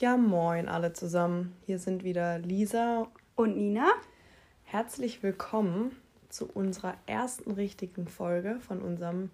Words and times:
Ja, 0.00 0.16
moin 0.16 0.68
alle 0.68 0.92
zusammen. 0.92 1.56
Hier 1.66 1.80
sind 1.80 2.04
wieder 2.04 2.38
Lisa 2.38 3.08
und 3.34 3.56
Nina. 3.56 3.90
Herzlich 4.62 5.24
willkommen 5.24 5.90
zu 6.28 6.48
unserer 6.48 6.94
ersten 7.06 7.50
richtigen 7.50 8.06
Folge 8.06 8.60
von 8.60 8.80
unserem 8.80 9.32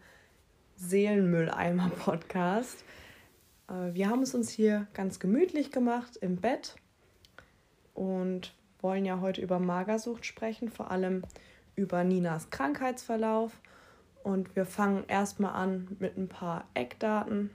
Seelenmülleimer-Podcast. 0.76 2.82
Äh, 3.68 3.92
wir 3.92 4.08
haben 4.08 4.22
es 4.22 4.34
uns 4.34 4.48
hier 4.48 4.86
ganz 4.94 5.20
gemütlich 5.20 5.70
gemacht 5.70 6.16
im 6.16 6.36
Bett 6.36 6.76
und 7.92 8.54
wollen 8.80 9.04
ja 9.04 9.20
heute 9.20 9.42
über 9.42 9.58
Magersucht 9.58 10.24
sprechen, 10.24 10.70
vor 10.70 10.90
allem 10.90 11.24
über 11.76 12.04
Ninas 12.04 12.48
Krankheitsverlauf. 12.48 13.60
Und 14.22 14.56
wir 14.56 14.64
fangen 14.64 15.04
erstmal 15.08 15.56
an 15.56 15.94
mit 15.98 16.16
ein 16.16 16.30
paar 16.30 16.64
Eckdaten 16.72 17.50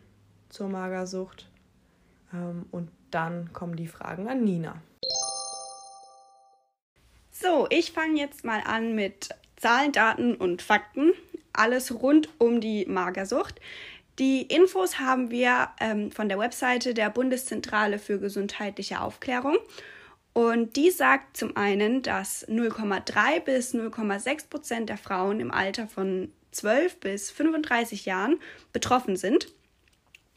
zur 0.50 0.70
Magersucht. 0.70 1.50
Ähm, 2.32 2.68
und 2.70 2.92
dann 3.12 3.54
kommen 3.54 3.76
die 3.76 3.88
Fragen 3.88 4.28
an 4.28 4.44
Nina. 4.44 4.82
So, 7.32 7.68
ich 7.70 7.92
fange 7.92 8.20
jetzt 8.20 8.44
mal 8.44 8.62
an 8.66 8.96
mit 8.96 9.30
Zahlen, 9.56 9.92
Daten 9.92 10.36
und 10.36 10.62
Fakten. 10.62 11.14
Alles 11.54 11.94
rund 12.02 12.30
um 12.38 12.62
die 12.62 12.86
Magersucht. 12.86 13.60
Die 14.20 14.42
Infos 14.42 15.00
haben 15.00 15.32
wir 15.32 15.70
ähm, 15.80 16.12
von 16.12 16.28
der 16.28 16.38
Webseite 16.38 16.94
der 16.94 17.10
Bundeszentrale 17.10 18.00
für 18.00 18.20
gesundheitliche 18.20 19.00
Aufklärung. 19.00 19.58
Und 20.34 20.76
die 20.76 20.92
sagt 20.92 21.38
zum 21.38 21.56
einen, 21.56 22.02
dass 22.02 22.48
0,3 22.48 23.40
bis 23.40 23.74
0,6 23.74 24.50
Prozent 24.50 24.90
der 24.90 24.98
Frauen 24.98 25.40
im 25.40 25.52
Alter 25.52 25.88
von 25.88 26.32
12 26.52 27.00
bis 27.00 27.32
35 27.32 28.06
Jahren 28.06 28.40
betroffen 28.74 29.16
sind 29.16 29.48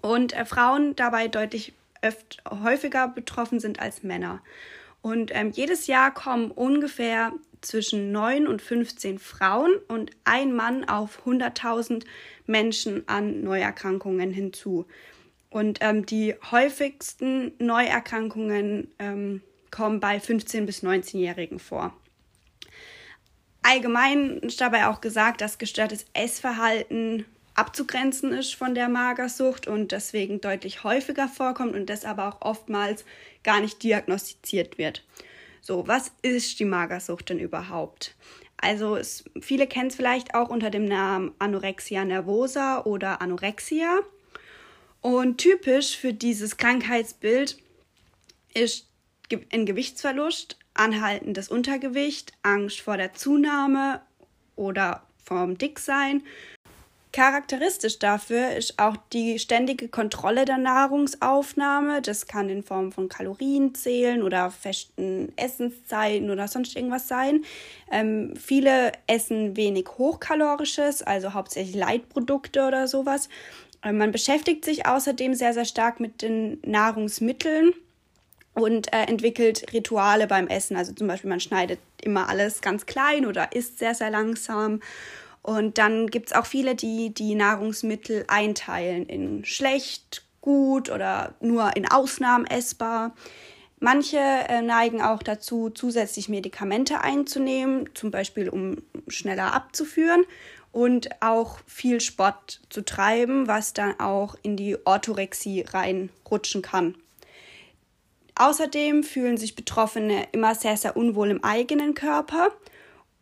und 0.01 0.33
äh, 0.35 0.45
Frauen 0.45 0.95
dabei 0.97 1.29
deutlich 1.29 1.73
öft 2.03 2.43
häufiger 2.49 3.09
betroffen 3.09 3.61
sind 3.61 3.81
als 3.81 4.03
Männer. 4.03 4.43
Und 5.01 5.35
ähm, 5.35 5.51
jedes 5.51 5.87
Jahr 5.87 6.13
kommen 6.13 6.51
ungefähr 6.51 7.33
zwischen 7.61 8.13
9 8.13 8.47
und 8.47 8.61
15 8.61 9.19
Frauen 9.19 9.73
und 9.89 10.11
ein 10.25 10.53
Mann 10.53 10.85
auf 10.89 11.27
100.000 11.27 12.05
Menschen 12.47 13.09
an 13.09 13.43
Neuerkrankungen 13.43 14.33
hinzu. 14.33 14.87
Und 15.51 15.79
ähm, 15.81 16.07
die 16.07 16.35
häufigsten 16.51 17.53
Neuerkrankungen 17.59 18.89
ähm, 18.99 19.43
kommen 19.71 20.01
bei 20.01 20.19
15- 20.19 20.67
bis 20.67 20.83
19-Jährigen 20.83 21.59
vor. 21.59 21.97
Allgemein 23.63 24.39
ist 24.39 24.61
dabei 24.61 24.89
auch 24.89 25.01
gesagt, 25.01 25.41
dass 25.41 25.59
gestörtes 25.59 26.07
Essverhalten 26.15 27.27
abzugrenzen 27.55 28.33
ist 28.33 28.55
von 28.55 28.75
der 28.75 28.89
Magersucht 28.89 29.67
und 29.67 29.93
deswegen 29.93 30.41
deutlich 30.41 30.85
häufiger 30.85 31.29
vorkommt 31.29 31.75
und 31.75 31.91
das 31.91 32.05
aber 32.05 32.29
auch 32.29 32.41
oftmals 32.41 33.05
gar 33.43 33.61
nicht 33.61 33.83
diagnostiziert 33.83 34.79
wird. 34.79 35.05
So, 35.61 35.87
was 35.87 36.13
ist 36.23 36.59
die 36.59 36.65
Magersucht 36.65 37.29
denn 37.29 37.39
überhaupt? 37.39 38.17
Also 38.57 38.97
es, 38.97 39.25
viele 39.41 39.67
kennen 39.67 39.89
es 39.89 39.97
vielleicht 39.97 40.35
auch 40.35 40.49
unter 40.49 40.71
dem 40.71 40.85
Namen 40.85 41.33
Anorexia 41.39 42.05
nervosa 42.05 42.85
oder 42.85 43.21
Anorexia. 43.21 44.01
Und 45.01 45.39
typisch 45.39 45.97
für 45.97 46.13
dieses 46.13 46.57
Krankheitsbild 46.57 47.59
ist 48.55 48.89
ein 49.53 49.67
Gewichtsverlust, 49.67 50.59
anhaltendes 50.75 51.49
Untergewicht, 51.49 52.33
Angst 52.43 52.81
vor 52.81 52.97
der 52.97 53.15
Zunahme 53.15 54.03
oder 54.55 55.07
vom 55.25 55.59
Dicksein 55.59 56.23
Charakteristisch 57.13 57.99
dafür 57.99 58.53
ist 58.57 58.79
auch 58.79 58.97
die 59.13 59.39
ständige 59.39 59.89
Kontrolle 59.89 60.47
der 60.47 60.57
Nahrungsaufnahme. 60.57 62.01
Das 62.01 62.27
kann 62.27 62.49
in 62.49 62.63
Form 62.63 62.91
von 62.91 63.11
Kalorien 63.11 63.75
zählen 63.75 64.23
oder 64.23 64.51
festen 64.51 65.31
Essenszeiten 65.37 66.31
oder 66.31 66.49
sonst 66.49 66.75
irgendwas 66.75 67.09
sein. 67.09 67.45
Ähm, 67.91 68.33
viele 68.35 68.93
essen 69.07 69.59
wenig 69.59 69.89
Hochkalorisches, 69.99 71.03
also 71.03 71.35
hauptsächlich 71.35 71.77
Leitprodukte 71.77 72.67
oder 72.67 72.89
sowas. 72.89 73.29
Ähm, 73.85 73.99
man 73.99 74.11
beschäftigt 74.11 74.65
sich 74.65 74.87
außerdem 74.87 75.35
sehr, 75.35 75.53
sehr 75.53 75.67
stark 75.67 76.01
mit 76.01 76.23
den 76.23 76.61
Nahrungsmitteln 76.65 77.75
und 78.55 78.91
äh, 78.93 79.03
entwickelt 79.05 79.71
Rituale 79.75 80.27
beim 80.27 80.49
Essen. 80.49 80.79
Also 80.79 80.93
zum 80.95 81.09
Beispiel 81.09 81.29
man 81.29 81.41
schneidet 81.41 81.79
immer 82.01 82.31
alles 82.31 82.63
ganz 82.63 82.87
klein 82.87 83.27
oder 83.27 83.53
isst 83.53 83.79
sehr, 83.79 83.95
sehr 83.95 84.09
langsam 84.09 84.81
und 85.43 85.79
dann 85.79 86.07
gibt 86.07 86.29
es 86.29 86.37
auch 86.37 86.47
viele, 86.47 86.75
die 86.75 87.13
die 87.13 87.35
Nahrungsmittel 87.35 88.25
einteilen 88.29 89.07
in 89.07 89.45
schlecht, 89.45 90.25
gut 90.41 90.91
oder 90.91 91.35
nur 91.41 91.77
in 91.77 91.91
Ausnahmen 91.91 92.47
essbar. 92.47 93.15
Manche 93.81 94.19
äh, 94.19 94.63
neigen 94.63 95.03
auch 95.03 95.23
dazu, 95.23 95.71
zusätzlich 95.71 96.29
Medikamente 96.29 97.01
einzunehmen, 97.01 97.91
zum 97.95 98.13
Beispiel 98.13 98.49
um 98.49 98.77
schneller 99.09 99.53
abzuführen 99.53 100.25
und 100.71 101.11
auch 101.21 101.59
viel 101.67 102.01
Sport 102.01 102.61
zu 102.71 102.85
treiben, 102.85 103.49
was 103.49 103.73
dann 103.73 103.99
auch 103.99 104.37
in 104.43 104.57
die 104.57 104.77
Orthorexie 104.85 105.65
reinrutschen 105.69 106.63
kann. 106.63 106.95
Außerdem 108.37 109.03
fühlen 109.03 109.37
sich 109.37 109.57
Betroffene 109.57 110.29
immer 110.31 110.55
sehr, 110.55 110.77
sehr 110.77 110.97
unwohl 110.97 111.31
im 111.31 111.45
eigenen 111.45 111.95
Körper 111.95 112.51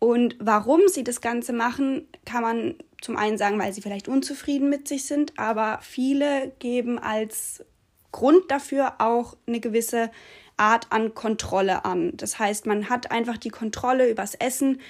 und 0.01 0.37
warum 0.41 0.81
sie 0.89 1.05
das 1.05 1.21
Ganze 1.21 1.53
machen, 1.53 2.09
kann 2.25 2.43
man 2.43 2.75
zum 3.03 3.17
einen 3.17 3.39
sagen, 3.39 3.59
weil 3.59 3.73
sie 3.73 3.83
vielleicht 3.83 4.09
unzufrieden 4.09 4.71
mit 4.71 4.89
sich 4.89 5.05
sind, 5.05 5.39
aber 5.39 5.79
viele 5.83 6.53
geben 6.59 6.99
als 6.99 7.63
Grund 8.11 8.51
dafür 8.51 8.95
auch 8.99 9.37
eine 9.47 9.61
gewisse 9.61 10.11
Art 10.57 10.87
an 10.91 11.15
Kontrolle 11.15 11.85
an. 11.85 12.17
Das 12.17 12.39
heißt, 12.39 12.67
man 12.67 12.89
hat 12.89 13.11
einfach 13.11 13.37
die 13.37 13.51
Kontrolle 13.51 14.11
übers 14.11 14.35
Essen, 14.35 14.81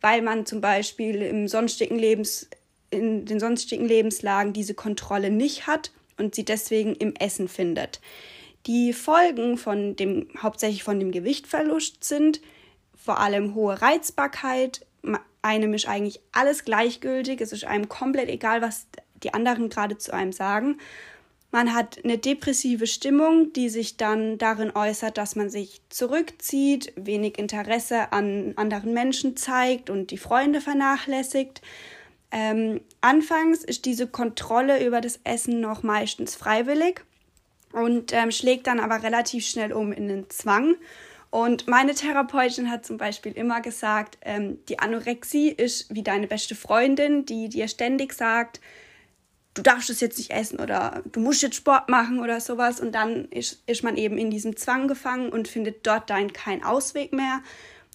weil 0.00 0.22
man 0.22 0.46
zum 0.46 0.60
Beispiel 0.60 1.20
im 1.22 1.48
sonstigen 1.48 1.98
Lebens, 1.98 2.48
in 2.90 3.24
den 3.26 3.40
sonstigen 3.40 3.86
Lebenslagen 3.86 4.52
diese 4.52 4.74
Kontrolle 4.74 5.30
nicht 5.30 5.66
hat 5.66 5.90
und 6.16 6.36
sie 6.36 6.44
deswegen 6.44 6.94
im 6.94 7.14
Essen 7.16 7.48
findet. 7.48 8.00
Die 8.66 8.92
Folgen 8.92 9.58
von 9.58 9.96
dem, 9.96 10.28
hauptsächlich 10.40 10.84
von 10.84 11.00
dem 11.00 11.10
Gewichtverlust 11.10 12.04
sind, 12.04 12.40
vor 13.10 13.18
allem 13.18 13.56
hohe 13.56 13.82
Reizbarkeit. 13.82 14.86
Einem 15.42 15.74
ist 15.74 15.88
eigentlich 15.88 16.20
alles 16.30 16.64
gleichgültig. 16.64 17.40
Es 17.40 17.50
ist 17.50 17.64
einem 17.64 17.88
komplett 17.88 18.28
egal, 18.28 18.62
was 18.62 18.86
die 19.24 19.34
anderen 19.34 19.68
gerade 19.68 19.98
zu 19.98 20.12
einem 20.14 20.30
sagen. 20.30 20.78
Man 21.50 21.74
hat 21.74 21.98
eine 22.04 22.18
depressive 22.18 22.86
Stimmung, 22.86 23.52
die 23.52 23.68
sich 23.68 23.96
dann 23.96 24.38
darin 24.38 24.70
äußert, 24.76 25.18
dass 25.18 25.34
man 25.34 25.50
sich 25.50 25.80
zurückzieht, 25.88 26.92
wenig 26.94 27.36
Interesse 27.36 28.12
an 28.12 28.52
anderen 28.54 28.94
Menschen 28.94 29.36
zeigt 29.36 29.90
und 29.90 30.12
die 30.12 30.16
Freunde 30.16 30.60
vernachlässigt. 30.60 31.62
Ähm, 32.30 32.80
anfangs 33.00 33.64
ist 33.64 33.86
diese 33.86 34.06
Kontrolle 34.06 34.86
über 34.86 35.00
das 35.00 35.18
Essen 35.24 35.60
noch 35.60 35.82
meistens 35.82 36.36
freiwillig 36.36 37.00
und 37.72 38.12
ähm, 38.12 38.30
schlägt 38.30 38.68
dann 38.68 38.78
aber 38.78 39.02
relativ 39.02 39.44
schnell 39.44 39.72
um 39.72 39.90
in 39.90 40.06
den 40.06 40.30
Zwang. 40.30 40.76
Und 41.30 41.68
meine 41.68 41.94
Therapeutin 41.94 42.70
hat 42.70 42.84
zum 42.84 42.96
Beispiel 42.96 43.32
immer 43.32 43.60
gesagt, 43.60 44.18
ähm, 44.22 44.58
die 44.68 44.80
Anorexie 44.80 45.50
ist 45.50 45.94
wie 45.94 46.02
deine 46.02 46.26
beste 46.26 46.56
Freundin, 46.56 47.24
die 47.24 47.48
dir 47.48 47.68
ständig 47.68 48.14
sagt, 48.14 48.60
du 49.54 49.62
darfst 49.62 49.90
es 49.90 50.00
jetzt 50.00 50.18
nicht 50.18 50.32
essen 50.32 50.58
oder 50.58 51.02
du 51.10 51.20
musst 51.20 51.42
jetzt 51.42 51.56
Sport 51.56 51.88
machen 51.88 52.18
oder 52.18 52.40
sowas. 52.40 52.80
Und 52.80 52.92
dann 52.92 53.26
ist, 53.26 53.62
ist 53.66 53.84
man 53.84 53.96
eben 53.96 54.18
in 54.18 54.30
diesem 54.30 54.56
Zwang 54.56 54.88
gefangen 54.88 55.30
und 55.30 55.46
findet 55.46 55.86
dort 55.86 56.10
dann 56.10 56.32
keinen 56.32 56.64
Ausweg 56.64 57.12
mehr. 57.12 57.40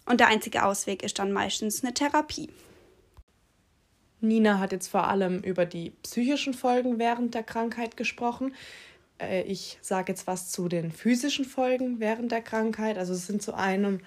Und 0.06 0.20
der 0.22 0.28
einzige 0.28 0.64
Ausweg 0.64 1.04
ist 1.04 1.20
dann 1.20 1.34
meistens 1.34 1.84
eine 1.84 1.94
Therapie. 1.94 2.50
Nina 4.22 4.60
hat 4.60 4.72
jetzt 4.72 4.88
vor 4.88 5.08
allem 5.08 5.42
über 5.42 5.66
die 5.66 5.92
psychischen 6.04 6.54
Folgen 6.54 7.00
während 7.00 7.34
der 7.34 7.44
Krankheit 7.44 7.98
gesprochen. 7.98 8.54
Äh, 9.20 9.44
ich 9.44 9.78
sage 9.82 10.12
jetzt 10.12 10.28
was 10.28 10.52
zu 10.52 10.68
den 10.68 10.92
physischen 10.92 11.46
Folgen 11.46 12.00
während 12.00 12.32
der 12.32 12.42
Krankheit. 12.42 12.98
Also 12.98 13.14
es 13.14 13.28
sind 13.28 13.42
zu 13.42 13.54
einem 13.54 14.00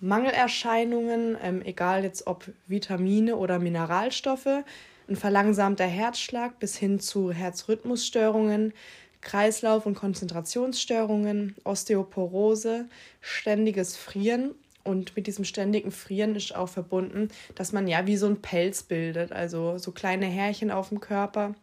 Mangelerscheinungen, 0.00 1.36
ähm, 1.42 1.62
egal 1.62 2.02
jetzt 2.04 2.26
ob 2.26 2.50
Vitamine 2.66 3.36
oder 3.36 3.58
Mineralstoffe, 3.58 4.64
ein 5.08 5.16
verlangsamter 5.16 5.86
Herzschlag 5.86 6.58
bis 6.58 6.76
hin 6.76 6.98
zu 6.98 7.32
Herzrhythmusstörungen, 7.32 8.72
Kreislauf- 9.20 9.86
und 9.86 9.94
Konzentrationsstörungen, 9.94 11.54
Osteoporose, 11.64 12.88
ständiges 13.20 13.96
Frieren. 13.96 14.54
Und 14.84 15.14
mit 15.14 15.28
diesem 15.28 15.44
ständigen 15.44 15.92
Frieren 15.92 16.34
ist 16.34 16.56
auch 16.56 16.68
verbunden, 16.68 17.28
dass 17.54 17.72
man 17.72 17.86
ja 17.86 18.04
wie 18.08 18.16
so 18.16 18.26
ein 18.26 18.42
Pelz 18.42 18.82
bildet, 18.82 19.30
also 19.30 19.78
so 19.78 19.92
kleine 19.92 20.26
Härchen 20.26 20.72
auf 20.72 20.88
dem 20.88 20.98
Körper 20.98 21.54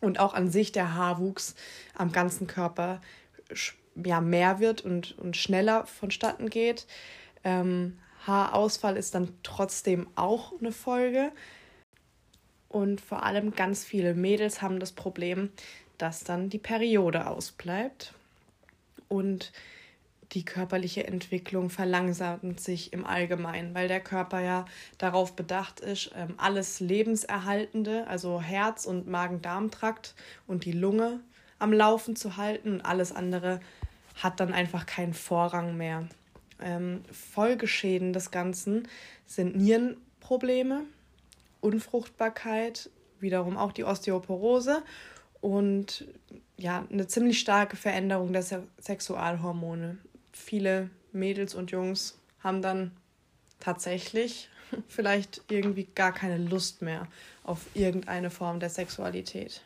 und 0.00 0.20
auch 0.20 0.34
an 0.34 0.50
sich 0.50 0.72
der 0.72 0.94
Haarwuchs 0.94 1.54
am 1.94 2.12
ganzen 2.12 2.46
Körper 2.46 3.00
ja, 4.04 4.20
mehr 4.20 4.58
wird 4.58 4.82
und, 4.82 5.18
und 5.18 5.36
schneller 5.36 5.86
vonstatten 5.86 6.50
geht. 6.50 6.86
Ähm, 7.44 7.98
Haarausfall 8.26 8.96
ist 8.96 9.14
dann 9.14 9.32
trotzdem 9.42 10.08
auch 10.16 10.52
eine 10.58 10.72
Folge. 10.72 11.32
Und 12.68 13.00
vor 13.00 13.22
allem 13.22 13.52
ganz 13.52 13.84
viele 13.84 14.14
Mädels 14.14 14.60
haben 14.60 14.80
das 14.80 14.92
Problem, 14.92 15.50
dass 15.98 16.24
dann 16.24 16.50
die 16.50 16.58
Periode 16.58 17.26
ausbleibt. 17.26 18.12
und 19.08 19.52
die 20.32 20.44
körperliche 20.44 21.06
Entwicklung 21.06 21.70
verlangsamt 21.70 22.60
sich 22.60 22.92
im 22.92 23.06
Allgemeinen, 23.06 23.74
weil 23.74 23.88
der 23.88 24.00
Körper 24.00 24.40
ja 24.40 24.64
darauf 24.98 25.36
bedacht 25.36 25.80
ist, 25.80 26.10
ähm, 26.16 26.34
alles 26.36 26.80
Lebenserhaltende, 26.80 28.06
also 28.08 28.40
Herz 28.40 28.86
und 28.86 29.06
Magen-Darm-Trakt 29.06 30.14
und 30.46 30.64
die 30.64 30.72
Lunge 30.72 31.20
am 31.58 31.72
Laufen 31.72 32.16
zu 32.16 32.36
halten 32.36 32.74
und 32.74 32.80
alles 32.82 33.12
andere 33.12 33.60
hat 34.16 34.40
dann 34.40 34.52
einfach 34.52 34.86
keinen 34.86 35.14
Vorrang 35.14 35.76
mehr. 35.76 36.08
Ähm, 36.60 37.02
Folgeschäden 37.12 38.12
des 38.12 38.30
Ganzen 38.30 38.88
sind 39.26 39.56
Nierenprobleme, 39.56 40.82
Unfruchtbarkeit, 41.60 42.90
wiederum 43.20 43.56
auch 43.56 43.72
die 43.72 43.84
Osteoporose 43.84 44.82
und 45.40 46.06
ja, 46.56 46.86
eine 46.90 47.06
ziemlich 47.06 47.38
starke 47.38 47.76
Veränderung 47.76 48.32
der 48.32 48.42
Sexualhormone 48.42 49.98
viele 50.36 50.90
Mädels 51.12 51.54
und 51.54 51.70
Jungs 51.70 52.18
haben 52.40 52.62
dann 52.62 52.92
tatsächlich 53.58 54.48
vielleicht 54.88 55.42
irgendwie 55.48 55.88
gar 55.94 56.12
keine 56.12 56.38
Lust 56.38 56.82
mehr 56.82 57.08
auf 57.44 57.60
irgendeine 57.74 58.30
Form 58.30 58.60
der 58.60 58.70
Sexualität. 58.70 59.62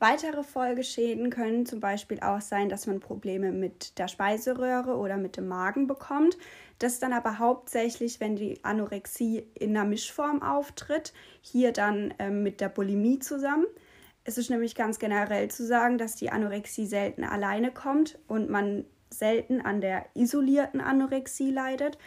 Weitere 0.00 0.42
Folgeschäden 0.42 1.30
können 1.30 1.64
zum 1.64 1.80
Beispiel 1.80 2.20
auch 2.20 2.40
sein, 2.40 2.68
dass 2.68 2.86
man 2.86 3.00
Probleme 3.00 3.52
mit 3.52 3.98
der 3.98 4.08
Speiseröhre 4.08 4.96
oder 4.96 5.16
mit 5.16 5.36
dem 5.36 5.48
Magen 5.48 5.86
bekommt. 5.86 6.36
Das 6.78 6.98
dann 6.98 7.12
aber 7.12 7.38
hauptsächlich, 7.38 8.20
wenn 8.20 8.36
die 8.36 8.62
Anorexie 8.64 9.46
in 9.54 9.70
einer 9.70 9.88
Mischform 9.88 10.42
auftritt, 10.42 11.14
hier 11.40 11.72
dann 11.72 12.12
ähm, 12.18 12.42
mit 12.42 12.60
der 12.60 12.68
Bulimie 12.68 13.20
zusammen. 13.20 13.64
Es 14.24 14.36
ist 14.36 14.50
nämlich 14.50 14.74
ganz 14.74 14.98
generell 14.98 15.50
zu 15.50 15.64
sagen, 15.64 15.96
dass 15.96 16.16
die 16.16 16.30
Anorexie 16.30 16.86
selten 16.86 17.24
alleine 17.24 17.70
kommt 17.70 18.18
und 18.26 18.50
man 18.50 18.84
selten 19.18 19.60
an 19.60 19.80
der 19.80 20.06
isolierten 20.14 20.80
Anorexie 20.80 21.50
leidet, 21.50 21.98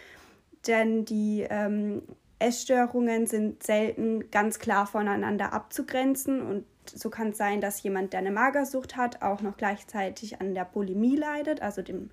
denn 0.67 1.05
die 1.05 1.45
ähm, 1.49 2.01
Essstörungen 2.39 3.25
sind 3.25 3.63
selten 3.63 4.29
ganz 4.31 4.59
klar 4.59 4.85
voneinander 4.85 5.53
abzugrenzen 5.53 6.41
und 6.41 6.65
so 6.93 7.09
kann 7.09 7.29
es 7.29 7.37
sein, 7.37 7.61
dass 7.61 7.83
jemand, 7.83 8.13
der 8.13 8.19
eine 8.19 8.31
Magersucht 8.31 8.95
hat, 8.95 9.21
auch 9.21 9.41
noch 9.41 9.57
gleichzeitig 9.57 10.39
an 10.41 10.53
der 10.53 10.65
Bulimie 10.65 11.15
leidet, 11.15 11.61
also 11.61 11.81
dem 11.81 12.09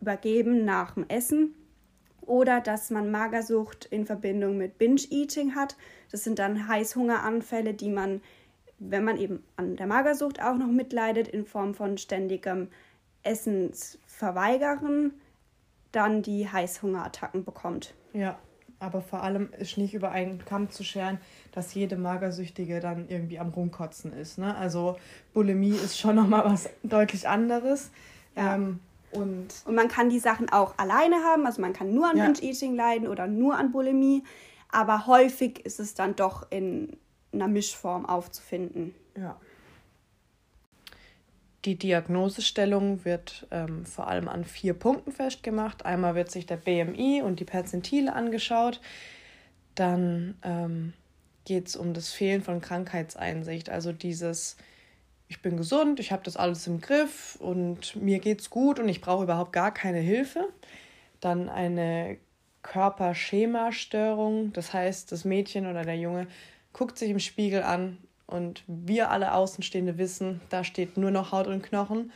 Übergeben 0.00 0.64
nach 0.64 0.94
dem 0.94 1.08
Essen. 1.08 1.54
Oder 2.22 2.60
dass 2.60 2.90
man 2.90 3.10
Magersucht 3.10 3.84
in 3.84 4.04
Verbindung 4.04 4.56
mit 4.56 4.78
Binge-Eating 4.78 5.54
hat. 5.54 5.76
Das 6.10 6.24
sind 6.24 6.40
dann 6.40 6.66
Heißhungeranfälle, 6.66 7.72
die 7.72 7.90
man, 7.90 8.20
wenn 8.80 9.04
man 9.04 9.16
eben 9.16 9.44
an 9.56 9.76
der 9.76 9.86
Magersucht 9.86 10.42
auch 10.42 10.56
noch 10.56 10.66
mitleidet, 10.66 11.28
in 11.28 11.46
Form 11.46 11.74
von 11.74 11.98
ständigem 11.98 12.68
Essens 13.26 13.98
verweigern, 14.06 15.12
dann 15.92 16.22
die 16.22 16.48
Heißhungerattacken 16.48 17.44
bekommt. 17.44 17.94
Ja, 18.12 18.38
aber 18.78 19.00
vor 19.00 19.22
allem 19.22 19.50
ist 19.58 19.78
nicht 19.78 19.94
über 19.94 20.10
einen 20.10 20.44
Kamm 20.44 20.70
zu 20.70 20.84
scheren, 20.84 21.18
dass 21.52 21.74
jede 21.74 21.96
Magersüchtige 21.96 22.80
dann 22.80 23.08
irgendwie 23.08 23.38
am 23.38 23.48
Rumkotzen 23.50 24.12
ist. 24.12 24.38
Ne? 24.38 24.54
Also 24.56 24.96
Bulimie 25.32 25.70
ist 25.70 25.98
schon 25.98 26.16
nochmal 26.16 26.44
was 26.44 26.68
deutlich 26.82 27.28
anderes. 27.28 27.90
Ja. 28.36 28.54
Ähm, 28.54 28.80
und, 29.12 29.48
und 29.64 29.74
man 29.74 29.88
kann 29.88 30.10
die 30.10 30.18
Sachen 30.18 30.50
auch 30.50 30.76
alleine 30.76 31.16
haben, 31.16 31.46
also 31.46 31.62
man 31.62 31.72
kann 31.72 31.94
nur 31.94 32.10
an 32.10 32.18
ja. 32.18 32.24
Binge-Eating 32.24 32.74
leiden 32.74 33.08
oder 33.08 33.26
nur 33.26 33.56
an 33.56 33.72
Bulimie, 33.72 34.24
aber 34.70 35.06
häufig 35.06 35.64
ist 35.64 35.80
es 35.80 35.94
dann 35.94 36.16
doch 36.16 36.50
in 36.50 36.96
einer 37.32 37.48
Mischform 37.48 38.04
aufzufinden. 38.04 38.94
Ja. 39.16 39.36
Die 41.66 41.74
Diagnosestellung 41.74 43.04
wird 43.04 43.46
ähm, 43.50 43.84
vor 43.84 44.06
allem 44.06 44.28
an 44.28 44.44
vier 44.44 44.72
Punkten 44.72 45.10
festgemacht. 45.10 45.84
Einmal 45.84 46.14
wird 46.14 46.30
sich 46.30 46.46
der 46.46 46.56
BMI 46.56 47.22
und 47.22 47.40
die 47.40 47.44
Perzentile 47.44 48.14
angeschaut. 48.14 48.80
Dann 49.74 50.38
ähm, 50.42 50.92
geht 51.44 51.66
es 51.66 51.76
um 51.76 51.92
das 51.92 52.12
Fehlen 52.12 52.42
von 52.42 52.60
Krankheitseinsicht, 52.60 53.68
also 53.68 53.92
dieses 53.92 54.56
ich 55.28 55.42
bin 55.42 55.56
gesund, 55.56 55.98
ich 55.98 56.12
habe 56.12 56.22
das 56.22 56.36
alles 56.36 56.68
im 56.68 56.80
Griff 56.80 57.36
und 57.40 57.96
mir 57.96 58.20
geht's 58.20 58.48
gut 58.48 58.78
und 58.78 58.88
ich 58.88 59.00
brauche 59.00 59.24
überhaupt 59.24 59.52
gar 59.52 59.74
keine 59.74 59.98
Hilfe. 59.98 60.48
Dann 61.20 61.48
eine 61.48 62.18
Körperschemastörung, 62.62 64.52
das 64.52 64.72
heißt, 64.72 65.10
das 65.10 65.24
Mädchen 65.24 65.66
oder 65.66 65.82
der 65.82 65.96
Junge 65.96 66.28
guckt 66.72 66.96
sich 66.96 67.10
im 67.10 67.18
Spiegel 67.18 67.62
an 67.62 67.98
und 68.26 68.64
wir 68.66 69.10
alle 69.10 69.32
Außenstehende 69.32 69.98
wissen, 69.98 70.40
da 70.48 70.64
steht 70.64 70.96
nur 70.96 71.10
noch 71.10 71.32
Haut 71.32 71.46
und 71.46 71.62
Knochen. 71.62 72.12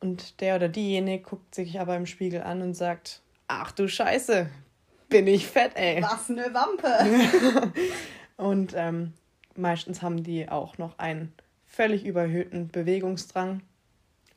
Und 0.00 0.40
der 0.40 0.56
oder 0.56 0.68
diejenige 0.68 1.22
guckt 1.22 1.54
sich 1.54 1.78
aber 1.78 1.96
im 1.96 2.06
Spiegel 2.06 2.42
an 2.42 2.62
und 2.62 2.74
sagt, 2.74 3.20
ach 3.48 3.70
du 3.72 3.88
Scheiße, 3.88 4.48
bin 5.08 5.26
ich 5.26 5.46
fett, 5.46 5.72
ey. 5.74 6.02
Was 6.02 6.30
eine 6.30 6.52
Wampe. 6.54 7.72
und 8.36 8.72
ähm, 8.76 9.12
meistens 9.56 10.02
haben 10.02 10.22
die 10.22 10.48
auch 10.48 10.78
noch 10.78 10.98
einen 10.98 11.32
völlig 11.66 12.04
überhöhten 12.04 12.68
Bewegungsdrang 12.68 13.62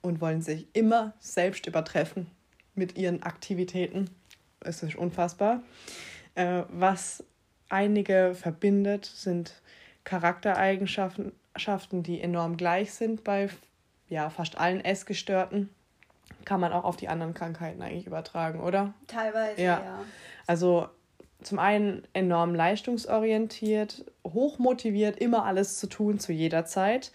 und 0.02 0.22
wollen 0.22 0.42
sich 0.42 0.68
immer 0.74 1.14
selbst 1.20 1.66
übertreffen 1.66 2.28
mit 2.76 2.98
ihren 2.98 3.24
Aktivitäten. 3.24 4.10
Es 4.60 4.84
ist 4.84 4.96
unfassbar. 4.96 5.64
Äh, 6.36 6.64
was 6.70 7.24
einige 7.70 8.36
verbindet, 8.36 9.06
sind 9.06 9.62
Charaktereigenschaften, 10.04 12.04
die 12.04 12.22
enorm 12.22 12.58
gleich 12.58 12.94
sind 12.94 13.24
bei 13.24 13.50
ja, 14.10 14.30
fast 14.30 14.58
allen 14.58 14.84
Essgestörten. 14.84 15.70
Kann 16.46 16.60
man 16.60 16.74
auch 16.74 16.84
auf 16.84 16.98
die 16.98 17.08
anderen 17.08 17.34
Krankheiten 17.34 17.82
eigentlich 17.82 18.06
übertragen, 18.06 18.62
oder? 18.62 18.94
Teilweise, 19.08 19.62
ja. 19.62 19.82
ja. 19.84 20.06
Also 20.46 20.88
zum 21.42 21.60
einen 21.60 22.04
enorm 22.14 22.56
leistungsorientiert, 22.56 24.06
hochmotiviert, 24.26 25.18
immer 25.18 25.46
alles 25.46 25.80
zu 25.80 25.88
tun 25.88 26.20
zu 26.20 26.32
jeder 26.32 26.66
Zeit. 26.66 27.12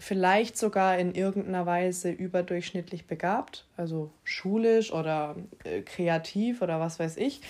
Vielleicht 0.00 0.56
sogar 0.56 0.98
in 0.98 1.14
irgendeiner 1.14 1.66
Weise 1.66 2.10
überdurchschnittlich 2.10 3.06
begabt, 3.06 3.66
also 3.76 4.12
schulisch 4.22 4.92
oder 4.92 5.34
äh, 5.64 5.82
kreativ 5.82 6.62
oder 6.62 6.78
was 6.78 7.00
weiß 7.00 7.16
ich. 7.16 7.40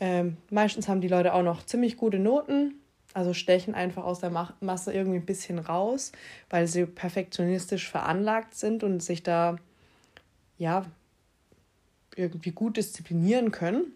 Ähm, 0.00 0.38
meistens 0.50 0.88
haben 0.88 1.02
die 1.02 1.08
Leute 1.08 1.34
auch 1.34 1.42
noch 1.42 1.66
ziemlich 1.66 1.98
gute 1.98 2.18
Noten, 2.18 2.81
also 3.14 3.34
stechen 3.34 3.74
einfach 3.74 4.04
aus 4.04 4.20
der 4.20 4.30
Masse 4.60 4.92
irgendwie 4.92 5.18
ein 5.18 5.26
bisschen 5.26 5.58
raus, 5.58 6.12
weil 6.50 6.66
sie 6.66 6.86
perfektionistisch 6.86 7.88
veranlagt 7.90 8.54
sind 8.54 8.84
und 8.84 9.02
sich 9.02 9.22
da 9.22 9.56
ja 10.58 10.84
irgendwie 12.16 12.50
gut 12.50 12.76
disziplinieren 12.76 13.50
können. 13.50 13.92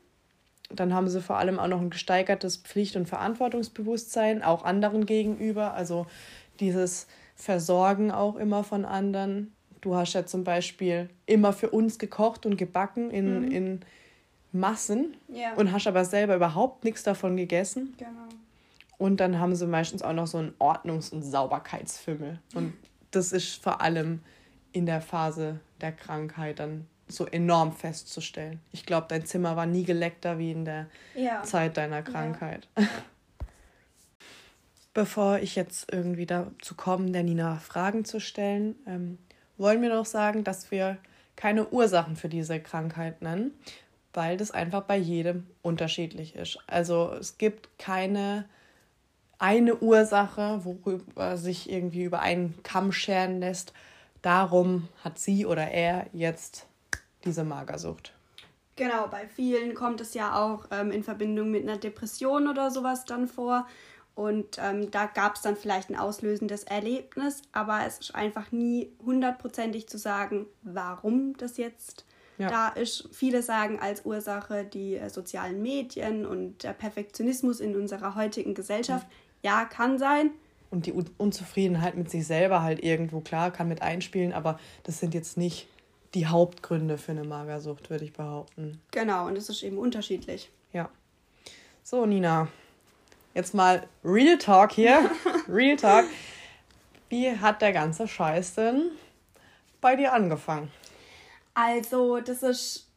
Dann 0.71 0.93
haben 0.93 1.09
sie 1.09 1.21
vor 1.21 1.39
allem 1.39 1.59
auch 1.59 1.69
noch 1.69 1.81
ein 1.81 1.91
gesteigertes 1.91 2.57
Pflicht- 2.57 2.97
und 2.97 3.07
Verantwortungsbewusstsein, 3.07 4.43
auch 4.43 4.65
anderen 4.65 5.07
gegenüber. 5.07 5.75
Also 5.75 6.07
dieses 6.59 7.07
Versorgen 7.37 8.11
auch 8.11 8.37
immer 8.37 8.65
von 8.65 8.85
anderen. 8.85 9.53
Du 9.81 9.95
hast 9.95 10.15
ja 10.15 10.27
zum 10.27 10.43
Beispiel 10.43 11.09
immer 11.27 11.53
für 11.53 11.71
uns 11.71 11.99
gekocht 11.99 12.47
und 12.47 12.57
gebacken 12.57 13.11
in, 13.11 13.47
mhm. 13.47 13.53
in 13.53 13.81
Massen 14.53 15.17
ja. 15.29 15.55
und 15.55 15.71
hast 15.71 15.87
aber 15.87 16.05
selber 16.05 16.35
überhaupt 16.35 16.83
nichts 16.85 17.03
davon 17.03 17.37
gegessen. 17.37 17.95
Genau. 17.99 18.29
Und 18.99 19.19
dann 19.19 19.39
haben 19.39 19.55
sie 19.55 19.67
meistens 19.67 20.03
auch 20.03 20.13
noch 20.13 20.27
so 20.27 20.39
einen 20.39 20.55
Ordnungs- 20.59 21.13
und 21.13 21.23
Sauberkeitsfimmel. 21.23 22.41
Und 22.55 22.73
das 23.11 23.33
ist 23.33 23.63
vor 23.63 23.81
allem 23.81 24.21
in 24.73 24.87
der 24.87 25.01
Phase 25.01 25.61
der 25.81 25.93
Krankheit 25.93 26.59
dann 26.59 26.87
so 27.09 27.27
enorm 27.27 27.73
festzustellen. 27.73 28.61
Ich 28.73 28.85
glaube, 28.85 29.07
dein 29.09 29.25
Zimmer 29.27 29.57
war 29.57 29.67
nie 29.67 29.85
geleckter 29.85 30.39
wie 30.39 30.51
in 30.51 30.65
der 30.65 30.87
ja. 31.15 31.43
Zeit 31.43 31.77
deiner 31.77 32.03
Krankheit. 32.03 32.69
Ja. 32.79 32.87
Bevor 34.95 35.39
ich 35.39 35.57
jetzt 35.57 35.93
irgendwie 35.93 36.27
dazu 36.27 36.75
komme, 36.75 37.11
der 37.11 37.23
Nina 37.23 37.57
Fragen 37.57 38.05
zu 38.05 38.19
stellen, 38.19 38.77
ähm, 38.87 39.19
wollen 39.59 39.83
wir 39.83 39.91
noch 39.91 40.07
sagen, 40.07 40.43
dass 40.43 40.71
wir 40.71 40.99
keine 41.37 41.69
Ursachen 41.69 42.17
für 42.17 42.31
diese 42.31 42.61
Krankheit 42.61 43.21
nennen, 43.21 43.53
weil 44.15 44.39
das 44.39 44.51
einfach 44.51 44.83
bei 44.83 44.97
jedem 44.97 45.47
unterschiedlich 45.61 46.35
ist. 46.35 46.59
Also 46.67 47.13
es 47.13 47.37
gibt 47.37 47.79
keine 47.79 48.47
eine 49.39 49.77
Ursache, 49.77 50.65
worüber 50.65 51.37
sich 51.37 51.71
irgendwie 51.71 52.05
über 52.05 52.21
einen 52.21 52.55
Kamm 52.63 52.93
scheren 52.93 53.41
lässt. 53.41 53.73
Darum 54.23 54.89
hat 55.05 55.19
sie 55.19 55.47
oder 55.47 55.69
er 55.69 56.07
jetzt 56.13 56.67
diese 57.25 57.45
Magersucht. 57.45 58.13
Genau, 58.77 59.09
bei 59.09 59.27
vielen 59.27 59.75
kommt 59.75 60.01
es 60.01 60.15
ja 60.15 60.43
auch 60.43 60.67
ähm, 60.71 60.91
in 60.91 61.03
Verbindung 61.03 61.51
mit 61.51 61.63
einer 61.63 61.79
Depression 61.79 62.47
oder 62.49 62.71
sowas 62.71 63.05
dann 63.05 63.27
vor. 63.27 63.67
Und 64.15 64.59
ähm, 64.59 64.91
da 64.91 65.07
gab 65.07 65.37
es 65.37 65.43
dann 65.43 65.57
vielleicht 65.57 65.91
ein 65.91 65.97
auslösendes 65.97 66.65
Erlebnis, 66.65 67.43
aber 67.53 67.81
es 67.87 67.99
ist 67.99 68.15
einfach 68.15 68.51
nie 68.51 68.91
hundertprozentig 69.05 69.89
zu 69.89 69.99
sagen, 69.99 70.47
warum 70.63 71.37
das 71.37 71.59
jetzt 71.59 72.07
ja. 72.39 72.49
da 72.49 72.69
ist. 72.69 73.09
Viele 73.13 73.43
sagen 73.43 73.79
als 73.79 74.07
Ursache 74.07 74.65
die 74.65 74.97
äh, 74.97 75.11
sozialen 75.11 75.61
Medien 75.61 76.25
und 76.25 76.63
der 76.63 76.73
Perfektionismus 76.73 77.61
in 77.61 77.77
unserer 77.77 78.15
heutigen 78.15 78.55
Gesellschaft. 78.55 79.07
Mhm 79.07 79.26
ja, 79.47 79.65
kann 79.65 79.97
sein. 79.97 80.33
Und 80.71 80.87
die 80.87 80.93
Unzufriedenheit 80.93 81.97
mit 81.97 82.11
sich 82.11 82.27
selber 82.27 82.63
halt 82.63 82.83
irgendwo, 82.83 83.21
klar, 83.21 83.53
kann 83.53 83.69
mit 83.69 83.81
einspielen, 83.81 84.33
aber 84.33 84.59
das 84.83 84.99
sind 84.99 85.15
jetzt 85.15 85.37
nicht 85.37 85.69
die 86.15 86.27
Hauptgründe 86.27 86.99
für 86.99 87.13
eine 87.13 87.23
Magersucht, 87.23 87.89
würde 87.89 88.05
ich 88.05 88.13
behaupten. 88.13 88.81
Genau, 88.91 89.29
und 89.29 89.37
es 89.37 89.49
ist 89.49 89.63
eben 89.63 89.79
unterschiedlich. 89.79 90.51
Ja. 90.73 90.91
So, 91.85 92.07
Nina, 92.07 92.49
jetzt 93.35 93.55
mal 93.55 93.87
Real 94.05 94.37
Talk 94.37 94.73
hier. 94.73 95.09
Real 95.49 95.77
Talk. 95.77 96.07
Wie 97.09 97.31
hat 97.31 97.63
der 97.63 97.73
ganze 97.73 98.09
Scheiß 98.09 98.57
denn 98.57 98.91
bei 99.81 99.95
dir 99.95 100.13
angefangen? 100.13 100.73
Also, 101.55 102.19
das 102.19 102.43
ist 102.43 102.89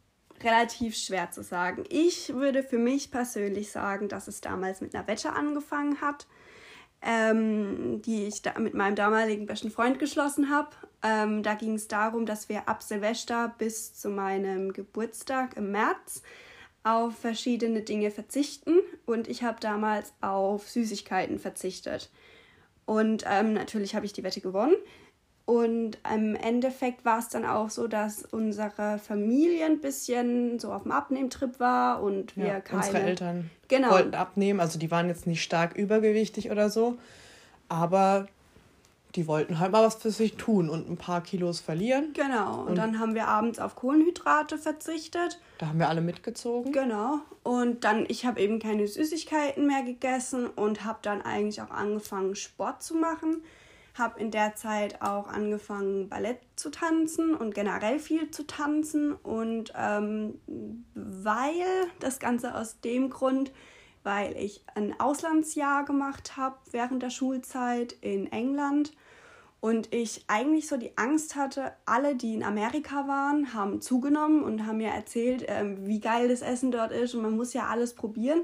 relativ 0.42 0.96
schwer 0.96 1.30
zu 1.30 1.44
sagen. 1.44 1.84
Ich 1.88 2.34
würde 2.34 2.64
für 2.64 2.78
mich 2.78 3.12
persönlich 3.12 3.70
sagen, 3.70 4.08
dass 4.08 4.26
es 4.26 4.40
damals 4.40 4.80
mit 4.80 4.94
einer 4.94 5.06
Wette 5.06 5.32
angefangen 5.32 6.00
hat, 6.00 6.26
ähm, 7.02 8.02
die 8.02 8.26
ich 8.26 8.42
da 8.42 8.58
mit 8.58 8.74
meinem 8.74 8.94
damaligen 8.94 9.46
besten 9.46 9.70
Freund 9.70 9.98
geschlossen 9.98 10.50
habe. 10.50 10.70
Ähm, 11.02 11.42
da 11.42 11.54
ging 11.54 11.74
es 11.74 11.88
darum, 11.88 12.26
dass 12.26 12.48
wir 12.48 12.68
ab 12.68 12.82
Silvester 12.82 13.54
bis 13.58 13.94
zu 13.94 14.10
meinem 14.10 14.72
Geburtstag 14.72 15.56
im 15.56 15.70
März 15.70 16.22
auf 16.82 17.16
verschiedene 17.16 17.82
Dinge 17.82 18.10
verzichten 18.10 18.78
und 19.06 19.28
ich 19.28 19.42
habe 19.42 19.58
damals 19.60 20.12
auf 20.20 20.68
Süßigkeiten 20.68 21.38
verzichtet. 21.38 22.10
Und 22.86 23.24
ähm, 23.26 23.52
natürlich 23.52 23.94
habe 23.94 24.06
ich 24.06 24.12
die 24.12 24.24
Wette 24.24 24.40
gewonnen. 24.40 24.74
Und 25.50 25.98
im 26.08 26.36
Endeffekt 26.36 27.04
war 27.04 27.18
es 27.18 27.28
dann 27.28 27.44
auch 27.44 27.70
so, 27.70 27.88
dass 27.88 28.24
unsere 28.24 29.00
Familie 29.00 29.66
ein 29.66 29.80
bisschen 29.80 30.60
so 30.60 30.72
auf 30.72 30.84
dem 30.84 30.92
Abnehmtrip 30.92 31.58
war 31.58 32.04
und 32.04 32.36
wir 32.36 32.46
ja, 32.46 32.60
keine. 32.60 32.84
Unsere 32.84 33.02
Eltern 33.02 33.50
genau. 33.66 33.90
wollten 33.90 34.14
abnehmen, 34.14 34.60
also 34.60 34.78
die 34.78 34.92
waren 34.92 35.08
jetzt 35.08 35.26
nicht 35.26 35.42
stark 35.42 35.76
übergewichtig 35.76 36.52
oder 36.52 36.70
so, 36.70 36.98
aber 37.68 38.28
die 39.16 39.26
wollten 39.26 39.58
halt 39.58 39.72
mal 39.72 39.84
was 39.84 39.96
für 39.96 40.12
sich 40.12 40.36
tun 40.36 40.70
und 40.70 40.88
ein 40.88 40.96
paar 40.96 41.20
Kilos 41.20 41.58
verlieren. 41.58 42.12
Genau. 42.12 42.60
Und, 42.60 42.68
und, 42.68 42.74
dann 42.76 43.00
haben 43.00 43.16
wir 43.16 43.26
abends 43.26 43.58
auf 43.58 43.74
Kohlenhydrate 43.74 44.56
verzichtet. 44.56 45.40
Da 45.58 45.66
haben 45.66 45.80
wir 45.80 45.88
alle 45.88 46.00
mitgezogen. 46.00 46.70
Genau. 46.70 47.22
Und 47.42 47.82
dann, 47.82 48.04
ich 48.06 48.24
habe 48.24 48.40
eben 48.40 48.60
keine 48.60 48.86
Süßigkeiten 48.86 49.66
mehr 49.66 49.82
gegessen 49.82 50.46
und 50.46 50.84
habe 50.84 51.00
dann 51.02 51.22
eigentlich 51.22 51.60
auch 51.60 51.72
angefangen, 51.72 52.36
Sport 52.36 52.84
zu 52.84 52.94
machen 52.94 53.42
habe 53.94 54.20
in 54.20 54.30
der 54.30 54.54
Zeit 54.54 55.02
auch 55.02 55.28
angefangen, 55.28 56.08
Ballett 56.08 56.40
zu 56.56 56.70
tanzen 56.70 57.34
und 57.34 57.54
generell 57.54 57.98
viel 57.98 58.30
zu 58.30 58.46
tanzen. 58.46 59.12
Und 59.12 59.72
ähm, 59.76 60.40
weil 60.94 61.52
das 61.98 62.18
Ganze 62.18 62.54
aus 62.54 62.80
dem 62.80 63.10
Grund, 63.10 63.52
weil 64.02 64.36
ich 64.36 64.64
ein 64.74 64.98
Auslandsjahr 64.98 65.84
gemacht 65.84 66.36
habe 66.36 66.56
während 66.70 67.02
der 67.02 67.10
Schulzeit 67.10 67.92
in 68.00 68.30
England 68.32 68.92
und 69.60 69.92
ich 69.92 70.24
eigentlich 70.26 70.66
so 70.68 70.78
die 70.78 70.96
Angst 70.96 71.36
hatte, 71.36 71.72
alle, 71.84 72.16
die 72.16 72.34
in 72.34 72.42
Amerika 72.42 73.06
waren, 73.06 73.52
haben 73.52 73.82
zugenommen 73.82 74.42
und 74.42 74.66
haben 74.66 74.78
mir 74.78 74.88
erzählt, 74.88 75.46
äh, 75.48 75.76
wie 75.80 76.00
geil 76.00 76.28
das 76.28 76.40
Essen 76.40 76.70
dort 76.70 76.92
ist 76.92 77.14
und 77.14 77.22
man 77.22 77.36
muss 77.36 77.52
ja 77.52 77.66
alles 77.66 77.94
probieren. 77.94 78.40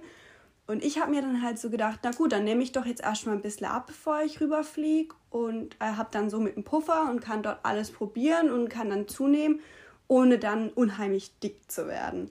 Und 0.66 0.84
ich 0.84 1.00
habe 1.00 1.12
mir 1.12 1.22
dann 1.22 1.42
halt 1.42 1.58
so 1.58 1.70
gedacht, 1.70 2.00
na 2.02 2.10
gut, 2.10 2.32
dann 2.32 2.44
nehme 2.44 2.62
ich 2.62 2.72
doch 2.72 2.84
jetzt 2.84 3.02
erstmal 3.02 3.36
ein 3.36 3.42
bisschen 3.42 3.66
ab, 3.66 3.86
bevor 3.86 4.22
ich 4.22 4.40
rüberfliege 4.40 5.14
und 5.44 5.74
äh, 5.80 5.84
habe 5.84 6.08
dann 6.10 6.30
so 6.30 6.40
mit 6.40 6.56
einem 6.56 6.64
Puffer 6.64 7.08
und 7.10 7.20
kann 7.20 7.42
dort 7.42 7.60
alles 7.62 7.90
probieren 7.90 8.50
und 8.50 8.68
kann 8.68 8.90
dann 8.90 9.08
zunehmen, 9.08 9.60
ohne 10.08 10.38
dann 10.38 10.70
unheimlich 10.70 11.38
dick 11.40 11.70
zu 11.70 11.86
werden. 11.88 12.30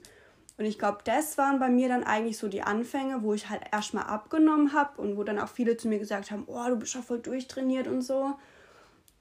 Und 0.58 0.64
ich 0.64 0.78
glaube, 0.78 0.98
das 1.04 1.36
waren 1.36 1.58
bei 1.58 1.68
mir 1.68 1.88
dann 1.88 2.02
eigentlich 2.02 2.38
so 2.38 2.48
die 2.48 2.62
Anfänge, 2.62 3.22
wo 3.22 3.34
ich 3.34 3.50
halt 3.50 3.62
erstmal 3.72 4.04
abgenommen 4.04 4.72
habe 4.72 5.00
und 5.00 5.16
wo 5.16 5.22
dann 5.22 5.38
auch 5.38 5.48
viele 5.48 5.76
zu 5.76 5.88
mir 5.88 5.98
gesagt 5.98 6.30
haben, 6.30 6.44
oh, 6.46 6.68
du 6.68 6.76
bist 6.76 6.94
ja 6.94 7.02
voll 7.02 7.18
durchtrainiert 7.18 7.86
und 7.86 8.02
so. 8.02 8.34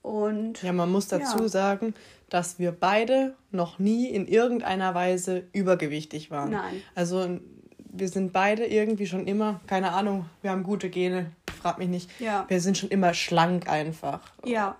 Und 0.01 0.61
ja, 0.61 0.71
man 0.71 0.91
muss 0.91 1.07
dazu 1.07 1.39
ja. 1.39 1.47
sagen, 1.49 1.93
dass 2.29 2.59
wir 2.59 2.71
beide 2.71 3.35
noch 3.51 3.79
nie 3.79 4.07
in 4.07 4.27
irgendeiner 4.27 4.93
Weise 4.93 5.43
übergewichtig 5.51 6.31
waren. 6.31 6.51
Nein. 6.51 6.81
Also 6.93 7.39
wir 7.79 8.09
sind 8.09 8.31
beide 8.31 8.65
irgendwie 8.65 9.07
schon 9.07 9.27
immer, 9.27 9.59
keine 9.67 9.93
Ahnung, 9.93 10.25
wir 10.41 10.51
haben 10.51 10.63
gute 10.63 10.89
Gene, 10.89 11.31
frag 11.65 11.79
mich 11.79 11.89
nicht. 11.89 12.19
Ja. 12.19 12.45
Wir 12.47 12.61
sind 12.61 12.77
schon 12.77 12.89
immer 12.89 13.15
schlank 13.15 13.67
einfach. 13.67 14.19
Ja. 14.43 14.75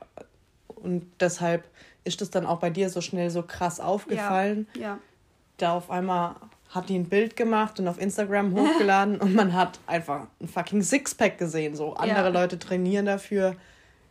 Und 0.67 1.09
deshalb 1.19 1.67
ist 2.03 2.21
das 2.21 2.29
dann 2.29 2.45
auch 2.45 2.59
bei 2.59 2.69
dir 2.69 2.91
so 2.91 3.01
schnell 3.01 3.31
so 3.31 3.41
krass 3.41 3.79
aufgefallen. 3.79 4.67
Ja. 4.75 4.81
ja. 4.81 4.99
Da 5.57 5.73
auf 5.73 5.89
einmal 5.89 6.35
hat 6.69 6.89
die 6.89 6.99
ein 6.99 7.09
Bild 7.09 7.35
gemacht 7.35 7.79
und 7.79 7.87
auf 7.87 7.99
Instagram 7.99 8.53
hochgeladen 8.53 9.17
und 9.19 9.33
man 9.33 9.53
hat 9.53 9.79
einfach 9.87 10.27
ein 10.39 10.47
fucking 10.47 10.83
Sixpack 10.83 11.39
gesehen. 11.39 11.75
So 11.75 11.95
andere 11.95 12.25
ja. 12.25 12.27
Leute 12.27 12.59
trainieren 12.59 13.07
dafür 13.07 13.55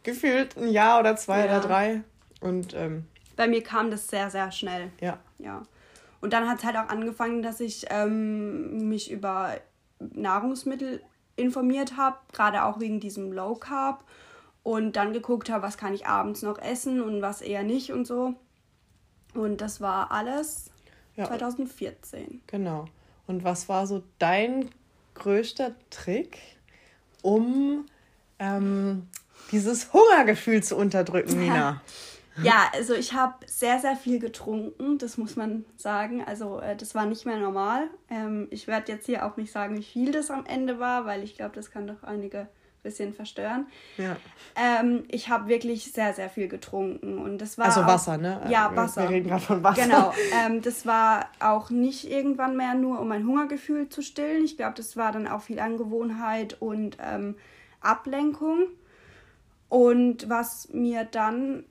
gefühlt 0.03 0.57
ein 0.57 0.69
Jahr 0.69 0.99
oder 0.99 1.15
zwei 1.15 1.41
ja. 1.41 1.45
oder 1.45 1.61
drei. 1.61 2.01
Und 2.41 2.75
ähm, 2.75 3.07
bei 3.37 3.47
mir 3.47 3.63
kam 3.63 3.93
das 3.93 4.09
sehr, 4.09 4.31
sehr 4.31 4.51
schnell. 4.51 4.91
Ja. 5.01 5.19
Ja. 5.39 5.63
Und 6.21 6.33
dann 6.33 6.49
hat 6.49 6.59
es 6.59 6.65
halt 6.65 6.77
auch 6.77 6.89
angefangen, 6.89 7.43
dass 7.43 7.61
ich 7.61 7.87
ähm, 7.91 8.89
mich 8.89 9.13
über 9.13 9.59
Nahrungsmittel 10.01 11.01
informiert 11.37 11.97
habe, 11.97 12.17
gerade 12.33 12.65
auch 12.65 12.81
wegen 12.81 13.01
diesem 13.01 13.33
Low 13.33 13.55
Carb. 13.55 14.05
Und 14.63 14.97
dann 14.97 15.13
geguckt 15.13 15.51
habe, 15.51 15.63
was 15.63 15.77
kann 15.77 15.93
ich 15.93 16.07
abends 16.07 16.41
noch 16.41 16.59
essen 16.59 17.03
und 17.03 17.21
was 17.21 17.43
eher 17.43 17.65
nicht 17.65 17.93
und 17.93 18.07
so. 18.07 18.35
Und 19.35 19.61
das 19.61 19.81
war 19.81 20.11
alles 20.11 20.71
ja. 21.17 21.27
2014. 21.27 22.41
Genau. 22.47 22.87
Und 23.27 23.45
was 23.45 23.69
war 23.69 23.87
so 23.87 24.03
dein 24.19 24.71
größter 25.15 25.75
Trick, 25.91 26.39
um 27.23 27.87
ähm, 28.39 29.09
dieses 29.53 29.93
Hungergefühl 29.93 30.63
zu 30.63 30.77
unterdrücken, 30.77 31.39
Nina? 31.39 31.83
Ja, 32.43 32.71
also 32.73 32.95
ich 32.95 33.13
habe 33.13 33.35
sehr, 33.47 33.79
sehr 33.79 33.97
viel 33.97 34.19
getrunken, 34.19 34.99
das 34.99 35.19
muss 35.19 35.37
man 35.37 35.65
sagen. 35.77 36.25
Also 36.25 36.61
äh, 36.61 36.77
das 36.77 36.95
war 36.95 37.07
nicht 37.07 37.27
mehr 37.27 37.39
normal. 37.39 37.89
Ähm, 38.11 38.49
ich 38.51 38.67
werde 38.67 38.93
jetzt 38.93 39.07
hier 39.07 39.25
auch 39.25 39.37
nicht 39.37 39.53
sagen, 39.53 39.77
wie 39.77 39.83
viel 39.83 40.11
das 40.11 40.31
am 40.31 40.45
Ende 40.47 40.79
war, 40.79 41.07
weil 41.07 41.23
ich 41.23 41.37
glaube, 41.37 41.55
das 41.55 41.71
kann 41.71 41.87
doch 41.87 42.03
einige 42.03 42.41
ein 42.41 42.49
bisschen 42.83 43.15
verstören. 43.15 43.67
Ja. 43.99 44.17
Ähm, 44.57 45.05
ich 45.09 45.29
habe 45.29 45.49
wirklich 45.49 45.93
sehr, 45.93 46.13
sehr 46.13 46.29
viel 46.29 46.49
getrunken 46.49 47.19
und 47.19 47.39
das 47.39 47.57
war. 47.57 47.67
Also 47.67 47.83
auch, 47.83 47.87
Wasser, 47.87 48.19
ne? 48.19 48.45
Ja, 48.49 48.75
Wasser. 48.75 49.03
Wir 49.03 49.11
reden 49.11 49.29
gerade 49.29 49.43
von 49.43 49.63
Wasser. 49.63 49.83
Genau. 49.83 50.13
Ähm, 50.47 50.63
das 50.63 50.85
war 50.85 51.29
auch 51.39 51.71
nicht 51.71 52.11
irgendwann 52.11 52.57
mehr 52.57 52.75
nur, 52.75 53.01
um 53.01 53.09
mein 53.09 53.27
Hungergefühl 53.27 53.89
zu 53.89 54.03
stillen. 54.03 54.45
Ich 54.45 54.57
glaube, 54.57 54.75
das 54.77 54.97
war 54.97 55.13
dann 55.13 55.29
auch 55.29 55.43
viel 55.43 55.61
Angewohnheit 55.61 56.61
und 56.61 56.97
ähm, 57.01 57.37
Ablenkung. 57.81 58.67
Und 59.69 60.29
was 60.29 60.69
mir 60.73 61.05
dann 61.05 61.65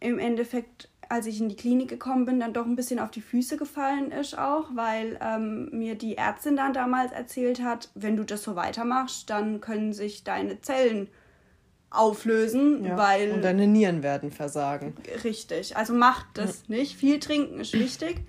im 0.00 0.18
Endeffekt, 0.18 0.88
als 1.08 1.26
ich 1.26 1.40
in 1.40 1.48
die 1.48 1.56
Klinik 1.56 1.88
gekommen 1.88 2.24
bin, 2.24 2.40
dann 2.40 2.52
doch 2.52 2.66
ein 2.66 2.76
bisschen 2.76 2.98
auf 2.98 3.10
die 3.10 3.20
Füße 3.20 3.56
gefallen 3.56 4.10
ist 4.10 4.36
auch, 4.38 4.68
weil 4.74 5.18
ähm, 5.22 5.70
mir 5.72 5.94
die 5.94 6.16
Ärztin 6.16 6.56
dann 6.56 6.72
damals 6.72 7.12
erzählt 7.12 7.62
hat, 7.62 7.90
wenn 7.94 8.16
du 8.16 8.24
das 8.24 8.42
so 8.42 8.56
weitermachst, 8.56 9.30
dann 9.30 9.60
können 9.60 9.92
sich 9.92 10.24
deine 10.24 10.60
Zellen 10.60 11.08
auflösen, 11.90 12.84
ja, 12.84 12.96
weil 12.96 13.32
und 13.32 13.42
deine 13.42 13.66
Nieren 13.66 14.02
werden 14.02 14.30
versagen. 14.30 14.94
Richtig, 15.24 15.76
also 15.76 15.94
macht 15.94 16.26
das 16.34 16.64
ja. 16.66 16.76
nicht. 16.76 16.96
Viel 16.96 17.20
trinken 17.20 17.60
ist 17.60 17.72
wichtig. 17.72 18.20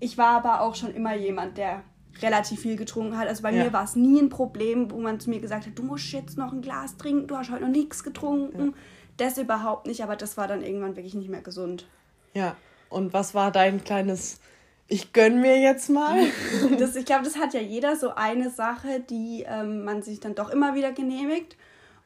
Ich 0.00 0.18
war 0.18 0.36
aber 0.36 0.60
auch 0.60 0.74
schon 0.74 0.94
immer 0.94 1.14
jemand, 1.14 1.58
der 1.58 1.82
relativ 2.22 2.60
viel 2.60 2.76
getrunken 2.76 3.16
hat. 3.18 3.28
Also 3.28 3.42
bei 3.42 3.52
ja. 3.52 3.64
mir 3.64 3.72
war 3.72 3.84
es 3.84 3.96
nie 3.96 4.20
ein 4.20 4.28
Problem, 4.28 4.90
wo 4.90 4.98
man 4.98 5.20
zu 5.20 5.30
mir 5.30 5.40
gesagt 5.40 5.66
hat, 5.66 5.78
du 5.78 5.82
musst 5.82 6.12
jetzt 6.12 6.38
noch 6.38 6.52
ein 6.52 6.62
Glas 6.62 6.96
trinken, 6.96 7.26
du 7.26 7.36
hast 7.36 7.50
heute 7.50 7.62
noch 7.62 7.70
nichts 7.70 8.02
getrunken. 8.02 8.74
Das 9.16 9.38
überhaupt 9.38 9.86
nicht, 9.86 10.02
aber 10.02 10.16
das 10.16 10.36
war 10.36 10.48
dann 10.48 10.62
irgendwann 10.62 10.96
wirklich 10.96 11.14
nicht 11.14 11.30
mehr 11.30 11.42
gesund. 11.42 11.86
Ja, 12.34 12.56
und 12.90 13.12
was 13.12 13.34
war 13.34 13.50
dein 13.50 13.82
kleines 13.82 14.40
ich 14.88 15.12
gönn 15.12 15.40
mir 15.40 15.58
jetzt 15.60 15.88
mal. 15.90 16.26
Das, 16.78 16.96
ich 16.96 17.04
glaube, 17.04 17.24
das 17.24 17.36
hat 17.36 17.54
ja 17.54 17.60
jeder 17.60 17.96
so 17.96 18.14
eine 18.14 18.50
Sache, 18.50 19.00
die 19.00 19.44
ähm, 19.46 19.84
man 19.84 20.02
sich 20.02 20.20
dann 20.20 20.34
doch 20.34 20.50
immer 20.50 20.74
wieder 20.74 20.92
genehmigt. 20.92 21.56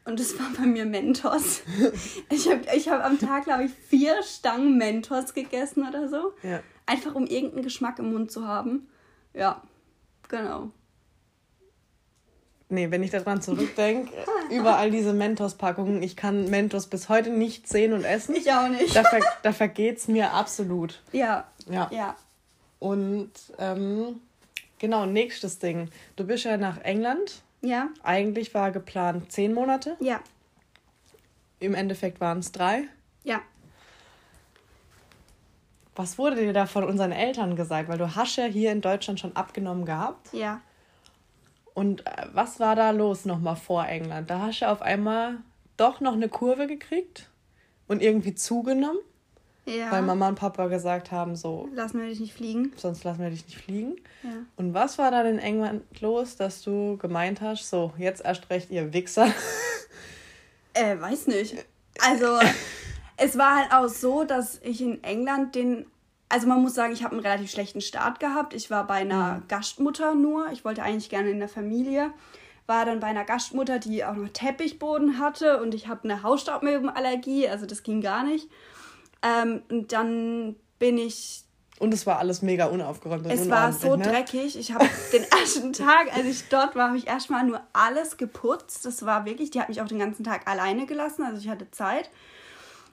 Und 0.05 0.19
das 0.19 0.39
war 0.39 0.47
bei 0.57 0.67
mir 0.67 0.87
Mentos. 0.87 1.63
Ich 2.31 2.49
habe 2.49 2.63
ich 2.75 2.89
hab 2.89 3.05
am 3.05 3.19
Tag, 3.19 3.45
glaube 3.45 3.65
ich, 3.65 3.73
vier 3.73 4.23
Stangen 4.23 4.79
Mentos 4.79 5.35
gegessen 5.35 5.87
oder 5.87 6.09
so. 6.09 6.33
Ja. 6.43 6.61
Einfach 6.87 7.15
um 7.15 7.27
irgendeinen 7.27 7.63
Geschmack 7.63 7.99
im 7.99 8.13
Mund 8.13 8.31
zu 8.31 8.47
haben. 8.47 8.89
Ja, 9.35 9.63
genau. 10.29 10.71
Nee, 12.73 12.91
wenn 12.93 13.03
ich 13.03 13.11
daran 13.11 13.43
zurückdenke, 13.43 14.13
überall 14.51 14.93
diese 14.93 15.13
Mentos-Packungen, 15.13 16.03
ich 16.03 16.17
kann 16.17 16.49
Mentos 16.51 16.87
bis 16.87 17.09
heute 17.09 17.31
nicht 17.31 17.69
sehen 17.69 17.93
und 17.93 18.05
essen. 18.05 18.37
Ich 18.37 18.51
auch 18.53 18.69
nicht. 18.69 18.95
Da, 18.95 19.03
ver 19.03 19.21
da 19.43 19.53
vergeht 19.53 19.99
es 19.99 20.09
mir 20.09 20.33
absolut. 20.33 21.03
Ja. 21.11 21.49
Ja. 21.69 21.91
ja. 21.93 22.17
Und 22.79 23.33
ähm, 23.59 24.21
genau, 24.79 25.05
nächstes 25.05 25.59
Ding. 25.59 25.91
Du 26.15 26.25
bist 26.25 26.45
ja 26.45 26.57
nach 26.57 26.79
England. 26.83 27.43
Ja. 27.61 27.89
Eigentlich 28.05 28.55
war 28.55 28.71
geplant 28.71 29.33
zehn 29.33 29.53
Monate. 29.53 29.97
Ja. 29.99 30.21
Im 31.59 31.75
Endeffekt 31.75 32.21
waren 32.21 32.39
es 32.39 32.53
drei. 32.53 32.85
Ja. 33.25 33.41
Was 35.97 36.19
wurde 36.19 36.37
dir 36.37 36.53
da 36.53 36.67
von 36.67 36.85
unseren 36.85 37.13
Eltern 37.13 37.57
gesagt? 37.57 37.89
Weil 37.89 37.99
du 37.99 38.15
hast 38.15 38.37
ja 38.37 38.45
hier 38.45 38.71
in 38.71 38.81
Deutschland 38.81 39.21
schon 39.21 39.35
abgenommen 39.35 39.85
gehabt. 39.85 40.33
Ja. 40.33 40.61
Und 41.75 42.07
äh, 42.07 42.27
was 42.33 42.61
war 42.61 42.77
da 42.77 42.91
los 42.91 43.25
nochmal 43.25 43.57
vor 43.57 43.87
England? 43.87 44.31
Da 44.31 44.41
hast 44.41 44.61
du 44.61 44.69
auf 44.69 44.83
einmal 44.83 45.39
doch 45.77 46.01
noch 46.01 46.13
eine 46.13 46.29
Kurve 46.29 46.67
gekriegt 46.67 47.31
und 47.89 48.03
irgendwie 48.03 48.35
zugenommen. 48.35 48.99
Ja. 49.67 49.93
Weil 49.93 50.03
Mama 50.03 50.29
und 50.29 50.35
Papa 50.35 50.67
gesagt 50.67 51.13
haben, 51.13 51.37
so. 51.37 51.69
Lassen 51.75 52.01
wir 52.01 52.09
dich 52.09 52.21
nicht 52.21 52.35
fliegen. 52.35 52.73
Sonst 52.77 53.05
lassen 53.05 53.21
wir 53.21 53.31
dich 53.31 53.45
nicht 53.47 53.59
fliegen. 53.59 53.97
Ja. 54.23 54.31
Und 54.57 54.75
was 54.75 54.99
war 54.99 55.11
da 55.11 55.23
in 55.23 55.39
England 55.39 55.83
los, 56.01 56.37
dass 56.37 56.63
du 56.63 56.97
gemeint 56.97 57.41
hast, 57.41 57.69
so, 57.69 57.93
jetzt 57.99 58.25
erst 58.25 58.51
recht, 58.51 58.71
ihr 58.71 58.93
Wichser? 58.93 59.29
Äh, 60.73 61.01
weiß 61.01 61.27
nicht. 61.27 61.57
Also, 62.01 62.39
es 63.17 63.37
war 63.37 63.57
halt 63.57 63.73
auch 63.73 63.89
so, 63.89 64.23
dass 64.23 64.61
ich 64.63 64.81
in 64.81 65.03
England 65.03 65.57
den. 65.57 65.87
Also, 66.31 66.47
man 66.47 66.63
muss 66.63 66.75
sagen, 66.75 66.95
ich 66.95 67.05
habe 67.05 67.13
einen 67.15 67.27
relativ 67.27 67.51
schlechten 67.51 67.83
Start 67.83 68.21
gehabt. 68.21 68.55
Ich 68.55 68.71
war 68.71 68.87
bei 68.87 68.95
einer 68.95 69.35
mhm. 69.35 69.49
Gastmutter 69.49 70.15
nur. 70.15 70.51
Ich 70.53 70.65
wollte 70.65 70.83
eigentlich 70.83 71.11
gerne 71.11 71.29
in 71.29 71.41
der 71.41 71.49
Familie 71.49 72.13
war 72.71 72.87
dann 72.87 73.01
bei 73.01 73.09
einer 73.09 73.25
Gastmutter, 73.25 73.81
die 73.81 74.05
auch 74.05 74.15
noch 74.15 74.29
Teppichboden 74.29 75.19
hatte 75.19 75.61
und 75.61 75.75
ich 75.75 75.89
habe 75.89 76.05
eine 76.05 76.23
Hausstaubmilbenallergie, 76.23 77.49
also 77.49 77.67
das 77.67 77.83
ging 77.83 78.01
gar 78.01 78.23
nicht. 78.23 78.49
Ähm, 79.23 79.63
und 79.69 79.93
dann 79.93 80.57
bin 80.79 80.97
ich. 80.97 81.43
Und 81.81 81.93
es 81.93 82.07
war 82.07 82.19
alles 82.19 82.43
mega 82.43 82.67
unaufgeräumt. 82.67 83.25
Und 83.25 83.33
es 83.33 83.51
war 83.51 83.73
so 83.73 83.97
ne? 83.97 84.05
dreckig. 84.05 84.57
Ich 84.57 84.73
habe 84.73 84.87
den 85.13 85.25
ersten 85.25 85.73
Tag, 85.73 86.15
als 86.15 86.27
ich 86.27 86.49
dort 86.49 86.77
war, 86.77 86.89
habe 86.89 86.99
ich 86.99 87.09
erstmal 87.09 87.45
nur 87.45 87.61
alles 87.73 88.17
geputzt. 88.17 88.87
Das 88.87 89.05
war 89.05 89.25
wirklich, 89.25 89.51
die 89.51 89.61
hat 89.61 89.69
mich 89.69 89.83
auch 89.83 89.89
den 89.89 89.99
ganzen 89.99 90.23
Tag 90.23 90.49
alleine 90.49 90.87
gelassen, 90.87 91.25
also 91.25 91.39
ich 91.39 91.49
hatte 91.49 91.71
Zeit. 91.73 92.09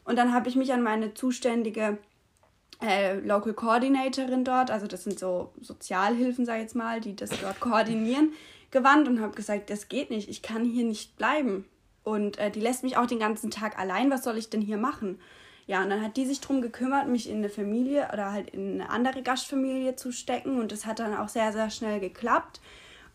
Und 0.05 0.15
dann 0.15 0.33
habe 0.33 0.49
ich 0.49 0.55
mich 0.55 0.73
an 0.73 0.81
meine 0.81 1.13
zuständige 1.13 1.99
äh, 2.81 3.19
Local 3.19 3.53
Coordinatorin 3.53 4.43
dort, 4.43 4.71
also 4.71 4.87
das 4.87 5.03
sind 5.03 5.19
so 5.19 5.51
Sozialhilfen, 5.61 6.45
sag 6.45 6.57
ich 6.57 6.63
jetzt 6.63 6.75
mal, 6.75 7.01
die 7.01 7.15
das 7.15 7.29
dort 7.41 7.59
koordinieren, 7.59 8.33
gewandt 8.71 9.07
und 9.07 9.21
habe 9.21 9.35
gesagt, 9.35 9.69
das 9.69 9.87
geht 9.87 10.09
nicht, 10.09 10.29
ich 10.29 10.41
kann 10.41 10.63
hier 10.65 10.85
nicht 10.85 11.17
bleiben. 11.17 11.65
Und 12.03 12.37
äh, 12.37 12.51
die 12.51 12.61
lässt 12.61 12.83
mich 12.83 12.95
auch 12.95 13.07
den 13.07 13.19
ganzen 13.19 13.51
Tag 13.51 13.77
allein, 13.77 14.09
was 14.11 14.23
soll 14.23 14.37
ich 14.37 14.49
denn 14.49 14.61
hier 14.61 14.77
machen? 14.77 15.19
Ja, 15.65 15.83
und 15.83 15.89
dann 15.89 16.01
hat 16.01 16.15
die 16.15 16.25
sich 16.25 16.39
darum 16.39 16.61
gekümmert, 16.61 17.09
mich 17.09 17.29
in 17.29 17.37
eine 17.37 17.49
Familie 17.49 18.07
oder 18.13 18.31
halt 18.31 18.51
in 18.51 18.79
eine 18.79 18.89
andere 18.89 19.21
Gastfamilie 19.21 19.97
zu 19.97 20.13
stecken 20.13 20.59
und 20.61 20.71
das 20.71 20.85
hat 20.85 20.99
dann 20.99 21.17
auch 21.17 21.27
sehr, 21.27 21.51
sehr 21.51 21.69
schnell 21.69 21.99
geklappt. 21.99 22.61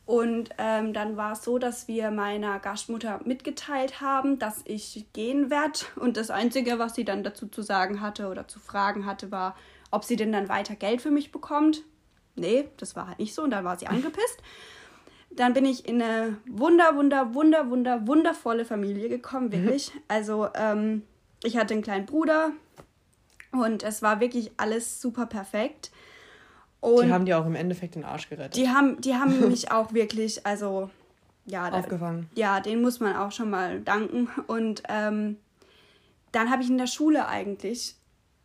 Und 0.04 0.50
ähm, 0.58 0.92
dann 0.92 1.16
war 1.16 1.32
es 1.32 1.44
so, 1.44 1.58
dass 1.58 1.86
wir 1.86 2.10
meiner 2.10 2.58
Gastmutter 2.58 3.20
mitgeteilt 3.24 4.00
haben, 4.00 4.38
dass 4.38 4.62
ich 4.64 5.06
gehen 5.12 5.48
werde. 5.48 5.80
Und 5.96 6.16
das 6.16 6.30
Einzige, 6.30 6.78
was 6.78 6.94
sie 6.94 7.04
dann 7.04 7.22
dazu 7.22 7.46
zu 7.46 7.62
sagen 7.62 8.00
hatte 8.00 8.28
oder 8.28 8.48
zu 8.48 8.58
fragen 8.58 9.06
hatte, 9.06 9.30
war, 9.30 9.56
ob 9.90 10.04
sie 10.04 10.16
denn 10.16 10.32
dann 10.32 10.48
weiter 10.48 10.74
Geld 10.74 11.00
für 11.00 11.12
mich 11.12 11.30
bekommt. 11.30 11.82
Nee, 12.34 12.68
das 12.78 12.96
war 12.96 13.08
halt 13.08 13.18
nicht 13.18 13.34
so 13.34 13.42
und 13.42 13.50
dann 13.50 13.64
war 13.64 13.78
sie 13.78 13.86
angepisst. 13.86 14.42
Dann 15.34 15.54
bin 15.54 15.64
ich 15.64 15.88
in 15.88 16.02
eine 16.02 16.36
wunder, 16.46 16.94
wunder, 16.94 17.32
wunder, 17.32 17.70
wunder, 17.70 18.06
wundervolle 18.06 18.66
Familie 18.66 19.08
gekommen, 19.08 19.46
mhm. 19.46 19.52
wirklich. 19.52 19.90
Also 20.06 20.48
ähm, 20.54 21.04
ich 21.42 21.56
hatte 21.56 21.72
einen 21.72 21.82
kleinen 21.82 22.04
Bruder 22.04 22.52
und 23.50 23.82
es 23.82 24.02
war 24.02 24.20
wirklich 24.20 24.52
alles 24.58 25.00
super 25.00 25.24
perfekt. 25.24 25.90
Und 26.82 27.06
die 27.06 27.12
haben 27.12 27.24
dir 27.24 27.38
auch 27.38 27.46
im 27.46 27.54
Endeffekt 27.54 27.94
den 27.94 28.04
Arsch 28.04 28.28
gerettet. 28.28 28.56
Die 28.56 28.68
haben, 28.68 29.00
die 29.00 29.14
haben 29.14 29.48
mich 29.48 29.70
auch 29.70 29.94
wirklich, 29.94 30.44
also 30.44 30.90
ja, 31.46 31.70
aufgefangen. 31.70 32.28
ja, 32.34 32.60
den 32.60 32.82
muss 32.82 33.00
man 33.00 33.16
auch 33.16 33.32
schon 33.32 33.50
mal 33.50 33.80
danken. 33.80 34.28
Und 34.48 34.82
ähm, 34.88 35.36
dann 36.32 36.50
habe 36.50 36.62
ich 36.62 36.68
in 36.68 36.78
der 36.78 36.86
Schule 36.88 37.28
eigentlich 37.28 37.96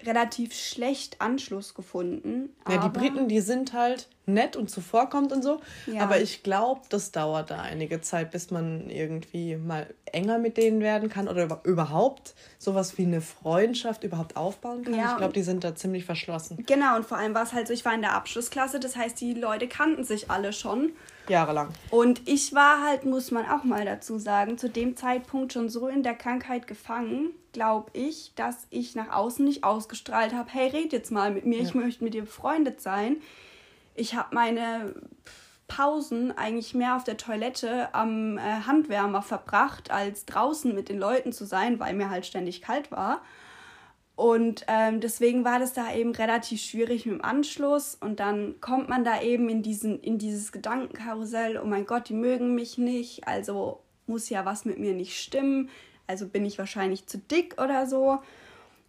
relativ 0.04 0.54
schlecht 0.54 1.22
Anschluss 1.22 1.74
gefunden. 1.74 2.56
Ja, 2.70 2.78
die 2.78 2.90
Briten, 2.90 3.28
die 3.28 3.40
sind 3.40 3.74
halt 3.74 4.08
nett 4.26 4.56
und 4.56 4.70
zuvorkommt 4.70 5.32
und 5.32 5.42
so. 5.42 5.60
Ja. 5.88 6.04
Aber 6.04 6.20
ich 6.20 6.44
glaube, 6.44 6.82
das 6.90 7.12
dauert 7.12 7.50
da 7.50 7.62
einige 7.62 8.02
Zeit, 8.02 8.32
bis 8.32 8.52
man 8.52 8.90
irgendwie 8.90 9.56
mal 9.56 9.88
enger 10.06 10.38
mit 10.38 10.58
denen 10.58 10.82
werden 10.82 11.10
kann 11.10 11.28
oder 11.28 11.62
überhaupt 11.64 12.36
sowas 12.60 12.98
wie 12.98 13.06
eine 13.06 13.22
Freundschaft 13.22 14.04
überhaupt 14.04 14.36
aufbauen 14.38 14.84
kann. 14.84 14.94
Ja. 14.94 15.12
Ich 15.12 15.18
glaube, 15.18 15.34
die 15.34 15.44
sind 15.44 15.64
da 15.64 15.76
ziemlich 15.76 16.06
verschlossen. 16.06 16.64
Genau, 16.68 16.96
und 16.96 17.06
vor 17.06 17.18
allem 17.18 17.34
war 17.34 17.44
es 17.44 17.54
halt 17.54 17.68
so, 17.68 17.74
ich 17.74 17.86
war 17.86 17.94
in 17.94 18.02
der 18.02 18.14
Abschlussklasse, 18.14 18.80
das 18.80 18.96
heißt, 18.96 19.20
die 19.20 19.34
Leute 19.34 19.68
kannten 19.68 20.04
sich 20.04 20.30
alle 20.30 20.54
schon. 20.54 20.92
Jahrelang. 21.30 21.70
Und 21.90 22.28
ich 22.28 22.54
war 22.54 22.84
halt, 22.84 23.06
muss 23.06 23.32
man 23.32 23.46
auch 23.46 23.64
mal 23.64 23.86
dazu 23.86 24.20
sagen, 24.20 24.58
zu 24.58 24.70
dem 24.70 24.96
Zeitpunkt 24.96 25.54
schon 25.54 25.70
so 25.70 25.88
in 25.88 26.04
der 26.04 26.16
Krankheit 26.16 26.68
gefangen, 26.68 27.32
glaube 27.54 27.92
ich, 27.94 28.34
dass 28.36 28.68
ich 28.70 28.96
nach 28.96 29.12
außen 29.12 29.46
nicht 29.46 29.64
ausgestrahlt 29.64 30.34
habe, 30.34 30.50
hey, 30.52 30.70
red 30.70 30.94
jetzt 30.94 31.12
mal 31.12 31.32
mit 31.32 31.46
mir, 31.46 31.58
ja. 31.58 31.64
ich 31.64 31.74
möchte 31.74 32.04
mit 32.04 32.14
dir 32.14 32.24
befreundet 32.24 32.82
sein 32.82 33.18
ich 33.98 34.16
habe 34.16 34.34
meine 34.34 34.94
Pausen 35.68 36.38
eigentlich 36.38 36.74
mehr 36.74 36.96
auf 36.96 37.04
der 37.04 37.18
Toilette 37.18 37.94
am 37.94 38.38
äh, 38.38 38.42
Handwärmer 38.42 39.22
verbracht, 39.22 39.92
als 39.92 40.26
draußen 40.26 40.74
mit 40.74 40.88
den 40.88 41.00
Leuten 41.00 41.34
zu 41.34 41.46
sein, 41.46 41.80
weil 41.80 41.94
mir 41.94 42.10
halt 42.10 42.26
ständig 42.26 42.62
kalt 42.62 42.92
war. 42.92 43.22
Und 44.18 44.66
ähm, 44.68 45.00
deswegen 45.00 45.46
war 45.46 45.60
das 45.60 45.74
da 45.74 45.94
eben 45.94 46.12
relativ 46.12 46.60
schwierig 46.60 47.06
mit 47.06 47.14
dem 47.14 47.24
Anschluss. 47.24 47.94
Und 47.94 48.20
dann 48.20 48.60
kommt 48.62 48.90
man 48.90 49.04
da 49.04 49.22
eben 49.22 49.48
in, 49.48 49.62
diesen, 49.62 50.00
in 50.00 50.18
dieses 50.18 50.52
Gedankenkarussell, 50.52 51.60
oh 51.64 51.68
mein 51.68 51.86
Gott, 51.86 52.10
die 52.10 52.16
mögen 52.16 52.56
mich 52.56 52.80
nicht, 52.80 53.28
also 53.28 53.84
muss 54.08 54.30
ja 54.30 54.44
was 54.44 54.66
mit 54.66 54.80
mir 54.80 54.96
nicht 54.96 55.22
stimmen, 55.22 55.70
also 56.08 56.28
bin 56.28 56.46
ich 56.46 56.58
wahrscheinlich 56.58 57.06
zu 57.06 57.20
dick 57.20 57.62
oder 57.62 57.86
so. 57.86 58.18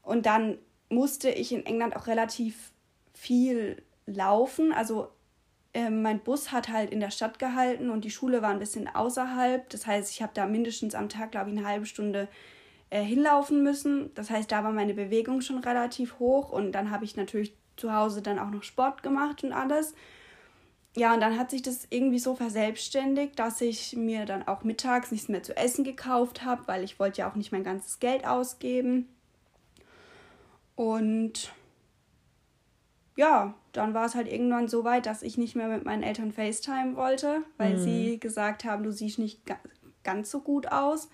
Und 0.02 0.24
dann 0.24 0.56
musste 0.88 1.28
ich 1.28 1.52
in 1.52 1.66
England 1.66 1.94
auch 1.94 2.06
relativ 2.06 2.72
viel 3.12 3.82
laufen. 4.06 4.72
Also 4.72 5.08
äh, 5.74 5.90
mein 5.90 6.20
Bus 6.20 6.52
hat 6.52 6.70
halt 6.70 6.90
in 6.90 7.00
der 7.00 7.10
Stadt 7.10 7.38
gehalten 7.38 7.90
und 7.90 8.06
die 8.06 8.10
Schule 8.10 8.40
war 8.40 8.48
ein 8.48 8.60
bisschen 8.60 8.88
außerhalb. 8.88 9.68
Das 9.68 9.86
heißt, 9.86 10.10
ich 10.10 10.22
habe 10.22 10.32
da 10.32 10.46
mindestens 10.46 10.94
am 10.94 11.10
Tag, 11.10 11.32
glaube 11.32 11.50
ich, 11.50 11.58
eine 11.58 11.68
halbe 11.68 11.84
Stunde 11.84 12.28
äh, 12.90 13.02
hinlaufen 13.02 13.62
müssen. 13.62 14.14
Das 14.14 14.30
heißt, 14.30 14.50
da 14.50 14.64
war 14.64 14.72
meine 14.72 14.94
Bewegung 14.94 15.40
schon 15.40 15.58
relativ 15.58 16.18
hoch 16.18 16.50
und 16.50 16.72
dann 16.72 16.90
habe 16.90 17.04
ich 17.04 17.16
natürlich 17.16 17.54
zu 17.76 17.94
Hause 17.94 18.22
dann 18.22 18.38
auch 18.38 18.50
noch 18.50 18.62
Sport 18.62 19.02
gemacht 19.02 19.44
und 19.44 19.52
alles. 19.52 19.94
Ja, 20.96 21.14
und 21.14 21.20
dann 21.20 21.38
hat 21.38 21.50
sich 21.50 21.62
das 21.62 21.86
irgendwie 21.90 22.18
so 22.18 22.34
verselbstständigt, 22.34 23.38
dass 23.38 23.60
ich 23.60 23.94
mir 23.94 24.24
dann 24.24 24.48
auch 24.48 24.64
mittags 24.64 25.12
nichts 25.12 25.28
mehr 25.28 25.42
zu 25.42 25.56
essen 25.56 25.84
gekauft 25.84 26.44
habe, 26.44 26.66
weil 26.66 26.82
ich 26.82 26.98
wollte 26.98 27.18
ja 27.18 27.30
auch 27.30 27.36
nicht 27.36 27.52
mein 27.52 27.62
ganzes 27.62 28.00
Geld 28.00 28.26
ausgeben. 28.26 29.08
Und 30.74 31.52
ja, 33.16 33.54
dann 33.72 33.94
war 33.94 34.06
es 34.06 34.14
halt 34.14 34.32
irgendwann 34.32 34.68
so 34.68 34.84
weit, 34.84 35.06
dass 35.06 35.22
ich 35.22 35.38
nicht 35.38 35.56
mehr 35.56 35.68
mit 35.68 35.84
meinen 35.84 36.02
Eltern 36.02 36.32
FaceTime 36.32 36.96
wollte, 36.96 37.42
weil 37.58 37.74
mhm. 37.74 37.82
sie 37.82 38.20
gesagt 38.20 38.64
haben, 38.64 38.82
du 38.82 38.92
siehst 38.92 39.18
nicht 39.18 39.44
ga 39.44 39.58
ganz 40.04 40.30
so 40.30 40.40
gut 40.40 40.72
aus. 40.72 41.10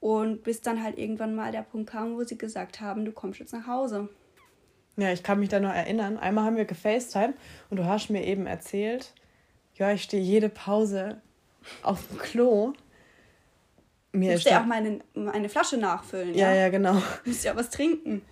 Und 0.00 0.42
bis 0.42 0.62
dann 0.62 0.82
halt 0.82 0.98
irgendwann 0.98 1.34
mal 1.34 1.52
der 1.52 1.62
Punkt 1.62 1.90
kam, 1.90 2.16
wo 2.16 2.24
sie 2.24 2.38
gesagt 2.38 2.80
haben, 2.80 3.04
du 3.04 3.12
kommst 3.12 3.38
jetzt 3.38 3.52
nach 3.52 3.66
Hause. 3.66 4.08
Ja, 4.96 5.12
ich 5.12 5.22
kann 5.22 5.40
mich 5.40 5.50
da 5.50 5.60
noch 5.60 5.72
erinnern. 5.72 6.18
Einmal 6.18 6.44
haben 6.44 6.56
wir 6.56 6.64
gefacetime 6.64 7.34
und 7.68 7.76
du 7.76 7.84
hast 7.84 8.10
mir 8.10 8.24
eben 8.24 8.46
erzählt, 8.46 9.12
ja, 9.74 9.92
ich 9.92 10.02
stehe 10.02 10.22
jede 10.22 10.48
Pause 10.48 11.20
auf 11.82 12.06
dem 12.08 12.18
Klo. 12.18 12.72
Mir 14.12 14.34
ich 14.34 14.52
auch 14.52 14.66
meine, 14.66 15.00
meine 15.14 15.48
Flasche 15.48 15.76
nachfüllen. 15.76 16.34
Ja, 16.34 16.50
ja, 16.50 16.62
ja 16.62 16.68
genau. 16.70 16.94
Du 17.24 17.30
musst 17.30 17.44
ja 17.44 17.54
was 17.54 17.70
trinken 17.70 18.22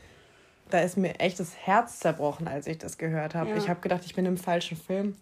da 0.70 0.81
ist 0.81 0.96
mir 0.96 1.18
echt 1.20 1.40
das 1.40 1.57
Herz 1.57 2.00
zerbrochen, 2.00 2.48
als 2.48 2.66
ich 2.66 2.78
das 2.78 2.98
gehört 2.98 3.35
habe. 3.35 3.50
Ja. 3.50 3.57
Ich 3.57 3.68
habe 3.68 3.81
gedacht, 3.81 4.02
ich 4.04 4.14
bin 4.14 4.26
im 4.26 4.37
falschen 4.37 4.76
Film. 4.76 5.16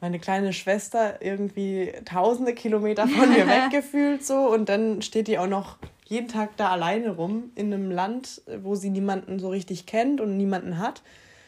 Meine 0.00 0.18
kleine 0.18 0.52
Schwester 0.52 1.22
irgendwie 1.22 1.92
tausende 2.04 2.54
Kilometer 2.54 3.06
von 3.06 3.28
mir 3.28 3.46
weggefühlt 3.48 4.24
so 4.24 4.52
und 4.52 4.68
dann 4.68 5.02
steht 5.02 5.28
die 5.28 5.38
auch 5.38 5.46
noch 5.46 5.76
jeden 6.06 6.28
Tag 6.28 6.56
da 6.56 6.70
alleine 6.70 7.10
rum 7.10 7.52
in 7.54 7.72
einem 7.72 7.90
Land, 7.90 8.42
wo 8.62 8.74
sie 8.74 8.90
niemanden 8.90 9.38
so 9.38 9.50
richtig 9.50 9.86
kennt 9.86 10.20
und 10.20 10.36
niemanden 10.36 10.78
hat. 10.78 11.02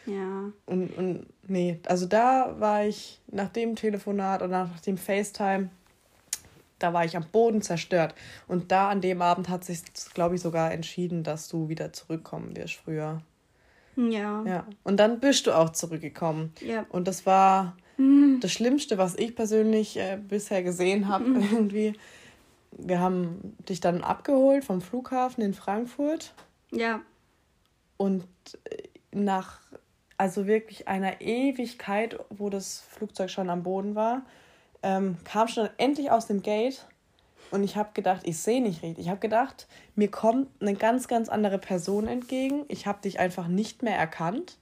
Ja. 0.05 0.51
Und, 0.65 0.97
und 0.97 1.25
nee, 1.47 1.79
also 1.85 2.05
da 2.05 2.55
war 2.59 2.85
ich 2.85 3.19
nach 3.27 3.49
dem 3.49 3.75
Telefonat 3.75 4.41
oder 4.41 4.65
nach 4.65 4.79
dem 4.81 4.97
FaceTime 4.97 5.69
da 6.83 6.91
war 6.91 7.05
ich 7.05 7.15
am 7.15 7.25
Boden 7.31 7.61
zerstört. 7.61 8.13
Und 8.47 8.71
da 8.73 8.89
an 8.89 8.99
dem 8.99 9.21
Abend 9.21 9.47
hat 9.47 9.63
sich, 9.63 9.81
glaube 10.13 10.35
ich, 10.35 10.41
sogar 10.41 10.73
entschieden, 10.73 11.23
dass 11.23 11.47
du 11.47 11.69
wieder 11.69 11.93
zurückkommen 11.93 12.57
wirst 12.57 12.75
früher. 12.75 13.21
Ja. 13.95 14.43
Ja. 14.45 14.67
Und 14.83 14.97
dann 14.97 15.21
bist 15.21 15.47
du 15.47 15.53
auch 15.53 15.69
zurückgekommen. 15.69 16.51
Ja. 16.59 16.85
Und 16.89 17.07
das 17.07 17.25
war 17.25 17.77
mhm. 17.97 18.39
das 18.41 18.51
Schlimmste, 18.51 18.97
was 18.97 19.15
ich 19.15 19.35
persönlich 19.35 19.97
äh, 19.97 20.17
bisher 20.17 20.63
gesehen 20.63 21.07
habe, 21.07 21.25
mhm. 21.25 21.47
irgendwie. 21.51 21.93
Wir 22.71 22.99
haben 22.99 23.55
dich 23.69 23.79
dann 23.81 24.03
abgeholt 24.03 24.65
vom 24.65 24.81
Flughafen 24.81 25.43
in 25.43 25.53
Frankfurt. 25.53 26.33
Ja. 26.71 27.01
Und 27.97 28.23
äh, 28.69 28.83
nach, 29.11 29.59
also 30.17 30.47
wirklich 30.47 30.87
einer 30.87 31.21
Ewigkeit, 31.21 32.19
wo 32.29 32.49
das 32.49 32.81
Flugzeug 32.89 33.29
schon 33.29 33.49
am 33.49 33.63
Boden 33.63 33.95
war, 33.95 34.23
ähm, 34.81 35.17
kam 35.23 35.47
schon 35.47 35.69
endlich 35.77 36.11
aus 36.11 36.27
dem 36.27 36.41
Gate 36.41 36.85
und 37.53 37.63
ich 37.63 37.75
habe 37.75 37.91
gedacht, 37.93 38.21
ich 38.25 38.39
sehe 38.39 38.63
nicht 38.63 38.81
richtig. 38.81 39.05
Ich 39.05 39.09
habe 39.11 39.19
gedacht, 39.19 39.67
mir 39.95 40.09
kommt 40.09 40.49
eine 40.59 40.73
ganz, 40.73 41.07
ganz 41.07 41.29
andere 41.29 41.59
Person 41.59 42.07
entgegen. 42.07 42.65
Ich 42.67 42.87
habe 42.87 43.01
dich 43.03 43.19
einfach 43.19 43.47
nicht 43.47 43.83
mehr 43.83 43.95
erkannt. 43.95 44.57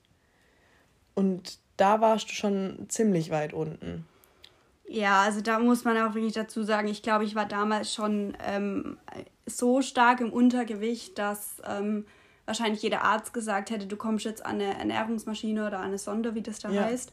Und 1.15 1.60
da 1.82 2.00
warst 2.00 2.30
du 2.30 2.34
schon 2.34 2.86
ziemlich 2.89 3.32
weit 3.32 3.54
unten. 3.54 4.06
Ja, 4.88 5.22
also 5.22 5.41
da 5.41 5.58
muss 5.58 5.84
man 5.84 5.98
auch 5.98 6.13
wirklich 6.13 6.34
dazu 6.34 6.63
sagen, 6.63 6.88
ich 6.88 7.02
glaube, 7.02 7.24
ich 7.24 7.34
war 7.34 7.48
damals 7.48 7.94
schon 7.94 8.38
ähm, 8.46 8.98
so 9.48 9.82
stark 9.82 10.20
im 10.22 10.32
Untergewicht, 10.32 11.17
dass 11.17 11.62
ähm, 11.65 12.06
wahrscheinlich 12.46 12.84
jeder 12.84 13.04
Arzt 13.04 13.34
gesagt 13.34 13.72
hätte, 13.72 13.88
du 13.88 13.96
kommst 13.96 14.26
jetzt 14.26 14.46
an 14.46 14.56
eine 14.56 14.78
Ernährungsmaschine 14.78 15.65
oder 15.65 15.80
an 15.80 15.86
eine 15.86 15.98
Sonde, 15.98 16.36
wie 16.36 16.41
das 16.41 16.60
da 16.60 16.70
ja. 16.70 16.84
heißt. 16.84 17.12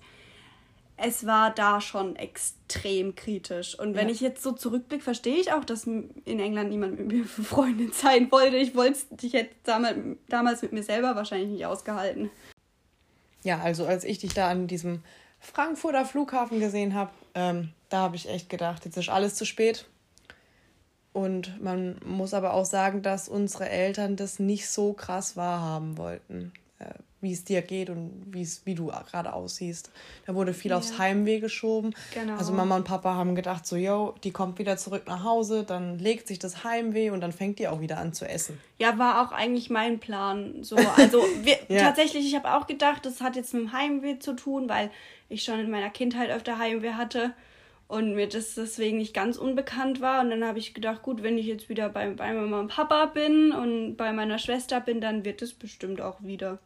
Es 0.99 1.25
war 1.25 1.55
da 1.55 1.81
schon 1.81 2.17
extrem 2.17 3.15
kritisch. 3.15 3.79
Und 3.79 3.95
wenn 3.95 4.09
ja. 4.09 4.15
ich 4.15 4.21
jetzt 4.21 4.43
so 4.43 4.53
zurückblicke, 4.53 5.05
verstehe 5.05 5.37
ich 5.37 5.53
auch, 5.53 5.65
dass 5.65 5.87
in 5.87 6.11
England 6.27 6.71
niemand 6.71 6.99
mit 6.99 7.07
mir 7.07 7.23
befreundet 7.37 7.95
sein 7.95 8.31
wollte. 8.31 8.57
Ich 8.57 8.75
wollte 8.75 8.99
ich 9.23 9.33
hätte 9.33 9.55
damals 10.29 10.61
mit 10.61 10.73
mir 10.73 10.83
selber 10.83 11.15
wahrscheinlich 11.17 11.51
nicht 11.51 11.65
ausgehalten. 11.65 12.29
Ja, 13.49 13.61
also 13.61 13.87
als 13.87 14.05
ich 14.05 14.19
dich 14.19 14.35
da 14.35 14.51
an 14.51 14.67
diesem 14.67 15.03
Frankfurter 15.41 16.05
Flughafen 16.05 16.61
gesehen 16.61 16.93
habe, 16.93 17.13
ähm, 17.35 17.73
da 17.89 18.01
habe 18.01 18.15
ich 18.15 18.29
echt 18.29 18.51
gedacht, 18.51 18.85
jetzt 18.85 18.99
ist 18.99 19.09
alles 19.09 19.37
zu 19.37 19.47
spät. 19.47 19.87
Und 21.15 21.59
man 21.63 21.99
muss 22.05 22.35
aber 22.35 22.53
auch 22.53 22.67
sagen, 22.67 23.01
dass 23.01 23.27
unsere 23.27 23.71
Eltern 23.71 24.17
das 24.17 24.39
nicht 24.39 24.69
so 24.69 24.93
krass 24.93 25.35
wahrhaben 25.35 25.97
wollten, 25.97 26.53
wie 27.21 27.33
es 27.33 27.45
dir 27.45 27.63
geht 27.63 27.91
und 27.91 28.27
wie 28.31 28.75
du 28.75 28.87
gerade 28.87 29.33
aussiehst. 29.33 29.91
Da 30.27 30.35
wurde 30.35 30.55
viel 30.55 30.71
ja. 30.71 30.77
aufs 30.77 30.99
Heimweh 30.99 31.41
geschoben. 31.41 31.93
Genau. 32.15 32.37
Also 32.37 32.53
Mama 32.53 32.77
und 32.77 32.85
Papa 32.85 33.15
haben 33.15 33.35
gedacht, 33.35 33.67
so, 33.67 33.75
yo, 33.75 34.15
die 34.23 34.31
kommt 34.31 34.59
wieder 34.61 34.77
zurück 34.77 35.03
nach 35.09 35.25
Hause, 35.25 35.65
dann 35.65 35.99
legt 35.99 36.29
sich 36.29 36.39
das 36.39 36.63
Heimweh 36.63 37.11
und 37.11 37.21
dann 37.21 37.33
fängt 37.33 37.59
die 37.59 37.67
auch 37.67 37.81
wieder 37.81 37.99
an 37.99 38.13
zu 38.13 38.29
essen. 38.29 38.61
Ja, 38.79 38.99
war 38.99 39.27
auch 39.27 39.33
eigentlich 39.33 39.71
mein 39.71 39.99
Plan. 39.99 40.63
So, 40.63 40.77
also 40.77 41.25
wir, 41.43 41.59
ja. 41.69 41.83
tatsächlich, 41.83 42.25
ich 42.25 42.37
habe 42.37 42.55
auch 42.55 42.69
gedacht, 42.69 43.05
das 43.05 43.21
hat 43.21 43.35
jetzt 43.35 43.53
mit 43.53 43.65
dem 43.65 43.73
Heimweh 43.73 44.21
zu 44.21 44.35
tun, 44.37 44.69
weil 44.69 44.91
ich 45.29 45.43
schon 45.43 45.59
in 45.59 45.71
meiner 45.71 45.91
Kindheit 45.91 46.31
öfter 46.31 46.59
Heimweh 46.59 46.93
hatte 46.93 47.35
und 47.89 48.15
mir 48.15 48.29
das 48.29 48.55
deswegen 48.55 48.99
nicht 48.99 49.15
ganz 49.15 49.37
unbekannt 49.37 50.01
war. 50.01 50.21
Und 50.21 50.31
dann 50.31 50.45
habe 50.45 50.61
ich 50.61 50.75
gedacht, 50.75 51.03
gut, 51.03 51.25
wenn 51.25 51.37
ich 51.37 51.47
jetzt 51.47 51.69
wieder 51.69 51.89
bei, 51.89 52.09
bei 52.11 52.33
Mama 52.33 52.61
und 52.61 52.69
Papa 52.69 53.07
bin 53.07 53.51
und 53.51 53.97
bei 53.97 54.13
meiner 54.13 54.39
Schwester 54.39 54.79
bin, 54.79 55.01
dann 55.01 55.25
wird 55.25 55.43
es 55.43 55.55
bestimmt 55.55 56.01
auch 56.01 56.23
wieder. 56.23 56.61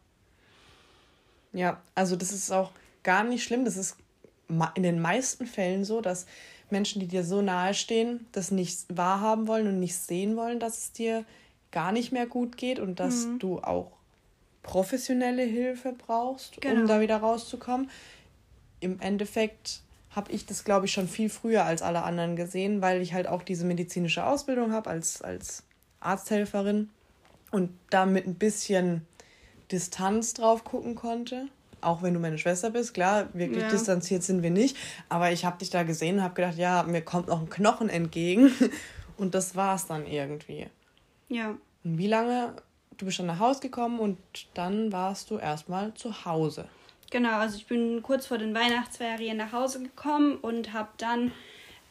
Ja, 1.53 1.81
also 1.95 2.15
das 2.15 2.31
ist 2.31 2.51
auch 2.51 2.71
gar 3.03 3.23
nicht 3.23 3.43
schlimm. 3.43 3.65
Das 3.65 3.77
ist 3.77 3.95
in 4.75 4.83
den 4.83 4.99
meisten 4.99 5.45
Fällen 5.45 5.85
so, 5.85 6.01
dass 6.01 6.25
Menschen, 6.69 6.99
die 6.99 7.07
dir 7.07 7.23
so 7.23 7.41
nahe 7.41 7.73
stehen, 7.73 8.25
das 8.31 8.51
nicht 8.51 8.85
wahrhaben 8.89 9.47
wollen 9.47 9.67
und 9.67 9.79
nicht 9.79 9.95
sehen 9.95 10.35
wollen, 10.35 10.59
dass 10.59 10.77
es 10.77 10.91
dir 10.91 11.23
gar 11.71 11.91
nicht 11.91 12.11
mehr 12.11 12.27
gut 12.27 12.57
geht 12.57 12.79
und 12.79 12.99
dass 12.99 13.25
mhm. 13.25 13.39
du 13.39 13.59
auch 13.59 13.91
professionelle 14.61 15.43
Hilfe 15.43 15.93
brauchst, 15.93 16.61
genau. 16.61 16.81
um 16.81 16.87
da 16.87 17.01
wieder 17.01 17.17
rauszukommen. 17.17 17.89
Im 18.79 18.99
Endeffekt 18.99 19.81
habe 20.11 20.31
ich 20.31 20.45
das, 20.45 20.63
glaube 20.63 20.85
ich, 20.85 20.91
schon 20.91 21.07
viel 21.07 21.29
früher 21.29 21.65
als 21.65 21.81
alle 21.81 22.03
anderen 22.03 22.35
gesehen, 22.35 22.81
weil 22.81 23.01
ich 23.01 23.13
halt 23.13 23.27
auch 23.27 23.43
diese 23.43 23.65
medizinische 23.65 24.25
Ausbildung 24.25 24.71
habe 24.71 24.89
als, 24.89 25.21
als 25.21 25.63
Arzthelferin 25.99 26.89
und 27.51 27.71
da 27.89 28.05
mit 28.05 28.27
ein 28.27 28.35
bisschen 28.35 29.05
Distanz 29.71 30.33
drauf 30.33 30.63
gucken 30.63 30.95
konnte. 30.95 31.47
Auch 31.81 32.01
wenn 32.01 32.13
du 32.13 32.19
meine 32.19 32.37
Schwester 32.37 32.69
bist, 32.69 32.93
klar, 32.93 33.27
wirklich 33.33 33.63
ja. 33.63 33.69
distanziert 33.69 34.23
sind 34.23 34.41
wir 34.41 34.51
nicht. 34.51 34.77
Aber 35.09 35.31
ich 35.31 35.43
habe 35.43 35.57
dich 35.57 35.69
da 35.69 35.83
gesehen 35.83 36.17
und 36.17 36.23
habe 36.23 36.33
gedacht, 36.33 36.57
ja, 36.57 36.83
mir 36.83 37.01
kommt 37.01 37.27
noch 37.27 37.41
ein 37.41 37.49
Knochen 37.49 37.89
entgegen. 37.89 38.51
Und 39.17 39.35
das 39.35 39.55
war 39.55 39.75
es 39.75 39.85
dann 39.85 40.07
irgendwie. 40.07 40.67
Ja. 41.29 41.55
Und 41.83 41.97
wie 41.97 42.07
lange? 42.07 42.55
Du 42.97 43.05
bist 43.05 43.19
dann 43.19 43.25
nach 43.25 43.39
Hause 43.39 43.59
gekommen 43.61 43.99
und 43.99 44.17
dann 44.53 44.91
warst 44.91 45.31
du 45.31 45.37
erstmal 45.37 45.93
zu 45.95 46.25
Hause. 46.25 46.65
Genau, 47.09 47.39
also 47.39 47.57
ich 47.57 47.65
bin 47.65 48.01
kurz 48.03 48.27
vor 48.27 48.37
den 48.37 48.53
Weihnachtsferien 48.53 49.37
nach 49.37 49.51
Hause 49.51 49.81
gekommen 49.81 50.37
und 50.37 50.73
habe 50.73 50.89
dann 50.97 51.31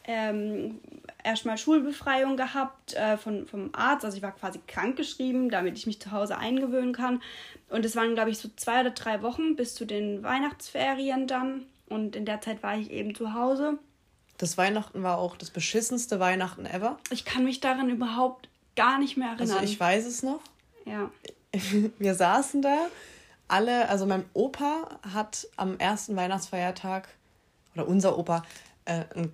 ähm, 0.05 0.79
erstmal 1.23 1.57
Schulbefreiung 1.57 2.37
gehabt 2.37 2.93
äh, 2.93 3.17
von, 3.17 3.47
vom 3.47 3.69
Arzt. 3.73 4.05
Also 4.05 4.17
ich 4.17 4.23
war 4.23 4.33
quasi 4.33 4.59
krankgeschrieben, 4.67 5.49
damit 5.49 5.77
ich 5.77 5.85
mich 5.85 5.99
zu 5.99 6.11
Hause 6.11 6.37
eingewöhnen 6.37 6.93
kann. 6.93 7.21
Und 7.69 7.85
es 7.85 7.95
waren, 7.95 8.13
glaube 8.13 8.29
ich, 8.29 8.37
so 8.37 8.49
zwei 8.55 8.81
oder 8.81 8.91
drei 8.91 9.21
Wochen 9.21 9.55
bis 9.55 9.75
zu 9.75 9.85
den 9.85 10.23
Weihnachtsferien 10.23 11.27
dann. 11.27 11.65
Und 11.87 12.15
in 12.15 12.25
der 12.25 12.41
Zeit 12.41 12.63
war 12.63 12.77
ich 12.77 12.91
eben 12.91 13.15
zu 13.15 13.33
Hause. 13.33 13.77
Das 14.37 14.57
Weihnachten 14.57 15.03
war 15.03 15.17
auch 15.17 15.37
das 15.37 15.51
beschissenste 15.51 16.19
Weihnachten 16.19 16.65
ever. 16.65 16.97
Ich 17.11 17.25
kann 17.25 17.43
mich 17.43 17.59
daran 17.59 17.89
überhaupt 17.89 18.49
gar 18.75 18.99
nicht 18.99 19.17
mehr 19.17 19.29
erinnern. 19.29 19.51
Also 19.51 19.63
ich 19.63 19.79
weiß 19.79 20.05
es 20.05 20.23
noch. 20.23 20.41
Ja. 20.85 21.11
Wir 21.99 22.15
saßen 22.15 22.61
da 22.61 22.87
alle, 23.47 23.89
also 23.89 24.05
mein 24.05 24.25
Opa 24.33 24.99
hat 25.13 25.47
am 25.57 25.77
ersten 25.77 26.15
Weihnachtsfeiertag, 26.15 27.07
oder 27.75 27.87
unser 27.87 28.17
Opa, 28.17 28.43
äh, 28.85 29.03
ein 29.15 29.33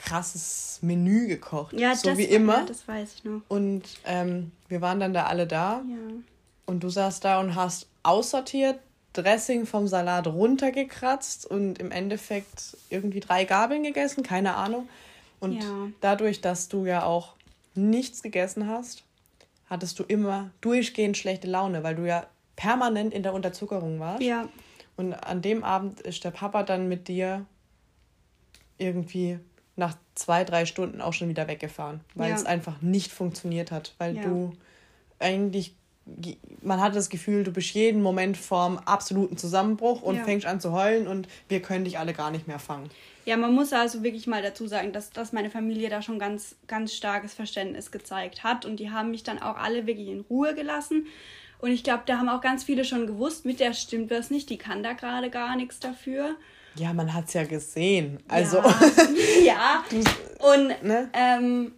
krasses 0.00 0.78
Menü 0.82 1.26
gekocht. 1.26 1.74
Ja, 1.74 1.94
so 1.94 2.08
das, 2.08 2.18
wie 2.18 2.24
immer. 2.24 2.60
Ja, 2.60 2.64
das 2.64 2.88
weiß 2.88 3.14
ich 3.14 3.24
noch. 3.24 3.42
Und 3.48 3.82
ähm, 4.06 4.50
wir 4.68 4.80
waren 4.80 4.98
dann 4.98 5.12
da 5.12 5.26
alle 5.26 5.46
da. 5.46 5.82
Ja. 5.88 6.14
Und 6.66 6.82
du 6.82 6.88
saßt 6.88 7.24
da 7.24 7.40
und 7.40 7.54
hast 7.54 7.86
aussortiert, 8.02 8.80
Dressing 9.12 9.66
vom 9.66 9.88
Salat 9.88 10.28
runtergekratzt 10.28 11.44
und 11.44 11.80
im 11.80 11.90
Endeffekt 11.90 12.76
irgendwie 12.90 13.18
drei 13.18 13.44
Gabeln 13.44 13.82
gegessen, 13.82 14.22
keine 14.22 14.54
Ahnung. 14.54 14.88
Und 15.40 15.54
ja. 15.54 15.88
dadurch, 16.00 16.40
dass 16.40 16.68
du 16.68 16.86
ja 16.86 17.02
auch 17.02 17.34
nichts 17.74 18.22
gegessen 18.22 18.68
hast, 18.68 19.02
hattest 19.68 19.98
du 19.98 20.04
immer 20.04 20.50
durchgehend 20.60 21.16
schlechte 21.16 21.48
Laune, 21.48 21.82
weil 21.82 21.96
du 21.96 22.06
ja 22.06 22.26
permanent 22.54 23.12
in 23.12 23.24
der 23.24 23.34
Unterzuckerung 23.34 23.98
warst. 23.98 24.22
Ja. 24.22 24.48
Und 24.96 25.14
an 25.14 25.42
dem 25.42 25.64
Abend 25.64 26.00
ist 26.00 26.22
der 26.22 26.30
Papa 26.30 26.62
dann 26.62 26.88
mit 26.88 27.08
dir 27.08 27.46
irgendwie 28.78 29.40
nach 29.80 29.96
zwei, 30.14 30.44
drei 30.44 30.66
Stunden 30.66 31.00
auch 31.00 31.14
schon 31.14 31.28
wieder 31.28 31.48
weggefahren, 31.48 32.00
weil 32.14 32.30
ja. 32.30 32.36
es 32.36 32.44
einfach 32.44 32.80
nicht 32.82 33.10
funktioniert 33.10 33.72
hat, 33.72 33.94
weil 33.98 34.14
ja. 34.14 34.22
du 34.22 34.52
eigentlich, 35.18 35.74
man 36.62 36.80
hat 36.80 36.94
das 36.94 37.08
Gefühl, 37.08 37.42
du 37.42 37.50
bist 37.50 37.70
jeden 37.70 38.02
Moment 38.02 38.36
vorm 38.36 38.78
absoluten 38.78 39.38
Zusammenbruch 39.38 40.02
und 40.02 40.16
ja. 40.16 40.24
fängst 40.24 40.46
an 40.46 40.60
zu 40.60 40.72
heulen 40.72 41.08
und 41.08 41.26
wir 41.48 41.62
können 41.62 41.84
dich 41.84 41.98
alle 41.98 42.12
gar 42.12 42.30
nicht 42.30 42.46
mehr 42.46 42.58
fangen. 42.58 42.90
Ja, 43.24 43.36
man 43.36 43.54
muss 43.54 43.72
also 43.72 44.02
wirklich 44.02 44.26
mal 44.26 44.42
dazu 44.42 44.66
sagen, 44.66 44.92
dass, 44.92 45.10
dass 45.10 45.32
meine 45.32 45.50
Familie 45.50 45.88
da 45.88 46.02
schon 46.02 46.18
ganz, 46.18 46.56
ganz 46.66 46.94
starkes 46.94 47.32
Verständnis 47.32 47.90
gezeigt 47.90 48.44
hat 48.44 48.66
und 48.66 48.78
die 48.78 48.90
haben 48.90 49.10
mich 49.10 49.22
dann 49.22 49.40
auch 49.40 49.56
alle 49.56 49.86
wirklich 49.86 50.08
in 50.08 50.20
Ruhe 50.20 50.54
gelassen. 50.54 51.06
Und 51.58 51.70
ich 51.70 51.82
glaube, 51.82 52.02
da 52.06 52.18
haben 52.18 52.28
auch 52.28 52.40
ganz 52.40 52.64
viele 52.64 52.84
schon 52.84 53.06
gewusst, 53.06 53.44
mit 53.44 53.60
der 53.60 53.72
stimmt 53.72 54.10
was 54.10 54.30
nicht, 54.30 54.50
die 54.50 54.58
kann 54.58 54.82
da 54.82 54.92
gerade 54.92 55.30
gar 55.30 55.56
nichts 55.56 55.80
dafür. 55.80 56.36
Ja, 56.74 56.92
man 56.92 57.12
hat 57.12 57.26
es 57.28 57.34
ja 57.34 57.44
gesehen. 57.44 58.18
Also. 58.28 58.58
Ja. 58.58 58.74
ja. 59.42 59.84
Und 60.38 60.82
ne? 60.82 61.10
ähm, 61.12 61.72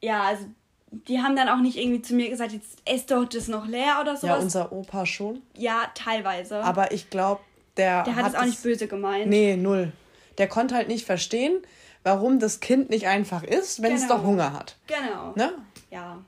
ja, 0.00 0.22
also 0.22 0.44
die 0.90 1.20
haben 1.20 1.36
dann 1.36 1.48
auch 1.48 1.60
nicht 1.60 1.76
irgendwie 1.76 2.02
zu 2.02 2.14
mir 2.14 2.28
gesagt, 2.30 2.52
jetzt 2.52 2.78
ess 2.84 3.06
doch 3.06 3.24
das 3.24 3.48
noch 3.48 3.66
leer 3.66 3.98
oder 4.00 4.16
so. 4.16 4.26
Ja, 4.26 4.36
unser 4.36 4.72
Opa 4.72 5.06
schon. 5.06 5.42
Ja, 5.56 5.90
teilweise. 5.94 6.62
Aber 6.64 6.92
ich 6.92 7.10
glaube, 7.10 7.40
der. 7.76 8.04
Der 8.04 8.16
hat 8.16 8.32
es 8.32 8.34
auch 8.34 8.44
nicht 8.44 8.62
böse 8.62 8.88
gemeint. 8.88 9.28
Nee, 9.28 9.56
null. 9.56 9.92
Der 10.38 10.48
konnte 10.48 10.74
halt 10.74 10.88
nicht 10.88 11.04
verstehen, 11.04 11.60
warum 12.02 12.38
das 12.38 12.60
Kind 12.60 12.90
nicht 12.90 13.06
einfach 13.06 13.42
isst, 13.42 13.82
wenn 13.82 13.94
genau. 13.94 14.02
es 14.02 14.08
doch 14.08 14.22
Hunger 14.22 14.52
hat. 14.52 14.76
Genau. 14.86 15.32
Ne? 15.34 15.52
Ja. 15.90 16.18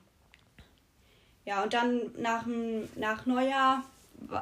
Ja, 1.45 1.63
und 1.63 1.73
dann 1.73 2.11
nach, 2.17 2.45
nach 2.95 3.25
Neujahr 3.25 3.83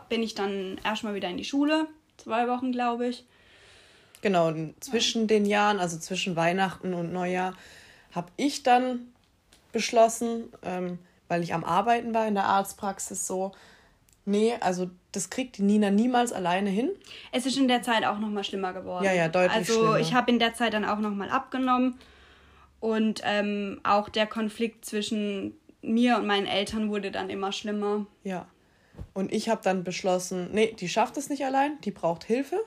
bin 0.09 0.21
ich 0.21 0.35
dann 0.35 0.79
erstmal 0.83 1.15
wieder 1.15 1.29
in 1.29 1.37
die 1.37 1.45
Schule. 1.45 1.87
Zwei 2.17 2.47
Wochen, 2.47 2.71
glaube 2.71 3.07
ich. 3.07 3.25
Genau, 4.21 4.53
zwischen 4.79 5.27
den 5.27 5.45
Jahren, 5.45 5.79
also 5.79 5.97
zwischen 5.97 6.35
Weihnachten 6.35 6.93
und 6.93 7.11
Neujahr, 7.11 7.53
habe 8.11 8.31
ich 8.37 8.63
dann 8.63 9.07
beschlossen, 9.71 10.51
ähm, 10.63 10.99
weil 11.27 11.43
ich 11.43 11.53
am 11.53 11.63
Arbeiten 11.63 12.13
war 12.13 12.27
in 12.27 12.35
der 12.35 12.45
Arztpraxis 12.45 13.25
so, 13.25 13.53
nee, 14.25 14.53
also 14.59 14.89
das 15.11 15.29
kriegt 15.29 15.57
die 15.57 15.63
Nina 15.63 15.89
niemals 15.89 16.31
alleine 16.33 16.69
hin. 16.69 16.89
Es 17.31 17.45
ist 17.45 17.57
in 17.57 17.67
der 17.67 17.81
Zeit 17.81 18.05
auch 18.05 18.19
nochmal 18.19 18.43
schlimmer 18.43 18.73
geworden. 18.73 19.05
Ja, 19.05 19.13
ja, 19.13 19.27
deutlich 19.27 19.53
Also 19.57 19.73
schlimmer. 19.73 19.99
ich 19.99 20.13
habe 20.13 20.31
in 20.31 20.39
der 20.39 20.53
Zeit 20.53 20.73
dann 20.73 20.85
auch 20.85 20.99
nochmal 20.99 21.29
abgenommen 21.29 21.97
und 22.79 23.21
ähm, 23.23 23.79
auch 23.83 24.09
der 24.09 24.27
Konflikt 24.27 24.85
zwischen 24.85 25.57
mir 25.81 26.17
und 26.17 26.27
meinen 26.27 26.47
Eltern 26.47 26.89
wurde 26.89 27.11
dann 27.11 27.29
immer 27.29 27.51
schlimmer. 27.51 28.05
Ja. 28.23 28.45
Und 29.13 29.33
ich 29.33 29.49
habe 29.49 29.61
dann 29.63 29.83
beschlossen, 29.83 30.49
nee, 30.51 30.75
die 30.79 30.89
schafft 30.89 31.17
es 31.17 31.29
nicht 31.29 31.43
allein, 31.45 31.79
die 31.81 31.91
braucht 31.91 32.23
Hilfe. 32.23 32.59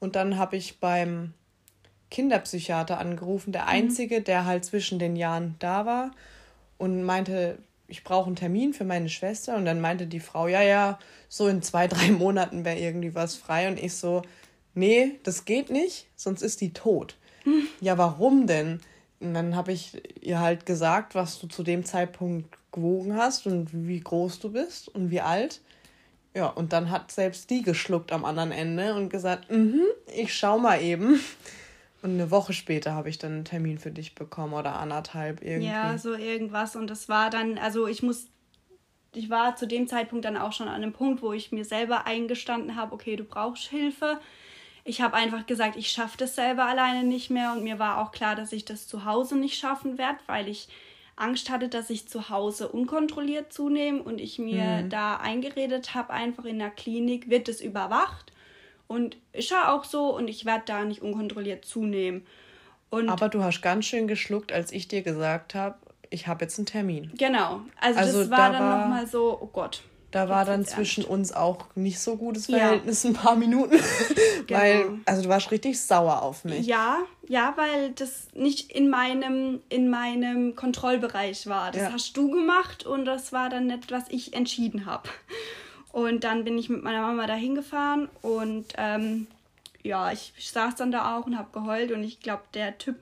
Und 0.00 0.16
dann 0.16 0.38
habe 0.38 0.56
ich 0.56 0.80
beim 0.80 1.34
Kinderpsychiater 2.10 2.98
angerufen, 2.98 3.52
der 3.52 3.62
mhm. 3.62 3.68
einzige, 3.68 4.22
der 4.22 4.44
halt 4.44 4.64
zwischen 4.64 4.98
den 4.98 5.16
Jahren 5.16 5.56
da 5.58 5.86
war 5.86 6.10
und 6.78 7.02
meinte, 7.02 7.58
ich 7.88 8.04
brauche 8.04 8.26
einen 8.26 8.36
Termin 8.36 8.74
für 8.74 8.84
meine 8.84 9.08
Schwester. 9.08 9.56
Und 9.56 9.64
dann 9.64 9.80
meinte 9.80 10.06
die 10.06 10.20
Frau, 10.20 10.46
ja, 10.46 10.62
ja, 10.62 10.98
so 11.28 11.48
in 11.48 11.62
zwei, 11.62 11.88
drei 11.88 12.10
Monaten 12.10 12.64
wäre 12.64 12.78
irgendwie 12.78 13.14
was 13.14 13.34
frei. 13.34 13.68
Und 13.68 13.82
ich 13.82 13.94
so, 13.94 14.22
nee, 14.74 15.18
das 15.24 15.44
geht 15.44 15.70
nicht, 15.70 16.06
sonst 16.14 16.42
ist 16.42 16.60
die 16.60 16.72
tot. 16.72 17.16
Mhm. 17.44 17.66
Ja, 17.80 17.96
warum 17.96 18.46
denn? 18.46 18.80
Und 19.20 19.34
dann 19.34 19.56
habe 19.56 19.72
ich 19.72 20.00
ihr 20.20 20.40
halt 20.40 20.66
gesagt, 20.66 21.14
was 21.14 21.40
du 21.40 21.48
zu 21.48 21.62
dem 21.62 21.84
Zeitpunkt 21.84 22.56
gewogen 22.72 23.16
hast 23.16 23.46
und 23.46 23.70
wie 23.72 24.00
groß 24.00 24.38
du 24.38 24.52
bist 24.52 24.88
und 24.88 25.10
wie 25.10 25.20
alt. 25.20 25.60
Ja, 26.38 26.46
und 26.46 26.72
dann 26.72 26.92
hat 26.92 27.10
selbst 27.10 27.50
die 27.50 27.62
geschluckt 27.62 28.12
am 28.12 28.24
anderen 28.24 28.52
Ende 28.52 28.94
und 28.94 29.08
gesagt, 29.08 29.50
mhm, 29.50 29.82
ich 30.14 30.32
schau 30.32 30.56
mal 30.56 30.80
eben. 30.80 31.18
Und 32.00 32.10
eine 32.10 32.30
Woche 32.30 32.52
später 32.52 32.94
habe 32.94 33.08
ich 33.08 33.18
dann 33.18 33.32
einen 33.32 33.44
Termin 33.44 33.80
für 33.80 33.90
dich 33.90 34.14
bekommen 34.14 34.52
oder 34.52 34.76
anderthalb 34.76 35.42
irgendwie. 35.42 35.66
Ja, 35.66 35.98
so 35.98 36.14
irgendwas. 36.14 36.76
Und 36.76 36.90
das 36.90 37.08
war 37.08 37.28
dann, 37.30 37.58
also 37.58 37.88
ich 37.88 38.04
muss 38.04 38.28
ich 39.14 39.30
war 39.30 39.56
zu 39.56 39.66
dem 39.66 39.88
Zeitpunkt 39.88 40.24
dann 40.24 40.36
auch 40.36 40.52
schon 40.52 40.68
an 40.68 40.76
einem 40.76 40.92
Punkt, 40.92 41.22
wo 41.22 41.32
ich 41.32 41.50
mir 41.50 41.64
selber 41.64 42.06
eingestanden 42.06 42.76
habe, 42.76 42.94
okay, 42.94 43.16
du 43.16 43.24
brauchst 43.24 43.64
Hilfe. 43.64 44.20
Ich 44.84 45.00
habe 45.00 45.14
einfach 45.14 45.44
gesagt, 45.44 45.74
ich 45.74 45.88
schaffe 45.88 46.18
das 46.18 46.36
selber 46.36 46.66
alleine 46.66 47.02
nicht 47.02 47.30
mehr 47.30 47.50
und 47.50 47.64
mir 47.64 47.80
war 47.80 47.98
auch 47.98 48.12
klar, 48.12 48.36
dass 48.36 48.52
ich 48.52 48.64
das 48.64 48.86
zu 48.86 49.04
Hause 49.04 49.36
nicht 49.36 49.58
schaffen 49.58 49.98
werde, 49.98 50.20
weil 50.26 50.46
ich 50.46 50.68
Angst 51.20 51.50
hatte, 51.50 51.68
dass 51.68 51.90
ich 51.90 52.08
zu 52.08 52.28
Hause 52.28 52.68
unkontrolliert 52.68 53.52
zunehme 53.52 54.02
und 54.02 54.20
ich 54.20 54.38
mir 54.38 54.82
mhm. 54.82 54.90
da 54.90 55.16
eingeredet 55.16 55.94
habe, 55.94 56.12
einfach 56.12 56.44
in 56.44 56.58
der 56.58 56.70
Klinik 56.70 57.28
wird 57.28 57.48
es 57.48 57.60
überwacht 57.60 58.32
und 58.86 59.16
ist 59.32 59.50
ja 59.50 59.72
auch 59.72 59.84
so 59.84 60.14
und 60.16 60.28
ich 60.28 60.44
werde 60.44 60.64
da 60.66 60.84
nicht 60.84 61.02
unkontrolliert 61.02 61.64
zunehmen. 61.64 62.26
Und 62.90 63.08
Aber 63.08 63.28
du 63.28 63.42
hast 63.42 63.60
ganz 63.60 63.84
schön 63.84 64.08
geschluckt, 64.08 64.52
als 64.52 64.72
ich 64.72 64.88
dir 64.88 65.02
gesagt 65.02 65.54
habe, 65.54 65.76
ich 66.10 66.26
habe 66.26 66.44
jetzt 66.44 66.58
einen 66.58 66.66
Termin. 66.66 67.12
Genau. 67.16 67.60
Also, 67.80 68.00
also 68.00 68.20
das 68.20 68.30
war 68.30 68.52
da 68.52 68.58
dann 68.58 68.80
nochmal 68.80 69.06
so, 69.06 69.38
oh 69.40 69.50
Gott. 69.52 69.82
Da 70.10 70.30
war 70.30 70.46
dann 70.46 70.64
zwischen 70.64 71.02
ernst. 71.02 71.10
uns 71.10 71.32
auch 71.32 71.66
nicht 71.74 72.00
so 72.00 72.16
gutes 72.16 72.46
Verhältnis 72.46 73.02
ja. 73.02 73.10
ein 73.10 73.14
paar 73.14 73.36
Minuten. 73.36 73.78
genau. 74.46 74.60
Weil, 74.60 75.00
also 75.04 75.22
du 75.22 75.28
warst 75.28 75.50
richtig 75.50 75.80
sauer 75.80 76.22
auf 76.22 76.44
mich. 76.44 76.66
Ja, 76.66 77.00
ja, 77.26 77.52
weil 77.56 77.90
das 77.90 78.28
nicht 78.32 78.72
in 78.72 78.88
meinem, 78.88 79.60
in 79.68 79.90
meinem 79.90 80.56
Kontrollbereich 80.56 81.46
war. 81.46 81.72
Das 81.72 81.82
ja. 81.82 81.92
hast 81.92 82.16
du 82.16 82.30
gemacht 82.30 82.86
und 82.86 83.04
das 83.04 83.32
war 83.32 83.50
dann 83.50 83.66
nicht, 83.66 83.90
was 83.90 84.04
ich 84.08 84.32
entschieden 84.32 84.86
habe. 84.86 85.10
Und 85.92 86.24
dann 86.24 86.44
bin 86.44 86.56
ich 86.56 86.70
mit 86.70 86.82
meiner 86.82 87.02
Mama 87.02 87.26
dahin 87.26 87.54
gefahren 87.54 88.08
und 88.22 88.66
ähm, 88.78 89.26
ja, 89.82 90.12
ich 90.12 90.32
saß 90.38 90.76
dann 90.76 90.90
da 90.90 91.16
auch 91.16 91.26
und 91.26 91.36
habe 91.36 91.48
geheult 91.52 91.92
und 91.92 92.02
ich 92.02 92.20
glaube, 92.20 92.42
der 92.54 92.78
Typ 92.78 92.96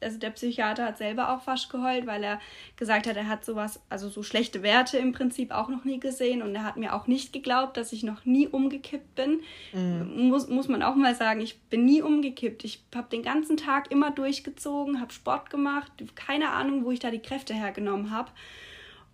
also 0.00 0.18
der 0.18 0.30
Psychiater 0.30 0.84
hat 0.84 0.98
selber 0.98 1.32
auch 1.32 1.42
fast 1.42 1.70
geheult, 1.70 2.06
weil 2.06 2.22
er 2.22 2.40
gesagt 2.76 3.06
hat, 3.06 3.16
er 3.16 3.28
hat 3.28 3.44
sowas, 3.44 3.80
also 3.88 4.08
so 4.08 4.22
schlechte 4.22 4.62
Werte 4.62 4.98
im 4.98 5.12
Prinzip 5.12 5.50
auch 5.50 5.68
noch 5.68 5.84
nie 5.84 5.98
gesehen 5.98 6.42
und 6.42 6.54
er 6.54 6.64
hat 6.64 6.76
mir 6.76 6.94
auch 6.94 7.06
nicht 7.06 7.32
geglaubt, 7.32 7.76
dass 7.76 7.92
ich 7.92 8.02
noch 8.02 8.24
nie 8.24 8.46
umgekippt 8.46 9.14
bin. 9.14 9.40
Mhm. 9.72 10.28
Muss, 10.28 10.48
muss 10.48 10.68
man 10.68 10.82
auch 10.82 10.94
mal 10.94 11.14
sagen, 11.14 11.40
ich 11.40 11.58
bin 11.62 11.84
nie 11.84 12.02
umgekippt. 12.02 12.64
Ich 12.64 12.82
habe 12.94 13.08
den 13.10 13.22
ganzen 13.22 13.56
Tag 13.56 13.90
immer 13.90 14.10
durchgezogen, 14.10 15.00
habe 15.00 15.12
Sport 15.12 15.50
gemacht, 15.50 15.90
keine 16.14 16.50
Ahnung, 16.50 16.84
wo 16.84 16.90
ich 16.90 17.00
da 17.00 17.10
die 17.10 17.20
Kräfte 17.22 17.54
hergenommen 17.54 18.10
habe. 18.10 18.30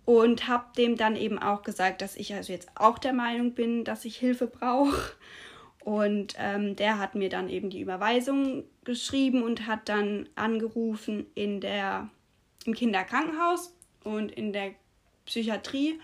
Und 0.05 0.49
habe 0.49 0.65
dem 0.77 0.97
dann 0.97 1.15
eben 1.15 1.39
auch 1.39 1.61
gesagt, 1.61 2.01
dass 2.01 2.17
ich 2.17 2.33
also 2.33 2.51
jetzt 2.51 2.67
auch 2.75 2.99
der 2.99 3.13
Meinung 3.13 3.53
bin, 3.53 3.85
dass 3.85 4.03
ich 4.03 4.17
Hilfe 4.17 4.47
brauche 4.47 5.13
und 5.83 6.35
ähm, 6.37 6.75
der 6.75 6.97
hat 6.97 7.15
mir 7.15 7.29
dann 7.29 7.49
eben 7.49 7.69
die 7.69 7.81
Überweisung 7.81 8.63
geschrieben 8.85 9.43
und 9.43 9.67
hat 9.67 9.89
dann 9.89 10.29
angerufen 10.35 11.25
in 11.35 11.61
der, 11.61 12.09
im 12.65 12.73
Kinderkrankenhaus 12.73 13.73
und 14.03 14.31
in 14.31 14.53
der 14.53 14.71
Psychiatrie. 15.25 15.99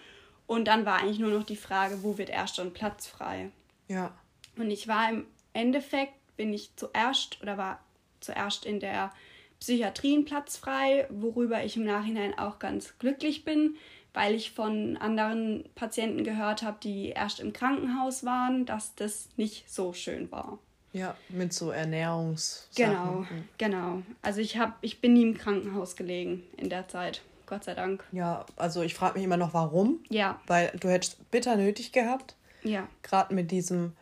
Und 0.48 0.68
dann 0.68 0.86
war 0.86 1.00
eigentlich 1.02 1.20
nur 1.20 1.32
noch 1.32 1.44
die 1.44 1.56
Frage, 1.56 2.04
wo 2.04 2.18
wird 2.18 2.30
erst 2.30 2.56
schon 2.56 2.74
Platz 2.74 3.08
frei? 3.08 3.52
Ja. 3.88 4.14
Und 4.58 4.72
ich 4.72 4.88
war 4.88 5.10
im 5.10 5.26
Endeffekt, 5.54 6.14
bin 6.38 6.54
ich 6.54 6.76
zuerst 6.76 7.42
oder 7.42 7.58
war 7.58 7.84
zuerst 8.20 8.66
in 8.66 8.80
der 8.80 9.12
Psychiatrie 9.60 10.24
Platz 10.24 10.58
frei, 10.58 11.08
worüber 11.10 11.64
ich 11.64 11.76
im 11.76 11.84
Nachhinein 11.84 12.38
auch 12.38 12.60
ganz 12.60 12.98
glücklich 12.98 13.44
bin, 13.44 13.76
weil 14.14 14.34
ich 14.34 14.52
von 14.52 14.98
anderen 14.98 15.68
Patienten 15.76 16.24
gehört 16.24 16.64
habe, 16.64 16.78
die 16.82 17.10
erst 17.10 17.40
im 17.40 17.54
Krankenhaus 17.54 18.24
waren, 18.24 18.66
dass 18.66 18.96
das 18.96 19.30
nicht 19.38 19.70
so 19.70 19.94
schön 19.94 20.32
war. 20.32 20.60
Ja, 20.92 21.16
mit 21.30 21.54
so 21.54 21.72
Ernährungs. 21.72 22.68
Genau, 22.76 23.26
genau. 23.58 24.02
Also 24.22 24.42
ich 24.42 24.58
habe, 24.58 24.74
ich 24.82 25.02
bin 25.02 25.14
nie 25.14 25.24
im 25.24 25.38
Krankenhaus 25.38 25.96
gelegen 25.96 26.44
in 26.58 26.70
der 26.70 26.88
Zeit. 26.88 27.22
Gott 27.46 27.64
sei 27.64 27.74
Dank. 27.74 28.04
Ja, 28.12 28.46
also 28.56 28.82
ich 28.82 28.94
frage 28.94 29.16
mich 29.16 29.24
immer 29.24 29.38
noch, 29.38 29.54
warum. 29.54 30.00
Ja. 30.10 30.40
Weil 30.48 30.72
du 30.80 30.90
hättest 30.90 31.32
bitter 31.32 31.56
nötig 31.56 31.92
gehabt. 31.92 32.36
Ja. 32.64 32.88
Gerade 33.02 33.34
mit 33.34 33.52
diesem, 33.52 33.94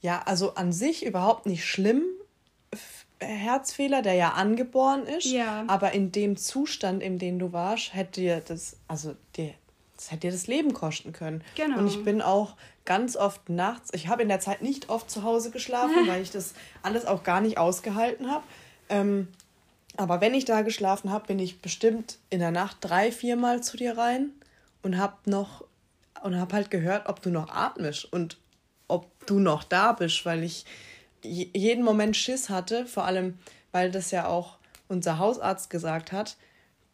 ja, 0.00 0.22
also 0.26 0.54
an 0.54 0.72
sich 0.72 1.04
überhaupt 1.04 1.46
nicht 1.46 1.64
schlimm, 1.64 2.04
Herzfehler, 3.20 4.02
der 4.02 4.14
ja 4.14 4.30
angeboren 4.32 5.06
ist. 5.06 5.26
Ja. 5.26 5.64
Aber 5.66 5.92
in 5.92 6.12
dem 6.12 6.36
Zustand, 6.36 7.02
in 7.02 7.18
dem 7.18 7.38
du 7.38 7.52
warst, 7.52 7.94
hätte 7.94 8.20
dir 8.20 8.40
das, 8.40 8.76
also 8.86 9.14
dir, 9.36 9.54
das 9.96 10.10
hätte 10.10 10.20
dir 10.28 10.32
das 10.32 10.46
Leben 10.46 10.72
kosten 10.72 11.12
können. 11.12 11.42
Genau. 11.54 11.78
Und 11.78 11.86
ich 11.86 12.04
bin 12.04 12.22
auch 12.22 12.56
ganz 12.84 13.16
oft 13.16 13.48
nachts, 13.48 13.90
ich 13.92 14.08
habe 14.08 14.22
in 14.22 14.28
der 14.28 14.40
Zeit 14.40 14.62
nicht 14.62 14.88
oft 14.90 15.10
zu 15.10 15.22
Hause 15.22 15.50
geschlafen, 15.50 16.06
weil 16.06 16.22
ich 16.22 16.30
das 16.30 16.54
alles 16.82 17.06
auch 17.06 17.22
gar 17.22 17.40
nicht 17.40 17.58
ausgehalten 17.58 18.30
habe. 18.30 18.44
Ähm, 18.88 19.28
aber 19.96 20.20
wenn 20.20 20.34
ich 20.34 20.44
da 20.44 20.62
geschlafen 20.62 21.10
habe, 21.10 21.28
bin 21.28 21.38
ich 21.38 21.60
bestimmt 21.60 22.18
in 22.30 22.40
der 22.40 22.50
Nacht 22.50 22.78
drei, 22.80 23.12
viermal 23.12 23.62
zu 23.62 23.76
dir 23.76 23.96
rein 23.96 24.30
und 24.82 24.98
habe 24.98 25.16
noch 25.26 25.64
und 26.22 26.38
habe 26.38 26.54
halt 26.54 26.70
gehört, 26.70 27.08
ob 27.08 27.20
du 27.20 27.30
noch 27.30 27.50
atmest 27.50 28.10
und 28.10 28.38
ob 28.88 29.26
du 29.26 29.38
noch 29.38 29.62
da 29.62 29.92
bist, 29.92 30.24
weil 30.24 30.42
ich 30.42 30.64
jeden 31.22 31.84
Moment 31.84 32.16
Schiss 32.16 32.48
hatte, 32.48 32.86
vor 32.86 33.04
allem, 33.04 33.38
weil 33.72 33.90
das 33.90 34.10
ja 34.10 34.26
auch 34.26 34.56
unser 34.88 35.18
Hausarzt 35.18 35.70
gesagt 35.70 36.12
hat, 36.12 36.36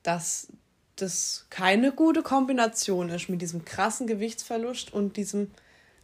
dass 0.02 0.48
das 0.96 1.46
keine 1.50 1.92
gute 1.92 2.22
Kombination 2.22 3.08
ist 3.08 3.28
mit 3.28 3.40
diesem 3.42 3.64
krassen 3.64 4.06
Gewichtsverlust 4.06 4.92
und 4.92 5.16
diesem 5.16 5.50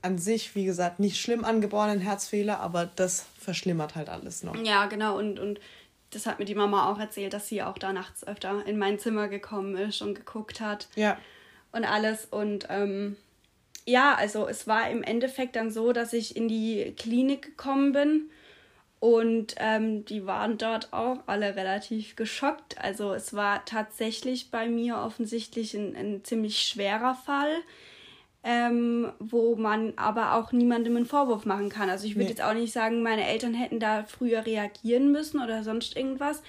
an 0.07 0.19
sich, 0.19 0.55
wie 0.55 0.65
gesagt, 0.65 1.01
nicht 1.01 1.21
schlimm 1.21 1.45
angeborenen 1.45 2.01
Herzfehler, 2.01 2.61
aber 2.61 2.89
das 2.97 3.27
verschlimmert 3.39 3.95
halt 3.95 4.09
alles 4.09 4.43
noch. 4.43 4.57
Ja, 4.57 4.87
genau. 4.87 5.19
Und, 5.19 5.39
und 5.39 5.61
das 6.11 6.27
hat 6.27 6.39
mir 6.39 6.45
die 6.45 6.55
Mama 6.55 6.91
auch 6.91 6.99
erzählt, 6.99 7.33
dass 7.33 7.49
sie 7.49 7.63
auch 7.63 7.77
da 7.77 7.93
nachts 7.93 8.27
öfter 8.27 8.65
in 8.67 8.79
mein 8.79 8.99
Zimmer 8.99 9.29
gekommen 9.29 9.77
ist 9.77 10.01
und 10.01 10.15
geguckt 10.15 10.61
hat. 10.61 10.89
Ja. 10.95 11.19
Und 11.73 11.85
alles. 11.85 12.25
Und 12.25 12.67
ähm, 12.71 13.17
ja, 13.85 14.15
also 14.15 14.49
es 14.49 14.67
war 14.67 14.89
im 14.89 15.03
Endeffekt 15.03 15.57
dann 15.57 15.71
so, 15.71 15.93
dass 15.93 16.13
ich 16.13 16.37
in 16.37 16.49
die 16.49 16.95
Klinik 16.97 17.43
gekommen 17.43 17.93
bin 17.93 18.31
und 18.99 19.55
ähm, 19.59 20.05
die 20.07 20.27
waren 20.27 20.59
dort 20.59 20.93
auch 20.93 21.19
alle 21.27 21.55
relativ 21.55 22.17
geschockt. 22.17 22.83
Also 22.83 23.13
es 23.13 23.35
war 23.35 23.65
tatsächlich 23.65 24.51
bei 24.51 24.69
mir 24.69 24.99
offensichtlich 24.99 25.75
ein, 25.75 25.95
ein 25.95 26.25
ziemlich 26.25 26.61
schwerer 26.61 27.15
Fall, 27.15 27.57
ähm, 28.49 29.13
wo 29.19 29.57
man 29.57 29.95
aber 29.97 30.35
auch 30.35 30.53
niemandem 30.53 30.95
einen 30.95 31.05
Vorwurf 31.05 31.47
machen 31.47 31.69
kann. 31.69 31.91
Also 31.91 32.07
ich 32.07 32.15
würde 32.15 32.27
nee. 32.27 32.31
jetzt 32.31 32.43
auch 32.43 32.55
nicht 32.55 32.73
sagen, 32.73 33.03
meine 33.03 33.27
Eltern 33.27 33.55
hätten 33.55 33.81
da 33.81 34.05
früher 34.05 34.47
reagieren 34.47 35.11
müssen 35.11 35.43
oder 35.43 35.65
sonst 35.65 35.97
irgendwas. 35.97 36.45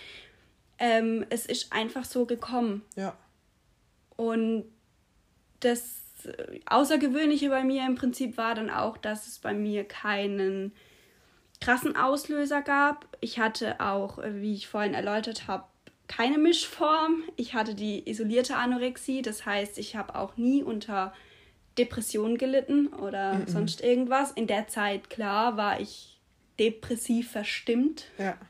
Ähm, 0.77 1.25
es 1.31 1.47
ist 1.47 1.73
einfach 1.73 2.05
so 2.05 2.27
gekommen. 2.27 2.83
Ja. 2.95 3.17
Und 4.15 4.65
das 5.59 6.03
Außergewöhnliche 6.67 7.49
bei 7.49 7.63
mir 7.63 7.83
im 7.87 7.95
Prinzip 7.95 8.37
war 8.37 8.53
dann 8.53 8.69
auch, 8.69 8.97
dass 8.97 9.25
es 9.25 9.39
bei 9.39 9.55
mir 9.55 9.83
keinen 9.83 10.73
krassen 11.61 11.95
Auslöser 11.95 12.61
gab. 12.61 13.07
Ich 13.21 13.39
hatte 13.39 13.79
auch, 13.79 14.19
wie 14.23 14.53
ich 14.53 14.67
vorhin 14.67 14.93
erläutert 14.93 15.47
habe, 15.47 15.63
keine 16.07 16.37
Mischform. 16.37 17.23
Ich 17.37 17.55
hatte 17.55 17.73
die 17.73 18.07
isolierte 18.07 18.55
Anorexie, 18.55 19.23
das 19.23 19.47
heißt, 19.47 19.79
ich 19.79 19.95
habe 19.95 20.13
auch 20.13 20.37
nie 20.37 20.61
unter 20.61 21.11
Depression 21.77 22.37
gelitten 22.37 22.87
oder 22.87 23.35
mm 23.35 23.41
-mm. 23.43 23.49
sonst 23.49 23.81
irgendwas. 23.81 24.31
In 24.31 24.47
der 24.47 24.67
Zeit, 24.67 25.09
klar, 25.09 25.57
war 25.57 25.79
ich 25.79 26.17
depressiv 26.59 27.31
verstimmt. 27.31 28.05
Ja. 28.17 28.37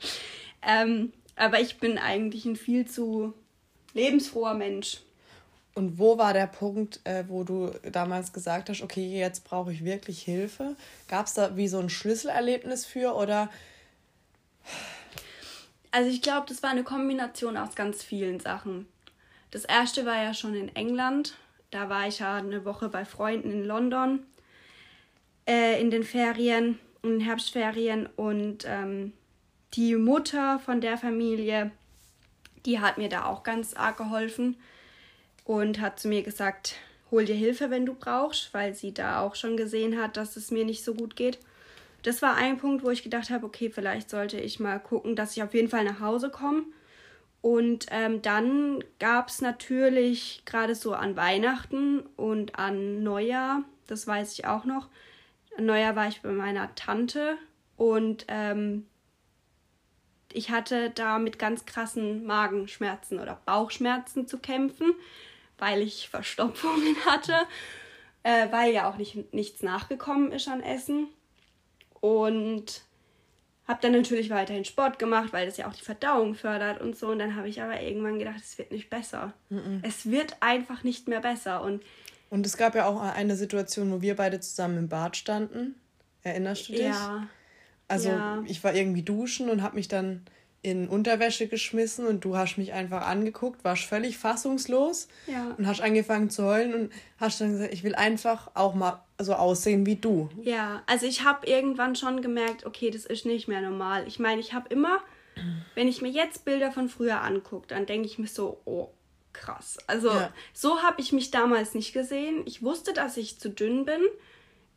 Ähm, 0.70 1.14
aber 1.38 1.62
ich 1.62 1.78
bin 1.78 1.98
eigentlich 1.98 2.44
ein 2.46 2.56
viel 2.58 2.88
zu 2.88 3.34
lebensfroher 3.94 4.56
Mensch. 4.56 5.00
Und 5.76 6.00
wo 6.00 6.18
war 6.18 6.34
der 6.34 6.48
Punkt, 6.48 7.00
äh, 7.04 7.24
wo 7.28 7.44
du 7.44 7.72
damals 7.92 8.34
gesagt 8.34 8.70
hast, 8.70 8.82
okay, 8.82 9.20
jetzt 9.20 9.44
brauche 9.44 9.72
ich 9.72 9.86
wirklich 9.86 10.24
Hilfe? 10.24 10.76
Gab 11.08 11.28
es 11.28 11.36
da 11.36 11.56
wie 11.56 11.68
so 11.68 11.78
ein 11.78 11.90
Schlüsselerlebnis 11.90 12.86
für 12.86 13.16
oder? 13.16 13.50
Also 15.92 16.10
ich 16.10 16.24
glaube, 16.24 16.48
das 16.50 16.64
war 16.64 16.72
eine 16.72 16.84
Kombination 16.84 17.56
aus 17.58 17.76
ganz 17.76 18.04
vielen 18.04 18.40
Sachen. 18.40 18.88
Das 19.52 19.66
erste 19.66 20.06
war 20.06 20.22
ja 20.22 20.34
schon 20.34 20.56
in 20.56 20.76
England. 20.76 21.36
Da 21.78 21.90
war 21.90 22.08
ich 22.08 22.18
ja 22.18 22.38
eine 22.38 22.66
Woche 22.66 22.90
bei 22.90 23.06
Freunden 23.06 23.52
in 23.52 23.64
London 23.64 24.26
äh, 25.48 25.80
in 25.80 25.92
den 25.92 26.02
Ferien, 26.02 26.80
in 27.04 27.12
den 27.12 27.20
Herbstferien. 27.20 28.10
Und 28.16 28.66
ähm, 28.66 29.14
die 29.76 29.96
Mutter 29.96 30.58
von 30.58 30.82
der 30.82 30.98
Familie, 30.98 31.70
die 32.66 32.80
hat 32.80 32.98
mir 32.98 33.10
da 33.10 33.26
auch 33.26 33.44
ganz 33.44 33.76
arg 33.76 33.98
geholfen 33.98 34.58
und 35.46 35.80
hat 35.80 36.00
zu 36.00 36.08
mir 36.08 36.24
gesagt, 36.24 36.78
hol 37.12 37.26
dir 37.26 37.36
Hilfe, 37.36 37.70
wenn 37.70 37.86
du 37.86 37.94
brauchst, 37.94 38.56
weil 38.56 38.74
sie 38.74 38.92
da 38.92 39.22
auch 39.22 39.36
schon 39.36 39.56
gesehen 39.56 40.02
hat, 40.02 40.18
dass 40.18 40.36
es 40.36 40.50
mir 40.50 40.66
nicht 40.66 40.84
so 40.84 40.96
gut 40.96 41.16
geht. 41.16 41.38
Das 42.02 42.24
war 42.24 42.34
ein 42.38 42.58
Punkt, 42.58 42.84
wo 42.84 42.90
ich 42.90 43.04
gedacht 43.04 43.30
habe, 43.30 43.46
okay, 43.46 43.70
vielleicht 43.70 44.10
sollte 44.10 44.40
ich 44.40 44.60
mal 44.60 44.80
gucken, 44.80 45.16
dass 45.16 45.38
ich 45.38 45.44
auf 45.44 45.54
jeden 45.54 45.70
Fall 45.70 45.84
nach 45.84 46.00
Hause 46.00 46.32
komme. 46.32 46.64
Und 47.42 47.86
ähm, 47.92 48.22
dann 48.22 48.84
gab 49.00 49.30
es 49.30 49.42
natürlich 49.42 50.44
gerade 50.46 50.76
so 50.76 50.94
an 50.94 51.16
Weihnachten 51.16 52.02
und 52.16 52.58
an 52.58 53.04
Neujahr, 53.04 53.64
das 53.86 54.08
weiß 54.08 54.34
ich 54.34 54.46
auch 54.46 54.66
noch. 54.66 54.90
Neujahr 55.58 55.96
war 55.96 56.08
ich 56.08 56.22
bei 56.22 56.32
meiner 56.32 56.74
Tante 56.76 57.38
und 57.78 58.26
ähm, 58.28 58.86
ich 60.34 60.52
hatte 60.52 60.90
da 60.90 61.20
mit 61.20 61.40
ganz 61.40 61.66
krassen 61.66 62.26
Magenschmerzen 62.26 63.20
oder 63.20 63.42
Bauchschmerzen 63.46 64.28
zu 64.28 64.40
kämpfen 64.40 64.94
weil 65.58 65.82
ich 65.82 66.10
Verstopfungen 66.10 66.96
hatte, 67.06 67.36
äh, 68.24 68.52
weil 68.52 68.74
ja 68.74 68.90
auch 68.90 68.98
nicht, 68.98 69.34
nichts 69.34 69.62
nachgekommen 69.62 70.32
ist 70.32 70.48
an 70.48 70.62
Essen. 70.62 71.08
Und 72.00 72.84
habe 73.68 73.80
dann 73.82 73.92
natürlich 73.92 74.30
weiterhin 74.30 74.64
Sport 74.64 74.98
gemacht, 74.98 75.34
weil 75.34 75.46
das 75.46 75.58
ja 75.58 75.68
auch 75.68 75.74
die 75.74 75.84
Verdauung 75.84 76.36
fördert 76.36 76.80
und 76.80 76.98
so. 76.98 77.10
Und 77.10 77.20
dann 77.20 77.36
habe 77.36 77.50
ich 77.50 77.62
aber 77.62 77.82
irgendwann 77.82 78.18
gedacht, 78.18 78.40
es 78.42 78.58
wird 78.58 78.72
nicht 78.72 78.90
besser. 78.90 79.34
Mhm. 79.50 79.82
Es 79.84 80.10
wird 80.10 80.38
einfach 80.40 80.84
nicht 80.84 81.08
mehr 81.08 81.20
besser. 81.20 81.62
Und, 81.62 81.84
und 82.30 82.46
es 82.46 82.56
gab 82.56 82.76
ja 82.76 82.86
auch 82.86 83.02
eine 83.02 83.36
Situation, 83.36 83.92
wo 83.92 84.02
wir 84.02 84.16
beide 84.16 84.40
zusammen 84.40 84.78
im 84.78 84.90
Bad 84.90 85.18
standen. 85.18 85.76
Erinnerst 86.24 86.70
du 86.70 86.74
dich? 86.74 86.82
Ja. 86.82 87.28
Also 87.90 88.10
ja. 88.10 88.44
ich 88.46 88.64
war 88.64 88.74
irgendwie 88.74 89.04
duschen 89.04 89.50
und 89.50 89.62
habe 89.62 89.76
mich 89.76 89.88
dann 89.88 90.26
in 90.62 90.88
Unterwäsche 90.90 91.48
geschmissen 91.48 92.06
und 92.06 92.26
du 92.26 92.36
hast 92.36 92.58
mich 92.58 92.74
einfach 92.74 93.08
angeguckt, 93.08 93.64
warst 93.64 93.84
völlig 93.84 94.18
fassungslos 94.18 95.08
ja. 95.28 95.56
und 95.58 95.68
hast 95.68 95.82
angefangen 95.82 96.30
zu 96.30 96.44
heulen 96.44 96.74
und 96.74 96.94
hast 97.20 97.40
dann 97.40 97.54
gesagt, 97.54 97.74
ich 97.74 97.84
will 97.84 97.96
einfach 97.96 98.52
auch 98.54 98.74
mal 98.74 99.02
so 99.20 99.34
aussehen 99.34 99.86
wie 99.86 99.96
du. 99.96 100.30
Ja, 100.42 100.84
also 100.86 101.06
ich 101.06 101.24
habe 101.24 101.48
irgendwann 101.48 101.96
schon 101.96 102.22
gemerkt, 102.22 102.66
okay, 102.66 102.90
das 102.90 103.06
ist 103.06 103.26
nicht 103.26 103.48
mehr 103.48 103.62
normal. 103.62 104.08
Ich 104.08 104.20
meine, 104.20 104.42
ich 104.42 104.54
habe 104.54 104.68
immer, 104.70 105.00
wenn 105.76 105.88
ich 105.88 106.02
mir 106.02 106.10
jetzt 106.10 106.44
Bilder 106.44 106.72
von 106.72 106.90
früher 106.90 107.22
angucke, 107.22 107.68
dann 107.68 107.86
denke 107.86 108.08
ich 108.08 108.18
mir 108.18 108.28
so, 108.28 108.60
oh, 108.66 108.90
krass. 109.34 109.78
Also 109.88 110.10
ja. 110.10 110.34
so 110.54 110.82
habe 110.82 111.00
ich 111.00 111.12
mich 111.14 111.32
damals 111.32 111.76
nicht 111.76 111.94
gesehen. 111.94 112.42
Ich 112.46 112.64
wusste, 112.64 112.94
dass 112.94 113.18
ich 113.18 113.40
zu 113.40 113.50
dünn 113.50 113.86
bin 113.86 114.02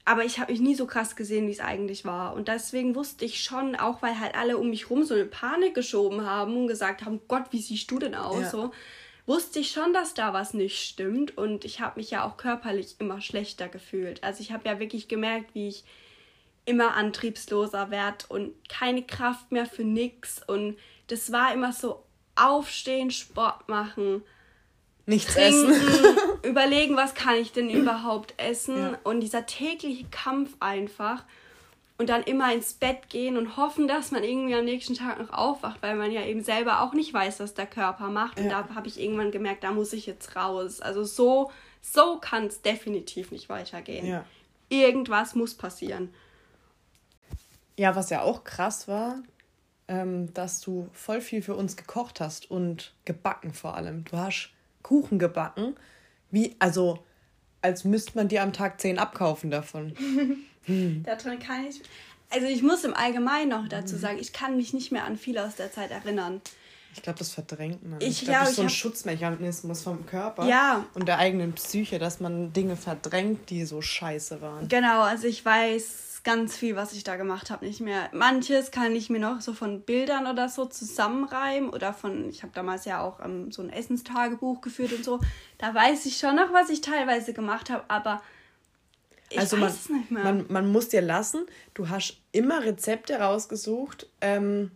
aber 0.05 0.25
ich 0.25 0.39
habe 0.39 0.53
mich 0.53 0.61
nie 0.61 0.75
so 0.75 0.87
krass 0.87 1.15
gesehen, 1.15 1.47
wie 1.47 1.53
es 1.53 1.61
eigentlich 1.61 2.05
war. 2.05 2.35
Und 2.35 2.49
deswegen 2.49 2.95
wusste 2.95 3.25
ich 3.25 3.43
schon, 3.43 3.77
auch 3.77 4.03
weil 4.03 4.19
halt 4.19 4.35
alle 4.35 4.59
um 4.59 4.71
mich 4.71 4.91
rum 4.91 5.05
so 5.05 5.15
eine 5.15 5.27
Panik 5.27 5.75
geschoben 5.75 6.25
haben 6.27 6.57
und 6.57 6.69
gesagt 6.69 7.05
haben, 7.05 7.21
Gott, 7.29 7.45
wie 7.51 7.61
siehst 7.61 7.91
du 7.91 7.99
denn 7.99 8.15
aus? 8.15 8.41
Ja. 8.43 8.51
So, 8.51 8.71
wusste 9.27 9.61
ich 9.61 9.71
schon, 9.71 9.93
dass 9.93 10.15
da 10.15 10.33
was 10.33 10.55
nicht 10.55 10.81
stimmt. 10.81 11.37
Und 11.37 11.65
ich 11.65 11.81
habe 11.81 12.01
mich 12.01 12.11
ja 12.11 12.25
auch 12.25 12.37
körperlich 12.37 12.97
immer 12.99 13.21
schlechter 13.21 13.69
gefühlt. 13.69 14.25
Also 14.25 14.41
ich 14.41 14.53
habe 14.53 14.69
ja 14.69 14.81
wirklich 14.81 15.07
gemerkt, 15.07 15.55
wie 15.55 15.69
ich 15.69 15.85
immer 16.65 16.95
antriebsloser 16.97 17.91
werde 17.91 18.25
und 18.29 18.53
keine 18.69 19.03
Kraft 19.03 19.53
mehr 19.53 19.67
für 19.67 19.85
nix. 19.85 20.43
Und 20.47 20.77
das 21.09 21.31
war 21.31 21.53
immer 21.53 21.73
so 21.73 22.03
aufstehen, 22.37 23.11
Sport 23.11 23.69
machen 23.69 24.23
nichts 25.11 25.35
trinken, 25.35 25.73
essen. 25.73 26.17
überlegen, 26.43 26.97
was 26.97 27.15
kann 27.15 27.35
ich 27.35 27.53
denn 27.53 27.69
überhaupt 27.69 28.35
essen. 28.39 28.79
Ja. 28.79 28.99
Und 29.05 29.21
dieser 29.21 29.45
tägliche 29.45 30.07
Kampf 30.11 30.55
einfach. 30.61 31.25
Und 31.99 32.09
dann 32.09 32.23
immer 32.23 32.51
ins 32.55 32.73
Bett 32.73 33.11
gehen 33.11 33.37
und 33.37 33.59
hoffen, 33.59 33.87
dass 33.87 34.11
man 34.11 34.25
irgendwie 34.25 34.55
am 34.55 34.65
nächsten 34.65 34.95
Tag 34.95 35.19
noch 35.19 35.35
aufwacht, 35.35 35.83
weil 35.83 35.97
man 35.97 36.11
ja 36.11 36.25
eben 36.25 36.43
selber 36.43 36.81
auch 36.81 36.95
nicht 36.95 37.13
weiß, 37.13 37.41
was 37.41 37.53
der 37.53 37.67
Körper 37.67 38.09
macht. 38.09 38.39
Und 38.39 38.47
ja. 38.47 38.63
da 38.63 38.75
habe 38.75 38.89
ich 38.89 38.99
irgendwann 38.99 39.31
gemerkt, 39.31 39.65
da 39.65 39.73
muss 39.73 39.93
ich 39.93 40.07
jetzt 40.07 40.35
raus. 40.35 40.81
Also 40.81 41.05
so, 41.05 41.51
so 41.83 42.17
kann 42.19 42.47
es 42.47 42.63
definitiv 42.63 43.33
nicht 43.33 43.51
weitergehen. 43.51 44.07
Ja. 44.07 44.25
Irgendwas 44.71 45.35
muss 45.35 45.55
passieren. 45.55 46.15
Ja, 47.77 47.95
was 47.95 48.09
ja 48.09 48.23
auch 48.23 48.45
krass 48.45 48.89
war, 48.89 49.17
ähm, 49.87 50.33
dass 50.33 50.63
du 50.63 50.89
voll 50.95 51.21
viel 51.21 51.43
für 51.43 51.55
uns 51.55 51.77
gekocht 51.77 52.21
hast 52.21 52.51
und 52.51 52.95
gebacken 53.05 53.53
vor 53.53 53.75
allem. 53.75 54.05
Du 54.05 54.17
hast 54.17 54.55
Kuchen 54.83 55.19
gebacken. 55.19 55.75
Wie, 56.31 56.57
also, 56.59 57.05
als 57.63 57.85
müsste 57.85 58.13
man 58.17 58.29
dir 58.29 58.43
am 58.43 58.53
Tag 58.53 58.81
zehn 58.81 58.99
abkaufen 58.99 59.51
davon. 59.51 59.95
hm. 60.65 61.03
Daran 61.05 61.39
kann 61.39 61.67
ich. 61.67 61.83
Also 62.31 62.47
ich 62.47 62.63
muss 62.63 62.85
im 62.85 62.95
Allgemeinen 62.95 63.51
noch 63.51 63.69
dazu 63.69 63.97
sagen, 63.97 64.19
ich 64.21 64.33
kann 64.33 64.57
mich 64.57 64.73
nicht 64.73 64.93
mehr 64.93 65.05
an 65.05 65.17
viel 65.17 65.37
aus 65.39 65.57
der 65.57 65.73
Zeit 65.73 65.91
erinnern. 65.91 66.41
Ich 66.95 67.03
glaube, 67.03 67.19
das 67.19 67.31
verdrängt 67.31 67.89
man. 67.89 68.01
Ich, 68.01 68.09
ich 68.09 68.25
glaube, 68.25 68.41
das 68.41 68.51
ist 68.51 68.57
so 68.57 68.63
ein 68.63 68.71
Schutzmechanismus 68.71 69.83
vom 69.83 70.07
Körper 70.07 70.47
ja. 70.47 70.85
und 70.95 71.07
der 71.07 71.19
eigenen 71.19 71.53
Psyche, 71.53 71.99
dass 71.99 72.21
man 72.21 72.53
Dinge 72.53 72.77
verdrängt, 72.77 73.51
die 73.51 73.65
so 73.65 73.81
scheiße 73.81 74.41
waren. 74.41 74.69
Genau, 74.69 75.03
also 75.03 75.27
ich 75.27 75.45
weiß 75.45 76.10
ganz 76.25 76.57
viel, 76.57 76.77
was 76.77 76.93
ich 76.93 77.05
da 77.05 77.17
gemacht 77.17 77.51
habe, 77.51 77.65
nicht 77.65 77.81
mehr. 77.81 78.09
Manches 78.13 78.71
kann 78.71 78.95
ich 78.95 79.11
mir 79.11 79.19
noch 79.19 79.41
so 79.41 79.53
von 79.53 79.83
Bildern 79.83 80.27
oder 80.27 80.49
so 80.49 80.65
zusammenreimen 80.65 81.71
oder 81.71 81.93
von, 81.93 82.29
ich 82.29 82.43
habe 82.43 82.53
damals 82.55 82.85
ja 82.85 83.01
auch 83.01 83.21
ähm, 83.25 83.51
so 83.51 83.63
ein 83.63 83.71
Essenstagebuch 83.71 84.61
geführt 84.61 84.93
und 84.93 85.05
so. 85.05 85.21
Da 85.59 85.75
weiß 85.75 86.07
ich 86.07 86.19
schon 86.19 86.37
noch, 86.37 86.53
was 86.53 86.71
ich 86.71 86.81
teilweise 86.81 87.33
gemacht 87.33 87.71
habe, 87.71 87.85
aber 87.89 88.23
ich 89.31 89.39
also 89.39 89.57
weiß 89.57 89.61
man, 89.61 89.71
es 89.71 89.89
nicht 89.89 90.11
mehr. 90.11 90.25
Man, 90.25 90.47
man 90.49 90.73
muss 90.73 90.89
dir 90.89 91.03
lassen, 91.03 91.47
du 91.75 91.89
hast 91.89 92.19
immer 92.33 92.65
Rezepte 92.65 93.21
rausgesucht, 93.21 94.09
ähm, 94.21 94.71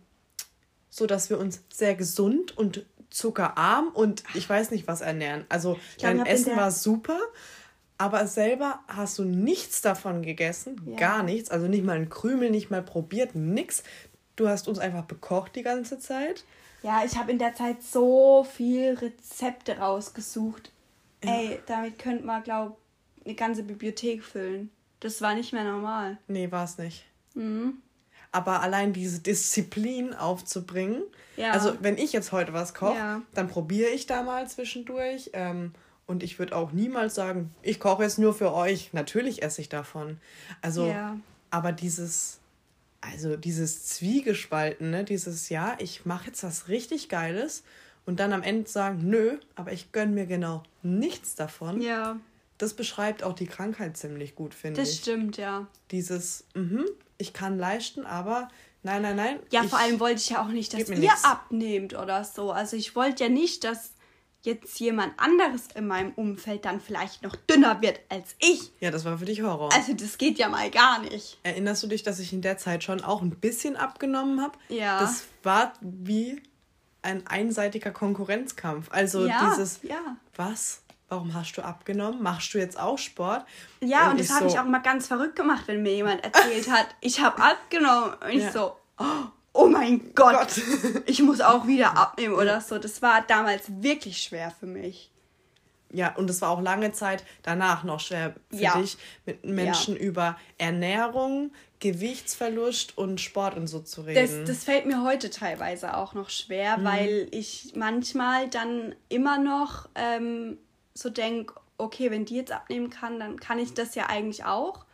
so 0.89 1.05
dass 1.05 1.29
wir 1.29 1.37
uns 1.39 1.61
sehr 1.71 1.95
gesund 1.95 2.57
und 2.57 2.85
zuckerarm 3.09 3.89
und 3.89 4.23
ich 4.33 4.49
weiß 4.49 4.71
nicht 4.71 4.87
was 4.87 5.01
ernähren. 5.01 5.45
Also 5.49 5.79
dein 5.99 6.25
Essen 6.25 6.55
war 6.55 6.71
super 6.71 7.19
aber 7.97 8.27
selber 8.27 8.79
hast 8.87 9.17
du 9.19 9.23
nichts 9.23 9.81
davon 9.81 10.21
gegessen, 10.21 10.81
ja. 10.85 10.97
gar 10.97 11.23
nichts, 11.23 11.49
also 11.49 11.67
nicht 11.67 11.83
mal 11.83 11.95
ein 11.95 12.09
Krümel, 12.09 12.49
nicht 12.49 12.69
mal 12.69 12.83
probiert, 12.83 13.35
nix. 13.35 13.83
Du 14.35 14.49
hast 14.49 14.67
uns 14.67 14.79
einfach 14.79 15.05
bekocht 15.05 15.55
die 15.55 15.63
ganze 15.63 15.97
Zeit. 15.99 16.43
Ja, 16.83 17.03
ich 17.05 17.17
habe 17.17 17.31
in 17.31 17.39
der 17.39 17.55
Zeit 17.55 17.81
so 17.81 18.43
viel 18.43 18.93
Rezepte 18.93 19.77
rausgesucht. 19.77 20.71
Ja. 21.23 21.33
Ey, 21.33 21.59
damit 21.65 21.97
könnte 21.97 22.25
man, 22.25 22.43
glaube 22.43 22.75
ich, 23.17 23.25
eine 23.25 23.35
ganze 23.35 23.63
Bibliothek 23.63 24.23
füllen. 24.23 24.69
Das 24.99 25.21
war 25.21 25.33
nicht 25.33 25.53
mehr 25.53 25.63
normal. 25.63 26.17
Nee, 26.27 26.51
war 26.51 26.65
es 26.65 26.77
nicht. 26.77 27.05
Mhm. 27.33 27.81
Aber 28.31 28.61
allein 28.61 28.91
diese 28.91 29.19
Disziplin 29.19 30.13
aufzubringen. 30.13 31.01
Ja. 31.37 31.51
Also, 31.51 31.75
wenn 31.79 31.97
ich 31.97 32.11
jetzt 32.11 32.31
heute 32.31 32.53
was 32.53 32.73
koche, 32.73 32.97
ja. 32.97 33.21
dann 33.33 33.47
probiere 33.47 33.89
ich 33.89 34.05
da 34.05 34.23
mal 34.23 34.47
zwischendurch. 34.47 35.31
Ähm, 35.33 35.71
und 36.07 36.23
ich 36.23 36.37
würde 36.39 36.55
auch 36.55 36.71
niemals 36.71 37.15
sagen, 37.15 37.53
ich 37.61 37.79
koche 37.79 38.03
jetzt 38.03 38.19
nur 38.19 38.33
für 38.33 38.53
euch. 38.53 38.93
Natürlich 38.93 39.41
esse 39.41 39.61
ich 39.61 39.69
davon. 39.69 40.19
Also, 40.61 40.87
ja. 40.87 41.17
aber 41.49 41.71
dieses, 41.71 42.39
also 43.01 43.35
dieses 43.35 43.85
Zwiegespalten, 43.85 44.91
ne? 44.91 45.03
dieses, 45.03 45.49
ja, 45.49 45.75
ich 45.79 46.05
mache 46.05 46.27
jetzt 46.27 46.43
was 46.43 46.67
richtig 46.67 47.09
Geiles 47.09 47.63
und 48.05 48.19
dann 48.19 48.33
am 48.33 48.43
Ende 48.43 48.69
sagen, 48.69 48.99
nö, 49.09 49.37
aber 49.55 49.71
ich 49.71 49.91
gönne 49.91 50.11
mir 50.11 50.25
genau 50.27 50.63
nichts 50.83 51.35
davon. 51.35 51.81
Ja. 51.81 52.19
Das 52.57 52.73
beschreibt 52.73 53.23
auch 53.23 53.33
die 53.33 53.47
Krankheit 53.47 53.97
ziemlich 53.97 54.35
gut, 54.35 54.53
finde 54.53 54.81
ich. 54.81 54.87
Das 54.87 54.97
stimmt, 54.97 55.37
ja. 55.37 55.67
Dieses, 55.91 56.45
mh, 56.53 56.85
ich 57.17 57.33
kann 57.33 57.57
leisten, 57.57 58.05
aber 58.05 58.47
nein, 58.83 59.01
nein, 59.01 59.15
nein. 59.15 59.39
Ja, 59.51 59.63
vor 59.63 59.79
allem 59.79 59.99
wollte 59.99 60.21
ich 60.21 60.29
ja 60.29 60.43
auch 60.43 60.49
nicht, 60.49 60.73
dass 60.73 60.87
ihr 60.87 60.97
nix. 60.97 61.23
abnehmt 61.23 61.95
oder 61.95 62.23
so. 62.23 62.51
Also 62.51 62.77
ich 62.77 62.95
wollte 62.95 63.23
ja 63.23 63.29
nicht, 63.29 63.63
dass 63.63 63.94
jetzt 64.45 64.79
jemand 64.79 65.13
anderes 65.17 65.67
in 65.75 65.87
meinem 65.87 66.13
Umfeld 66.13 66.65
dann 66.65 66.79
vielleicht 66.79 67.23
noch 67.23 67.35
dünner 67.35 67.81
wird 67.81 67.99
als 68.09 68.35
ich. 68.39 68.71
Ja, 68.79 68.91
das 68.91 69.05
war 69.05 69.17
für 69.17 69.25
dich 69.25 69.41
Horror. 69.41 69.73
Also 69.73 69.93
das 69.93 70.17
geht 70.17 70.37
ja 70.37 70.49
mal 70.49 70.69
gar 70.71 70.99
nicht. 70.99 71.37
Erinnerst 71.43 71.83
du 71.83 71.87
dich, 71.87 72.03
dass 72.03 72.19
ich 72.19 72.33
in 72.33 72.41
der 72.41 72.57
Zeit 72.57 72.83
schon 72.83 73.03
auch 73.03 73.21
ein 73.21 73.31
bisschen 73.31 73.75
abgenommen 73.75 74.41
habe? 74.41 74.57
Ja. 74.69 74.99
Das 74.99 75.25
war 75.43 75.73
wie 75.81 76.41
ein 77.01 77.25
einseitiger 77.27 77.91
Konkurrenzkampf. 77.91 78.87
Also 78.91 79.27
ja, 79.27 79.49
dieses, 79.49 79.81
ja. 79.83 80.17
was? 80.35 80.81
Warum 81.07 81.35
hast 81.35 81.53
du 81.53 81.61
abgenommen? 81.61 82.23
Machst 82.23 82.53
du 82.53 82.57
jetzt 82.57 82.79
auch 82.79 82.97
Sport? 82.97 83.45
Ja, 83.79 84.05
und, 84.05 84.11
und 84.11 84.19
das 84.21 84.31
habe 84.31 84.49
so, 84.49 84.55
ich 84.55 84.59
auch 84.59 84.65
mal 84.65 84.79
ganz 84.79 85.07
verrückt 85.07 85.35
gemacht, 85.35 85.67
wenn 85.67 85.83
mir 85.83 85.93
jemand 85.93 86.23
erzählt 86.23 86.69
hat, 86.69 86.87
ich 86.99 87.21
habe 87.21 87.41
abgenommen. 87.41 88.15
Und 88.15 88.29
ich 88.29 88.43
ja. 88.43 88.51
so, 88.51 88.75
oh, 88.97 89.25
oh 89.55 89.67
mein 89.67 90.13
Gott, 90.13 90.33
Gott. 90.33 90.61
ich 91.05 91.21
muss 91.21 91.41
auch 91.41 91.65
wieder 91.65 91.97
abnehmen 91.97 92.35
oder 92.35 92.61
so. 92.61 92.77
Das 92.77 93.01
war 93.01 93.23
damals 93.25 93.63
wirklich 93.81 94.21
schwer 94.21 94.53
für 94.59 94.65
mich. 94.65 95.09
Ja, 95.91 96.13
und 96.15 96.29
es 96.29 96.41
war 96.41 96.49
auch 96.49 96.61
lange 96.61 96.91
Zeit 96.91 97.23
danach 97.41 97.83
noch 97.83 98.01
schwer 98.01 98.35
für 98.49 98.57
ja. 98.57 98.77
dich, 98.77 98.97
mit 99.25 99.45
Menschen 99.45 99.95
ja. 99.95 100.01
über 100.01 100.37
Ernährung, 100.57 101.51
Gewichtsverlust 101.79 102.97
und 102.97 103.21
Sport 103.21 103.55
und 103.55 103.67
so 103.67 103.79
zu 103.79 104.01
reden. 104.01 104.45
Das, 104.45 104.47
das 104.47 104.63
fällt 104.65 104.85
mir 104.85 105.03
heute 105.03 105.29
teilweise 105.29 105.95
auch 105.95 106.13
noch 106.13 106.29
schwer, 106.29 106.77
mhm. 106.77 106.83
weil 106.83 107.27
ich 107.31 107.73
manchmal 107.75 108.49
dann 108.49 108.93
immer 109.07 109.37
noch 109.37 109.87
ähm, 109.95 110.57
so 110.93 111.09
denke, 111.09 111.53
okay, 111.77 112.11
wenn 112.11 112.25
die 112.25 112.35
jetzt 112.35 112.51
abnehmen 112.51 112.89
kann, 112.89 113.19
dann 113.19 113.39
kann 113.39 113.59
ich 113.59 113.73
das 113.73 113.95
ja 113.95 114.07
eigentlich 114.07 114.43
auch. 114.43 114.84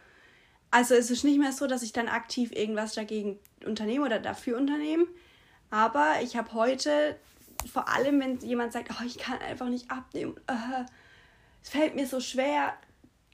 Also 0.72 0.96
es 0.96 1.12
ist 1.12 1.24
nicht 1.24 1.38
mehr 1.38 1.52
so, 1.52 1.68
dass 1.68 1.84
ich 1.84 1.92
dann 1.92 2.08
aktiv 2.08 2.52
irgendwas 2.54 2.94
dagegen 2.94 3.40
unternehme 3.66 4.06
oder 4.06 4.20
dafür 4.20 4.58
unternehme. 4.58 5.06
Aber 5.70 6.16
ich 6.24 6.38
habe 6.38 6.54
heute, 6.54 7.18
vor 7.72 7.90
allem 7.90 8.20
wenn 8.22 8.40
jemand 8.40 8.72
sagt, 8.72 8.90
oh, 8.92 9.04
ich 9.06 9.18
kann 9.18 9.40
einfach 9.40 9.68
nicht 9.68 9.92
abnehmen, 9.92 10.36
äh, 10.48 10.86
es 11.62 11.70
fällt 11.70 11.96
mir 11.96 12.08
so 12.08 12.20
schwer, 12.20 12.74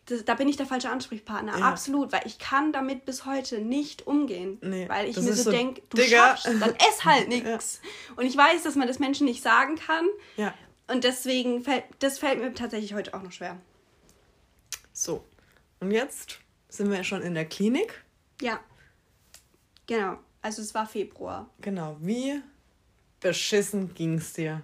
das, 0.07 0.23
da 0.25 0.35
bin 0.35 0.47
ich 0.47 0.57
der 0.57 0.65
falsche 0.65 0.89
Ansprechpartner. 0.89 1.57
Ja. 1.59 1.65
Absolut, 1.65 2.11
weil 2.11 2.21
ich 2.25 2.39
kann 2.39 2.71
damit 2.71 3.05
bis 3.05 3.25
heute 3.25 3.59
nicht 3.59 4.07
umgehen. 4.07 4.57
Nee, 4.61 4.87
weil 4.89 5.09
ich 5.09 5.17
mir 5.17 5.33
so, 5.33 5.43
so 5.43 5.51
denke, 5.51 5.81
du 5.89 5.97
Digga. 5.97 6.37
schaffst, 6.37 6.45
dann 6.45 6.75
ess 6.75 7.05
halt 7.05 7.27
nichts. 7.27 7.81
Ja. 8.07 8.15
Und 8.15 8.25
ich 8.25 8.35
weiß, 8.35 8.63
dass 8.63 8.75
man 8.75 8.87
das 8.87 8.99
Menschen 8.99 9.25
nicht 9.25 9.43
sagen 9.43 9.75
kann. 9.75 10.05
Ja. 10.37 10.53
Und 10.87 11.03
deswegen 11.03 11.63
fällt, 11.63 11.83
das 11.99 12.19
fällt 12.19 12.39
mir 12.39 12.53
tatsächlich 12.53 12.93
heute 12.93 13.13
auch 13.13 13.21
noch 13.21 13.31
schwer. 13.31 13.57
So, 14.93 15.23
und 15.79 15.91
jetzt 15.91 16.39
sind 16.69 16.91
wir 16.91 17.03
schon 17.03 17.21
in 17.21 17.33
der 17.33 17.45
Klinik. 17.45 18.03
Ja. 18.41 18.59
Genau. 19.85 20.17
Also 20.41 20.61
es 20.61 20.73
war 20.73 20.85
Februar. 20.87 21.49
Genau. 21.61 21.97
Wie 21.99 22.41
beschissen 23.19 23.93
ging 23.93 24.15
es 24.15 24.33
dir 24.33 24.61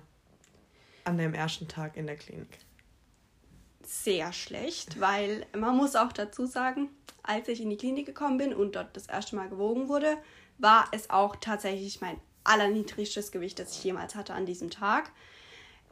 an 1.06 1.18
dem 1.18 1.34
ersten 1.34 1.68
Tag 1.68 1.98
in 1.98 2.08
der 2.08 2.16
Klinik? 2.16 2.60
sehr 3.86 4.34
schlecht, 4.34 5.00
weil 5.00 5.46
man 5.56 5.76
muss 5.76 5.96
auch 5.96 6.12
dazu 6.12 6.46
sagen, 6.46 6.90
als 7.22 7.48
ich 7.48 7.62
in 7.62 7.70
die 7.70 7.78
Klinik 7.78 8.06
gekommen 8.06 8.38
bin 8.38 8.54
und 8.54 8.76
dort 8.76 8.96
das 8.96 9.08
erste 9.08 9.36
Mal 9.36 9.50
gewogen 9.50 9.88
wurde, 9.88 10.18
war 10.58 10.88
es 10.92 11.10
auch 11.10 11.36
tatsächlich 11.36 12.02
mein 12.02 12.20
allerniedrigstes 12.44 13.32
Gewicht, 13.32 13.60
das 13.60 13.78
ich 13.78 13.84
jemals 13.84 14.16
hatte 14.16 14.34
an 14.34 14.46
diesem 14.46 14.70
Tag. 14.70 15.12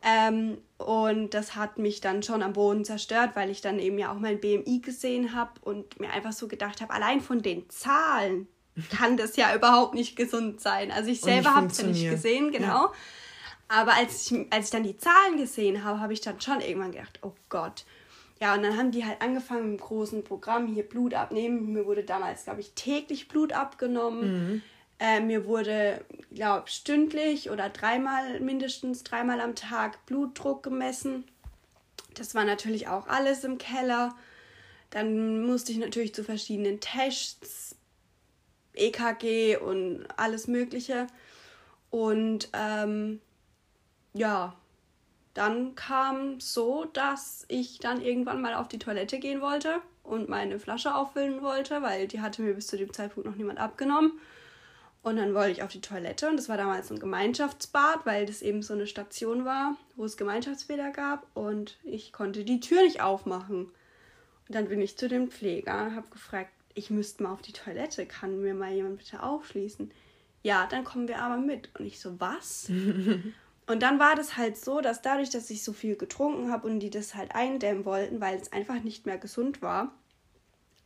Ähm, 0.04 0.58
und 0.78 1.34
das 1.34 1.56
hat 1.56 1.78
mich 1.78 2.02
dann 2.02 2.24
schon 2.24 2.42
am 2.42 2.54
Boden 2.54 2.86
zerstört, 2.86 3.32
weil 3.36 3.50
ich 3.50 3.62
dann 3.62 3.78
eben 3.78 4.00
ja 4.00 4.12
auch 4.12 4.20
mein 4.20 4.40
BMI 4.40 4.80
gesehen 4.80 5.36
habe 5.36 5.52
und 5.62 6.00
mir 6.00 6.12
einfach 6.12 6.32
so 6.32 6.48
gedacht 6.48 6.82
habe, 6.82 6.92
allein 6.94 7.22
von 7.22 7.42
den 7.42 7.70
Zahlen 7.70 8.48
kann 8.90 9.18
das 9.18 9.36
ja 9.36 9.54
überhaupt 9.56 9.94
nicht 9.94 10.16
gesund 10.16 10.60
sein. 10.60 10.92
Also 10.92 11.10
ich 11.10 11.22
selber 11.22 11.54
habe 11.54 11.68
es 11.68 11.80
ja 11.80 11.88
nicht 11.88 12.10
gesehen, 12.10 12.52
genau. 12.52 12.86
Ja. 12.86 12.92
Aber 13.68 13.94
als 13.94 14.30
ich, 14.30 14.38
als 14.50 14.66
ich 14.66 14.72
dann 14.72 14.84
die 14.84 14.98
Zahlen 14.98 15.38
gesehen 15.38 15.84
habe, 15.84 16.00
habe 16.00 16.14
ich 16.14 16.22
dann 16.22 16.42
schon 16.42 16.62
irgendwann 16.62 16.92
gedacht, 16.92 17.20
oh 17.22 17.34
Gott. 17.50 17.86
Ja, 18.42 18.56
und 18.56 18.64
dann 18.64 18.76
haben 18.76 18.92
die 18.92 19.06
halt 19.06 19.22
angefangen 19.22 19.72
mit 19.72 19.82
einem 19.82 19.88
großen 19.88 20.24
Programm, 20.24 20.68
hier 20.68 20.84
Blut 20.84 21.14
abnehmen. 21.14 21.74
Mir 21.74 21.86
wurde 21.86 22.04
damals, 22.04 22.46
glaube 22.46 22.60
ich, 22.60 22.74
täglich 22.74 23.28
Blut 23.28 23.54
abgenommen. 23.54 24.32
Mhm. 24.32 24.62
Äh, 25.02 25.20
mir 25.20 25.46
wurde, 25.46 26.06
glaube 26.32 26.66
ich, 26.68 26.76
stündlich 26.76 27.50
oder 27.50 27.70
dreimal, 27.70 28.40
mindestens 28.40 29.04
dreimal 29.04 29.42
am 29.42 29.56
Tag 29.56 30.06
Blutdruck 30.06 30.62
gemessen. 30.62 31.24
Das 32.14 32.36
war 32.36 32.46
natürlich 32.46 32.88
auch 32.88 33.08
alles 33.08 33.44
im 33.44 33.58
Keller. 33.58 34.16
Dann 34.92 35.42
musste 35.44 35.72
ich 35.72 35.80
natürlich 35.80 36.14
zu 36.14 36.24
verschiedenen 36.24 36.82
Tests, 36.82 37.76
EKG 38.76 39.58
und 39.58 40.06
alles 40.18 40.48
Mögliche. 40.48 41.08
Und 41.90 42.50
ähm, 42.54 43.22
ja, 44.14 44.56
dann 45.34 45.74
kam 45.74 46.40
so, 46.40 46.86
dass 46.86 47.46
ich 47.48 47.80
dann 47.80 48.02
irgendwann 48.02 48.40
mal 48.40 48.54
auf 48.54 48.68
die 48.68 48.78
Toilette 48.78 49.18
gehen 49.18 49.42
wollte 49.42 49.82
und 50.04 50.30
meine 50.30 50.60
Flasche 50.60 50.94
auffüllen 50.94 51.42
wollte, 51.42 51.82
weil 51.82 52.08
die 52.08 52.22
hatte 52.22 52.44
mir 52.44 52.54
bis 52.54 52.68
zu 52.68 52.78
dem 52.78 52.94
Zeitpunkt 52.94 53.28
noch 53.28 53.36
niemand 53.36 53.58
abgenommen. 53.58 54.20
Und 55.04 55.16
dann 55.18 55.34
wollte 55.34 55.52
ich 55.52 55.64
auf 55.64 55.72
die 55.72 55.82
Toilette 55.82 56.30
und 56.30 56.38
das 56.38 56.48
war 56.48 56.58
damals 56.58 56.92
ein 56.92 57.00
Gemeinschaftsbad, 57.00 58.06
weil 58.06 58.28
das 58.28 58.44
eben 58.44 58.62
so 58.62 58.74
eine 58.74 58.86
Station 58.86 59.46
war, 59.46 59.76
wo 59.96 60.06
es 60.06 60.16
Gemeinschaftsbäder 60.16 60.92
gab 60.92 61.26
und 61.36 61.80
ich 61.84 62.14
konnte 62.14 62.44
die 62.44 62.60
Tür 62.60 62.84
nicht 62.84 63.02
aufmachen. 63.02 63.66
Und 64.48 64.56
dann 64.56 64.68
bin 64.68 64.80
ich 64.80 64.98
zu 64.98 65.08
dem 65.08 65.32
Pfleger, 65.32 65.96
habe 65.96 66.08
gefragt, 66.10 66.52
ich 66.76 66.92
müsste 66.92 67.24
mal 67.24 67.32
auf 67.32 67.42
die 67.42 67.52
Toilette, 67.52 68.06
kann 68.06 68.42
mir 68.42 68.54
mal 68.54 68.74
jemand 68.74 69.00
bitte 69.00 69.24
aufschließen? 69.24 69.92
Ja, 70.44 70.68
dann 70.68 70.84
kommen 70.84 71.08
wir 71.08 71.22
aber 71.22 71.38
mit. 71.38 71.70
Und 71.80 71.86
ich 71.86 72.00
so, 72.00 72.20
was? 72.20 72.70
und 73.68 73.84
dann 73.84 74.00
war 74.00 74.16
das 74.16 74.38
halt 74.38 74.58
so, 74.58 74.82
dass 74.82 75.02
dadurch, 75.02 75.32
dass 75.32 75.50
ich 75.50 75.64
so 75.64 75.74
viel 75.74 75.96
getrunken 75.96 76.52
habe 76.52 76.68
und 76.68 76.80
die 76.80 76.90
das 76.92 77.16
halt 77.16 77.34
eindämmen 77.34 77.86
wollten, 77.86 78.22
weil 78.22 78.40
es 78.40 78.52
einfach 78.52 78.82
nicht 78.82 79.08
mehr 79.08 79.18
gesund 79.18 79.62
war, 79.64 79.94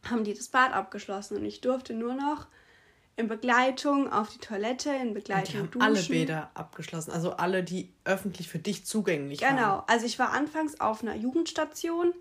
haben 0.10 0.24
die 0.24 0.34
das 0.34 0.48
Bad 0.48 0.74
abgeschlossen 0.74 1.38
und 1.38 1.46
ich 1.46 1.62
durfte 1.62 1.94
nur 1.94 2.14
noch 2.14 2.48
in 3.18 3.28
Begleitung 3.28 4.12
auf 4.12 4.30
die 4.30 4.40
Toilette, 4.40 4.90
in 4.90 5.14
Begleitung 5.14 5.54
die 5.54 5.58
haben 5.60 5.72
duschen. 5.72 5.82
alle 5.82 6.02
Bäder 6.04 6.52
abgeschlossen, 6.54 7.12
also 7.12 7.32
alle, 7.32 7.64
die 7.64 7.94
öffentlich 8.04 8.50
für 8.50 8.60
dich 8.60 8.86
zugänglich 8.86 9.40
genau. 9.40 9.52
waren. 9.52 9.58
Genau, 9.58 9.84
also 9.88 10.06
ich 10.06 10.20
war 10.20 10.32
anfangs 10.32 10.80
auf 10.82 11.02
einer 11.02 11.16
Jugendstation 11.16 12.14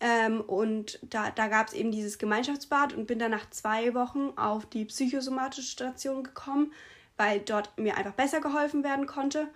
ähm, 0.00 0.40
und 0.40 0.98
da, 1.02 1.30
da 1.30 1.48
gab 1.48 1.68
es 1.68 1.74
eben 1.74 1.92
dieses 1.92 2.18
Gemeinschaftsbad 2.18 2.94
und 2.94 3.06
bin 3.06 3.18
dann 3.18 3.30
nach 3.30 3.50
zwei 3.50 3.92
Wochen 3.94 4.32
auf 4.36 4.64
die 4.64 4.86
psychosomatische 4.86 5.68
Station 5.70 6.24
gekommen, 6.24 6.72
weil 7.18 7.40
dort 7.40 7.76
mir 7.78 7.98
einfach 7.98 8.14
besser 8.14 8.40
geholfen 8.40 8.82
werden 8.82 9.06
konnte. 9.06 9.48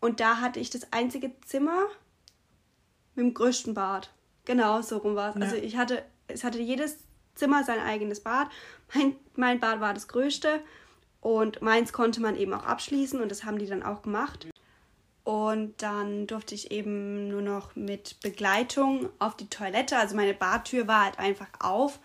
Und 0.00 0.20
da 0.20 0.40
hatte 0.40 0.60
ich 0.60 0.70
das 0.70 0.92
einzige 0.92 1.32
Zimmer 1.40 1.86
mit 3.16 3.26
dem 3.26 3.34
größten 3.34 3.74
Bad. 3.74 4.10
Genau, 4.44 4.80
so 4.82 4.98
rum 4.98 5.16
war 5.16 5.30
es. 5.30 5.34
Ja. 5.34 5.42
Also 5.42 5.56
ich 5.56 5.76
hatte, 5.76 6.04
es 6.28 6.44
hatte 6.44 6.60
jedes 6.60 6.98
Zimmer 7.38 7.64
sein 7.64 7.80
eigenes 7.80 8.20
Bad. 8.20 8.48
Mein, 8.94 9.16
mein 9.36 9.60
Bad 9.60 9.80
war 9.80 9.94
das 9.94 10.08
größte 10.08 10.60
und 11.20 11.62
meins 11.62 11.92
konnte 11.92 12.20
man 12.20 12.36
eben 12.36 12.54
auch 12.54 12.64
abschließen 12.64 13.20
und 13.20 13.30
das 13.30 13.44
haben 13.44 13.58
die 13.58 13.66
dann 13.66 13.82
auch 13.82 14.02
gemacht. 14.02 14.48
Und 15.24 15.82
dann 15.82 16.26
durfte 16.26 16.54
ich 16.54 16.70
eben 16.70 17.28
nur 17.28 17.42
noch 17.42 17.76
mit 17.76 18.18
Begleitung 18.22 19.10
auf 19.18 19.36
die 19.36 19.50
Toilette. 19.50 19.98
Also 19.98 20.16
meine 20.16 20.32
Badtür 20.32 20.88
war 20.88 21.04
halt 21.04 21.18
einfach 21.18 21.48
auf. 21.60 21.98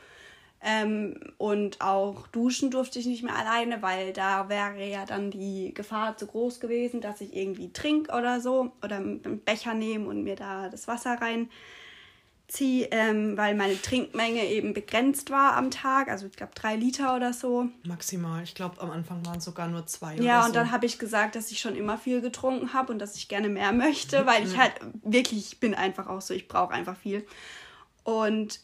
Ähm, 0.61 1.33
und 1.37 1.79
auch 1.79 2.27
duschen 2.27 2.69
durfte 2.69 2.99
ich 2.99 3.05
nicht 3.05 3.23
mehr 3.23 3.37
alleine, 3.37 3.81
weil 3.81 4.11
da 4.11 4.49
wäre 4.49 4.85
ja 4.85 5.05
dann 5.05 5.31
die 5.31 5.73
Gefahr 5.73 6.17
zu 6.17 6.27
groß 6.27 6.59
gewesen, 6.59 6.99
dass 6.99 7.21
ich 7.21 7.33
irgendwie 7.33 7.71
trinke 7.71 8.11
oder 8.11 8.41
so. 8.41 8.73
Oder 8.83 8.97
einen 8.97 9.39
Becher 9.45 9.73
nehme 9.73 10.09
und 10.09 10.23
mir 10.23 10.35
da 10.35 10.67
das 10.67 10.89
Wasser 10.89 11.21
rein 11.21 11.49
ziehe, 12.53 12.87
ähm, 12.91 13.35
weil 13.35 13.55
meine 13.55 13.81
Trinkmenge 13.81 14.45
eben 14.45 14.73
begrenzt 14.73 15.31
war 15.31 15.57
am 15.57 15.71
Tag, 15.71 16.07
also 16.07 16.27
ich 16.27 16.33
glaube 16.33 16.53
drei 16.53 16.75
Liter 16.75 17.15
oder 17.15 17.33
so. 17.33 17.67
Maximal. 17.83 18.43
Ich 18.43 18.53
glaube, 18.53 18.79
am 18.79 18.91
Anfang 18.91 19.25
waren 19.25 19.39
es 19.39 19.45
sogar 19.45 19.67
nur 19.67 19.87
zwei. 19.87 20.15
Ja, 20.17 20.41
und 20.41 20.49
so. 20.49 20.53
dann 20.53 20.71
habe 20.71 20.85
ich 20.85 20.99
gesagt, 20.99 21.35
dass 21.35 21.51
ich 21.51 21.59
schon 21.59 21.75
immer 21.75 21.97
viel 21.97 22.21
getrunken 22.21 22.73
habe 22.73 22.93
und 22.93 22.99
dass 22.99 23.15
ich 23.15 23.27
gerne 23.27 23.49
mehr 23.49 23.71
möchte, 23.73 24.25
weil 24.27 24.45
ich 24.45 24.57
halt 24.57 24.73
wirklich, 25.01 25.53
ich 25.53 25.59
bin 25.59 25.73
einfach 25.73 26.07
auch 26.07 26.21
so, 26.21 26.33
ich 26.33 26.47
brauche 26.47 26.73
einfach 26.73 26.95
viel. 26.95 27.25
Und 28.03 28.59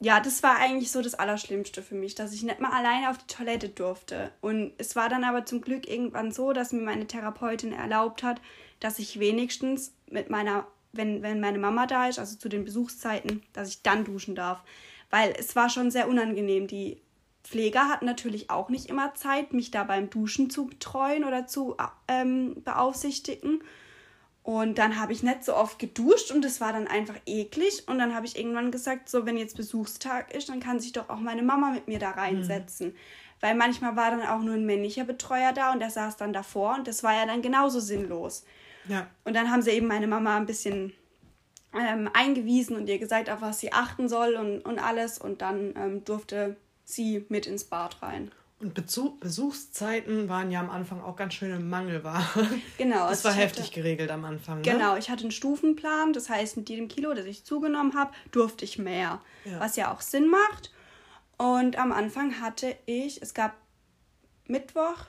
ja, 0.00 0.20
das 0.20 0.42
war 0.42 0.56
eigentlich 0.56 0.90
so 0.90 1.02
das 1.02 1.14
Allerschlimmste 1.14 1.82
für 1.82 1.94
mich, 1.94 2.14
dass 2.14 2.32
ich 2.32 2.42
nicht 2.42 2.60
mal 2.60 2.72
alleine 2.72 3.10
auf 3.10 3.18
die 3.18 3.34
Toilette 3.34 3.68
durfte. 3.68 4.30
Und 4.40 4.72
es 4.78 4.96
war 4.96 5.08
dann 5.08 5.24
aber 5.24 5.44
zum 5.44 5.60
Glück 5.60 5.88
irgendwann 5.88 6.32
so, 6.32 6.52
dass 6.52 6.72
mir 6.72 6.82
meine 6.82 7.06
Therapeutin 7.06 7.72
erlaubt 7.72 8.22
hat, 8.22 8.40
dass 8.80 8.98
ich 8.98 9.20
wenigstens 9.20 9.94
mit 10.10 10.30
meiner 10.30 10.66
wenn, 10.96 11.22
wenn 11.22 11.40
meine 11.40 11.58
Mama 11.58 11.86
da 11.86 12.08
ist, 12.08 12.18
also 12.18 12.36
zu 12.36 12.48
den 12.48 12.64
Besuchszeiten, 12.64 13.42
dass 13.52 13.68
ich 13.68 13.82
dann 13.82 14.04
duschen 14.04 14.34
darf. 14.34 14.62
Weil 15.10 15.34
es 15.38 15.54
war 15.56 15.68
schon 15.68 15.90
sehr 15.90 16.08
unangenehm. 16.08 16.66
Die 16.66 17.00
Pfleger 17.44 17.88
hatten 17.88 18.06
natürlich 18.06 18.50
auch 18.50 18.68
nicht 18.68 18.86
immer 18.86 19.14
Zeit, 19.14 19.52
mich 19.52 19.70
da 19.70 19.84
beim 19.84 20.10
Duschen 20.10 20.50
zu 20.50 20.66
betreuen 20.66 21.24
oder 21.24 21.46
zu 21.46 21.76
ähm, 22.08 22.62
beaufsichtigen. 22.64 23.62
Und 24.42 24.78
dann 24.78 25.00
habe 25.00 25.12
ich 25.12 25.24
nicht 25.24 25.44
so 25.44 25.56
oft 25.56 25.78
geduscht 25.78 26.30
und 26.30 26.44
es 26.44 26.60
war 26.60 26.72
dann 26.72 26.86
einfach 26.86 27.16
eklig. 27.26 27.88
Und 27.88 27.98
dann 27.98 28.14
habe 28.14 28.26
ich 28.26 28.38
irgendwann 28.38 28.70
gesagt, 28.70 29.08
so 29.08 29.26
wenn 29.26 29.36
jetzt 29.36 29.56
Besuchstag 29.56 30.32
ist, 30.34 30.48
dann 30.48 30.60
kann 30.60 30.78
sich 30.78 30.92
doch 30.92 31.08
auch 31.08 31.18
meine 31.18 31.42
Mama 31.42 31.70
mit 31.70 31.88
mir 31.88 31.98
da 31.98 32.10
reinsetzen. 32.10 32.88
Mhm. 32.88 32.96
Weil 33.40 33.54
manchmal 33.54 33.96
war 33.96 34.10
dann 34.10 34.22
auch 34.22 34.40
nur 34.40 34.54
ein 34.54 34.64
männlicher 34.64 35.04
Betreuer 35.04 35.52
da 35.52 35.72
und 35.72 35.80
der 35.80 35.90
saß 35.90 36.16
dann 36.16 36.32
davor 36.32 36.76
und 36.76 36.86
das 36.86 37.02
war 37.02 37.14
ja 37.14 37.26
dann 37.26 37.42
genauso 37.42 37.80
sinnlos. 37.80 38.44
Ja. 38.88 39.06
Und 39.24 39.34
dann 39.34 39.50
haben 39.50 39.62
sie 39.62 39.70
eben 39.70 39.86
meine 39.86 40.06
Mama 40.06 40.36
ein 40.36 40.46
bisschen 40.46 40.92
ähm, 41.74 42.08
eingewiesen 42.12 42.76
und 42.76 42.88
ihr 42.88 42.98
gesagt, 42.98 43.30
auf 43.30 43.40
was 43.40 43.60
sie 43.60 43.72
achten 43.72 44.08
soll 44.08 44.34
und, 44.34 44.60
und 44.62 44.78
alles. 44.78 45.18
Und 45.18 45.42
dann 45.42 45.74
ähm, 45.76 46.04
durfte 46.04 46.56
sie 46.84 47.24
mit 47.28 47.46
ins 47.46 47.64
Bad 47.64 48.02
rein. 48.02 48.30
Und 48.58 48.72
Besuch, 48.72 49.18
Besuchszeiten 49.18 50.30
waren 50.30 50.50
ja 50.50 50.60
am 50.60 50.70
Anfang 50.70 51.02
auch 51.02 51.16
ganz 51.16 51.34
schön 51.34 51.50
im 51.50 51.68
Mangelware. 51.68 52.24
Genau. 52.78 53.08
Das 53.08 53.22
war 53.22 53.32
heftig 53.32 53.66
hatte, 53.66 53.74
geregelt 53.74 54.10
am 54.10 54.24
Anfang. 54.24 54.56
Ne? 54.56 54.62
Genau, 54.62 54.96
ich 54.96 55.10
hatte 55.10 55.22
einen 55.24 55.30
Stufenplan. 55.30 56.14
Das 56.14 56.30
heißt, 56.30 56.56
mit 56.56 56.70
jedem 56.70 56.88
Kilo, 56.88 57.12
das 57.12 57.26
ich 57.26 57.44
zugenommen 57.44 57.94
habe, 57.94 58.12
durfte 58.30 58.64
ich 58.64 58.78
mehr. 58.78 59.20
Ja. 59.44 59.60
Was 59.60 59.76
ja 59.76 59.92
auch 59.92 60.00
Sinn 60.00 60.28
macht. 60.28 60.72
Und 61.36 61.78
am 61.78 61.92
Anfang 61.92 62.40
hatte 62.40 62.74
ich, 62.86 63.20
es 63.20 63.34
gab 63.34 63.54
Mittwoch 64.46 65.04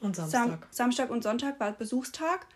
und 0.00 0.14
Samstag. 0.14 0.48
Sam 0.48 0.58
Samstag 0.70 1.10
und 1.10 1.24
Sonntag 1.24 1.58
war 1.58 1.72
Besuchstag. 1.72 2.46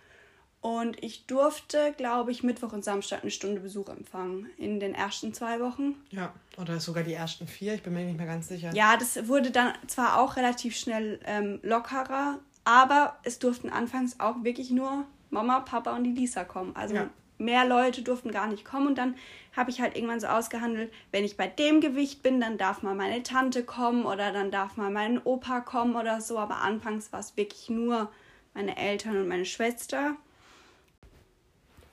Und 0.61 1.03
ich 1.03 1.27
durfte, 1.27 1.95
glaube 1.97 2.33
ich, 2.33 2.43
Mittwoch 2.43 2.73
und 2.73 2.85
Samstag 2.85 3.23
eine 3.23 3.31
Stunde 3.31 3.61
Besuch 3.61 3.89
empfangen 3.89 4.51
in 4.57 4.81
den 4.81 4.95
ersten 4.95 5.33
zwei 5.33 5.61
Wochen. 5.61 5.95
Ja, 6.11 6.33
oder 6.57 6.81
sogar 6.81 7.05
die 7.05 7.13
ersten 7.13 7.47
vier, 7.47 7.75
ich 7.75 7.83
bin 7.83 7.93
mir 7.93 8.05
nicht 8.05 8.17
mehr 8.17 8.27
ganz 8.27 8.49
sicher. 8.49 8.73
Ja, 8.75 8.97
das 8.97 9.29
wurde 9.29 9.53
dann 9.53 9.75
zwar 9.87 10.19
auch 10.19 10.37
relativ 10.37 10.77
schnell 10.77 11.21
ähm, 11.25 11.61
lockerer, 11.63 12.41
aber 12.65 13.17
es 13.23 13.39
durften 13.39 13.71
anfangs 13.71 14.19
auch 14.19 14.43
wirklich 14.43 14.71
nur 14.71 15.05
Mama, 15.31 15.61
Papa 15.61 15.95
und 15.95 16.05
die 16.05 16.13
Lisa 16.13 16.43
kommen. 16.45 16.75
Also 16.75 16.97
ja. 16.97 17.11
mehr 17.39 17.65
Leute 17.65 18.03
durften 18.03 18.33
gar 18.33 18.49
nicht 18.49 18.65
kommen. 18.65 18.89
Und 18.89 18.99
dann 18.99 19.15
habe 19.57 19.71
ich 19.71 19.81
halt 19.81 19.97
irgendwann 19.97 20.21
so 20.21 20.27
ausgehandelt, 20.27 20.93
wenn 21.13 21.25
ich 21.25 21.37
bei 21.37 21.47
dem 21.47 21.81
Gewicht 21.81 22.23
bin, 22.23 22.41
dann 22.41 22.59
darf 22.59 22.83
mal 22.83 22.95
meine 22.95 23.23
Tante 23.23 23.63
kommen 23.63 24.05
oder 24.05 24.33
dann 24.33 24.51
darf 24.51 24.77
mal 24.77 24.91
mein 24.91 25.23
Opa 25.23 25.61
kommen 25.61 25.95
oder 25.95 26.21
so. 26.21 26.39
Aber 26.39 26.57
anfangs 26.63 27.13
war 27.13 27.21
es 27.21 27.37
wirklich 27.37 27.69
nur 27.71 28.11
meine 28.55 28.77
Eltern 28.77 29.17
und 29.17 29.29
meine 29.29 29.45
Schwester. 29.45 30.17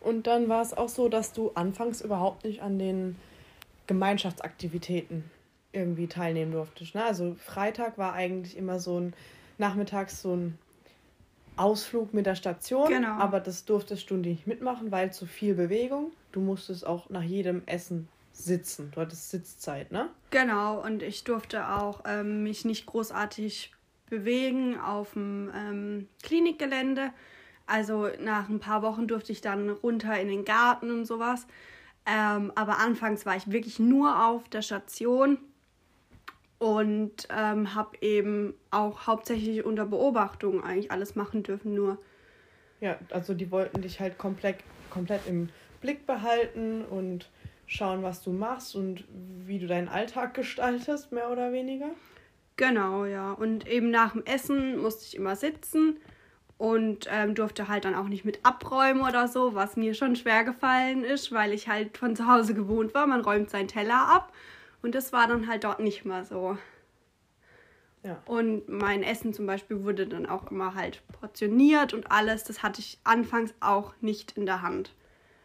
Und 0.04 0.28
dann 0.28 0.50
war 0.50 0.62
es 0.62 0.74
auch 0.74 0.90
so, 0.90 1.10
dass 1.10 1.34
du 1.34 1.52
anfangs 1.56 2.02
überhaupt 2.02 2.44
nicht 2.44 2.62
an 2.62 2.78
den 2.78 3.16
Gemeinschaftsaktivitäten 3.88 5.24
irgendwie 5.72 6.08
teilnehmen 6.08 6.52
durftest. 6.52 6.96
Ne? 6.96 7.04
Also 7.04 7.36
Freitag 7.40 7.98
war 7.98 8.14
eigentlich 8.14 8.58
immer 8.58 8.80
so 8.80 9.00
ein 9.00 9.14
nachmittags 9.58 10.22
so 10.22 10.36
ein 10.36 10.58
Ausflug 11.56 12.14
mit 12.14 12.26
der 12.26 12.36
Station, 12.36 12.88
genau. 12.88 13.14
aber 13.20 13.40
das 13.40 13.66
durftest 13.66 14.10
du 14.10 14.16
nicht 14.16 14.48
mitmachen, 14.48 14.92
weil 14.92 15.14
zu 15.14 15.26
viel 15.26 15.54
Bewegung. 15.54 16.12
Du 16.32 16.40
musstest 16.40 16.86
auch 16.86 17.10
nach 17.10 17.22
jedem 17.22 17.62
Essen 17.68 18.08
sitzen. 18.32 18.92
Du 18.92 19.02
hattest 19.02 19.30
Sitzzeit, 19.30 19.92
ne? 19.92 20.10
Genau, 20.32 20.84
und 20.84 21.04
ich 21.04 21.24
durfte 21.24 21.70
auch 21.70 22.02
ähm, 22.06 22.44
mich 22.44 22.66
nicht 22.66 22.88
großartig 22.88 23.72
bewegen 24.10 24.80
auf 24.80 25.14
dem 25.14 25.52
ähm, 25.56 26.08
Klinikgelände. 26.24 27.12
Also 27.66 28.10
nach 28.20 28.50
ein 28.50 28.60
paar 28.60 28.82
Wochen 28.82 29.08
durfte 29.08 29.32
ich 29.32 29.42
dann 29.42 29.70
runter 29.70 30.20
in 30.20 30.28
den 30.28 30.46
Garten 30.46 30.92
und 30.92 31.06
sowas. 31.06 31.48
Ähm, 32.06 32.52
aber 32.56 32.80
anfangs 32.80 33.26
war 33.26 33.36
ich 33.36 33.52
wirklich 33.52 33.80
nur 33.80 34.26
auf 34.26 34.50
der 34.50 34.62
Station 34.62 35.38
und 36.60 37.28
ähm, 37.30 37.76
habe 37.76 37.98
eben 38.02 38.54
auch 38.72 39.08
hauptsächlich 39.08 39.64
unter 39.64 39.86
Beobachtung 39.86 40.64
eigentlich 40.64 40.92
alles 40.92 41.16
machen 41.16 41.44
dürfen 41.44 41.74
nur. 41.74 41.98
Ja, 42.82 42.98
also 43.12 43.34
die 43.34 43.52
wollten 43.52 43.82
dich 43.82 44.02
halt 44.02 44.18
komplett, 44.18 44.58
komplett 44.90 45.26
im 45.28 45.50
Blick 45.80 46.06
behalten 46.06 46.84
und 46.84 47.30
schauen, 47.66 48.04
was 48.04 48.22
du 48.22 48.32
machst 48.32 48.76
und 48.76 49.06
wie 49.46 49.60
du 49.60 49.68
deinen 49.68 49.88
Alltag 49.88 50.34
gestaltest, 50.34 51.14
mehr 51.14 51.32
oder 51.32 51.54
weniger. 51.54 51.92
Genau, 52.58 53.06
ja. 53.06 53.32
Und 53.32 53.68
eben 53.68 53.90
nach 53.90 54.12
dem 54.12 54.26
Essen 54.26 54.78
musste 54.78 55.06
ich 55.06 55.16
immer 55.16 55.36
sitzen 55.38 55.98
und 56.58 57.08
ähm, 57.12 57.36
durfte 57.36 57.68
halt 57.68 57.86
dann 57.86 57.96
auch 57.96 58.08
nicht 58.08 58.26
mit 58.26 58.40
abräumen 58.44 59.02
oder 59.04 59.28
so, 59.28 59.56
was 59.56 59.76
mir 59.76 59.94
schon 59.94 60.16
schwer 60.16 60.44
gefallen 60.44 61.04
ist, 61.04 61.32
weil 61.32 61.54
ich 61.54 61.68
halt 61.68 61.98
von 61.98 62.16
zu 62.16 62.28
Hause 62.28 62.54
gewohnt 62.54 62.94
war. 62.94 63.08
Man 63.08 63.22
räumt 63.22 63.50
seinen 63.50 63.68
Teller 63.68 64.08
ab 64.08 64.32
und 64.82 64.96
das 64.96 65.14
war 65.14 65.28
dann 65.28 65.48
halt 65.48 65.64
dort 65.64 65.80
nicht 65.80 66.06
mehr 66.06 66.26
so. 66.26 66.58
Ja. 68.04 68.22
Und 68.26 68.68
mein 68.68 69.02
Essen 69.02 69.34
zum 69.34 69.46
Beispiel 69.46 69.84
wurde 69.84 70.06
dann 70.06 70.26
auch 70.26 70.52
immer 70.52 70.76
halt 70.76 71.02
portioniert 71.20 71.94
und 71.94 72.12
alles. 72.12 72.44
Das 72.44 72.62
hatte 72.62 72.82
ich 72.82 73.00
anfangs 73.04 73.54
auch 73.62 73.94
nicht 74.02 74.34
in 74.34 74.46
der 74.46 74.62
Hand. 74.62 74.94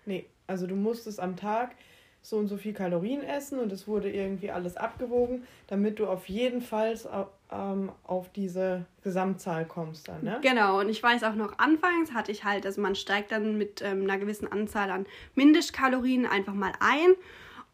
Nee, 0.07 0.27
also 0.49 0.67
du 0.67 0.75
musstest 0.75 1.21
am 1.21 1.37
Tag 1.37 1.77
so 2.21 2.37
und 2.37 2.49
so 2.49 2.57
viel 2.57 2.73
Kalorien 2.73 3.23
essen 3.23 3.61
und 3.61 3.71
es 3.71 3.87
wurde 3.87 4.11
irgendwie 4.11 4.51
alles 4.51 4.77
abgewogen, 4.77 5.47
damit 5.69 6.01
du 6.01 6.07
auf 6.07 6.29
jeden 6.29 6.61
Fall 6.61 6.97
ähm, 7.51 7.91
auf 8.05 8.31
diese 8.33 8.85
Gesamtzahl 9.03 9.65
kommst 9.65 10.09
dann, 10.09 10.23
ne? 10.23 10.39
Genau, 10.43 10.81
und 10.81 10.89
ich 10.89 11.03
weiß 11.03 11.25
auch 11.25 11.35
noch, 11.35 11.59
anfangs 11.59 12.13
hatte 12.13 12.31
ich 12.33 12.45
halt, 12.45 12.67
also 12.67 12.81
man 12.81 12.95
steigt 12.95 13.33
dann 13.33 13.57
mit 13.57 13.83
ähm, 13.83 14.03
einer 14.03 14.19
gewissen 14.19 14.51
Anzahl 14.51 14.91
an 14.91 15.07
Mindestkalorien 15.35 16.27
einfach 16.27 16.55
mal 16.55 16.73
ein. 16.81 17.15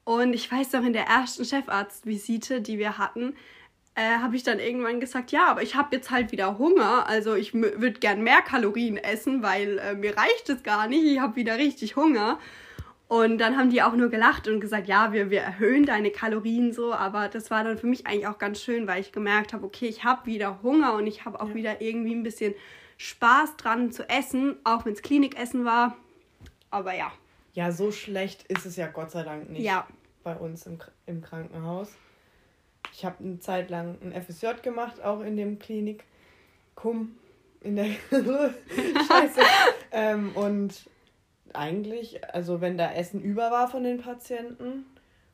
Und 0.04 0.34
ich 0.34 0.50
weiß 0.52 0.72
noch, 0.72 0.84
in 0.84 0.92
der 0.92 1.06
ersten 1.06 1.44
Chefarztvisite, 1.44 2.60
die 2.60 2.78
wir 2.78 2.98
hatten, 2.98 3.34
äh, 3.94 4.18
habe 4.18 4.36
ich 4.36 4.42
dann 4.42 4.58
irgendwann 4.58 5.00
gesagt, 5.00 5.32
ja, 5.32 5.46
aber 5.46 5.62
ich 5.62 5.76
habe 5.76 5.96
jetzt 5.96 6.10
halt 6.10 6.32
wieder 6.32 6.58
Hunger. 6.58 7.06
Also 7.08 7.34
ich 7.34 7.54
würde 7.54 8.00
gern 8.00 8.22
mehr 8.22 8.42
Kalorien 8.42 8.96
essen, 8.96 9.42
weil 9.42 9.78
äh, 9.78 9.94
mir 9.94 10.16
reicht 10.16 10.48
es 10.48 10.62
gar 10.62 10.88
nicht. 10.88 11.04
Ich 11.04 11.20
habe 11.20 11.36
wieder 11.36 11.56
richtig 11.56 11.96
Hunger. 11.96 12.38
Und 13.06 13.38
dann 13.38 13.56
haben 13.56 13.70
die 13.70 13.82
auch 13.82 13.92
nur 13.94 14.08
gelacht 14.08 14.48
und 14.48 14.60
gesagt, 14.60 14.88
ja, 14.88 15.12
wir, 15.12 15.30
wir 15.30 15.42
erhöhen 15.42 15.84
deine 15.84 16.10
Kalorien 16.10 16.72
so. 16.72 16.94
Aber 16.94 17.28
das 17.28 17.50
war 17.50 17.62
dann 17.62 17.78
für 17.78 17.86
mich 17.86 18.06
eigentlich 18.06 18.26
auch 18.26 18.38
ganz 18.38 18.60
schön, 18.60 18.86
weil 18.86 19.00
ich 19.00 19.12
gemerkt 19.12 19.52
habe, 19.52 19.64
okay, 19.64 19.86
ich 19.86 20.04
habe 20.04 20.26
wieder 20.26 20.62
Hunger 20.62 20.94
und 20.94 21.06
ich 21.06 21.24
habe 21.24 21.40
auch 21.40 21.50
ja. 21.50 21.54
wieder 21.54 21.80
irgendwie 21.80 22.14
ein 22.14 22.22
bisschen 22.22 22.54
Spaß 22.96 23.56
dran 23.56 23.92
zu 23.92 24.08
essen, 24.08 24.56
auch 24.64 24.84
wenn 24.84 24.94
es 24.94 25.02
Klinikessen 25.02 25.64
war. 25.64 25.96
Aber 26.70 26.94
ja. 26.94 27.12
Ja, 27.52 27.70
so 27.70 27.92
schlecht 27.92 28.44
ist 28.44 28.66
es 28.66 28.76
ja 28.76 28.88
Gott 28.88 29.10
sei 29.10 29.22
Dank 29.22 29.50
nicht 29.50 29.62
ja. 29.62 29.86
bei 30.22 30.34
uns 30.34 30.66
im, 30.66 30.78
im 31.06 31.20
Krankenhaus. 31.20 31.92
Ich 32.92 33.04
habe 33.04 33.22
eine 33.22 33.38
Zeit 33.38 33.70
lang 33.70 33.98
ein 34.02 34.12
FSJ 34.12 34.62
gemacht, 34.62 35.02
auch 35.02 35.20
in 35.20 35.36
dem 35.36 35.58
Klinikum. 35.58 37.16
In 37.60 37.76
der 37.76 37.86
Scheiße. 38.10 39.40
ähm, 39.92 40.32
und 40.34 40.88
eigentlich, 41.56 42.22
also 42.34 42.60
wenn 42.60 42.78
da 42.78 42.92
Essen 42.92 43.20
über 43.20 43.50
war 43.50 43.68
von 43.68 43.84
den 43.84 44.00
Patienten 44.00 44.86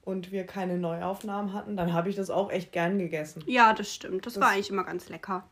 und 0.02 0.32
wir 0.32 0.44
keine 0.44 0.78
Neuaufnahmen 0.78 1.52
hatten, 1.52 1.76
dann 1.76 1.92
habe 1.92 2.08
ich 2.08 2.16
das 2.16 2.30
auch 2.30 2.50
echt 2.50 2.72
gern 2.72 2.98
gegessen. 2.98 3.42
Ja, 3.46 3.72
das 3.72 3.92
stimmt. 3.94 4.26
Das, 4.26 4.34
das 4.34 4.42
war 4.42 4.50
eigentlich 4.50 4.70
immer 4.70 4.84
ganz 4.84 5.08
lecker. 5.08 5.44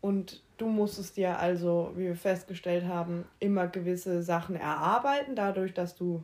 Und 0.00 0.42
du 0.58 0.66
musstest 0.66 1.16
dir 1.16 1.38
also, 1.38 1.92
wie 1.94 2.04
wir 2.04 2.16
festgestellt 2.16 2.84
haben, 2.86 3.24
immer 3.38 3.68
gewisse 3.68 4.22
Sachen 4.22 4.56
erarbeiten, 4.56 5.36
dadurch, 5.36 5.74
dass 5.74 5.94
du 5.94 6.22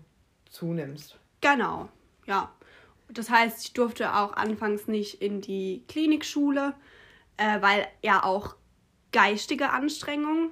zunimmst. 0.51 1.19
Genau, 1.41 1.89
ja. 2.27 2.51
Das 3.11 3.31
heißt, 3.31 3.65
ich 3.65 3.73
durfte 3.73 4.15
auch 4.15 4.35
anfangs 4.35 4.87
nicht 4.87 5.23
in 5.23 5.41
die 5.41 5.85
Klinikschule, 5.89 6.75
äh, 7.37 7.63
weil 7.63 7.87
ja 8.03 8.25
auch 8.25 8.57
geistige 9.13 9.71
Anstrengung 9.71 10.51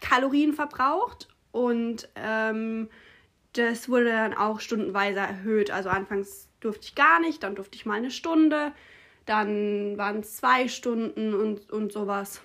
Kalorien 0.00 0.52
verbraucht 0.52 1.28
und 1.52 2.08
ähm, 2.16 2.88
das 3.52 3.88
wurde 3.88 4.06
dann 4.06 4.34
auch 4.34 4.60
stundenweise 4.60 5.20
erhöht. 5.20 5.70
Also 5.70 5.88
anfangs 5.88 6.48
durfte 6.60 6.86
ich 6.86 6.94
gar 6.94 7.20
nicht, 7.20 7.42
dann 7.42 7.54
durfte 7.54 7.76
ich 7.76 7.86
mal 7.86 7.94
eine 7.94 8.10
Stunde, 8.10 8.72
dann 9.26 9.98
waren 9.98 10.20
es 10.20 10.36
zwei 10.36 10.68
Stunden 10.68 11.34
und, 11.34 11.70
und 11.70 11.92
sowas. 11.92 12.42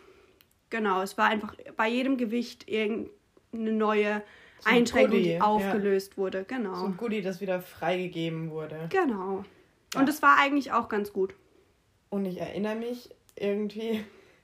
Genau, 0.69 1.01
es 1.01 1.17
war 1.17 1.27
einfach 1.27 1.55
bei 1.77 1.87
jedem 1.87 2.17
Gewicht 2.17 2.67
irgendeine 2.69 3.73
neue 3.73 4.23
so 4.59 4.69
Einschränkung, 4.69 5.17
Goodie, 5.17 5.23
die 5.23 5.41
aufgelöst 5.41 6.13
ja. 6.13 6.17
wurde. 6.17 6.45
Genau. 6.45 6.75
So 6.75 6.85
ein 6.85 6.97
Goodie, 6.97 7.21
das 7.21 7.41
wieder 7.41 7.61
freigegeben 7.61 8.49
wurde. 8.49 8.89
Genau. 8.89 9.43
Ja. 9.93 9.99
Und 9.99 10.09
es 10.09 10.21
war 10.21 10.37
eigentlich 10.39 10.71
auch 10.71 10.89
ganz 10.89 11.13
gut. 11.13 11.35
Und 12.09 12.25
ich 12.25 12.39
erinnere 12.39 12.75
mich 12.75 13.09
irgendwie, 13.35 14.03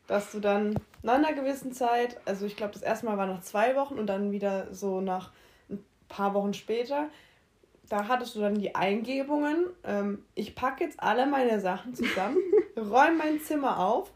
dass 0.10 0.32
du 0.32 0.39
dann 0.39 0.74
nach 1.03 1.14
einer 1.14 1.34
gewissen 1.34 1.72
Zeit, 1.72 2.20
also 2.26 2.47
ich 2.47 2.57
glaube, 2.57 2.74
das 2.74 2.82
erste 2.82 3.05
Mal 3.05 3.18
war 3.18 3.28
nach 3.28 3.41
zwei 3.41 3.76
Wochen 3.76 3.99
und 3.99 4.07
dann 4.07 4.32
wieder 4.32 4.74
so 4.74 5.01
nach 5.01 5.32
ein 5.70 5.86
paar 6.10 6.34
Wochen 6.34 6.55
später, 6.55 7.10
da 7.89 8.07
hattest 8.07 8.36
du 8.36 8.39
dann 8.39 8.55
die 8.55 8.74
Eingebungen, 8.74 9.68
ähm, 9.84 10.26
ich 10.34 10.55
packe 10.55 10.84
jetzt 10.84 10.99
alle 10.99 11.28
meine 11.28 11.60
Sachen 11.60 11.93
zusammen, 11.93 12.38
räume 12.76 13.18
mein 13.20 13.39
Zimmer 13.39 13.80
auf 13.80 14.12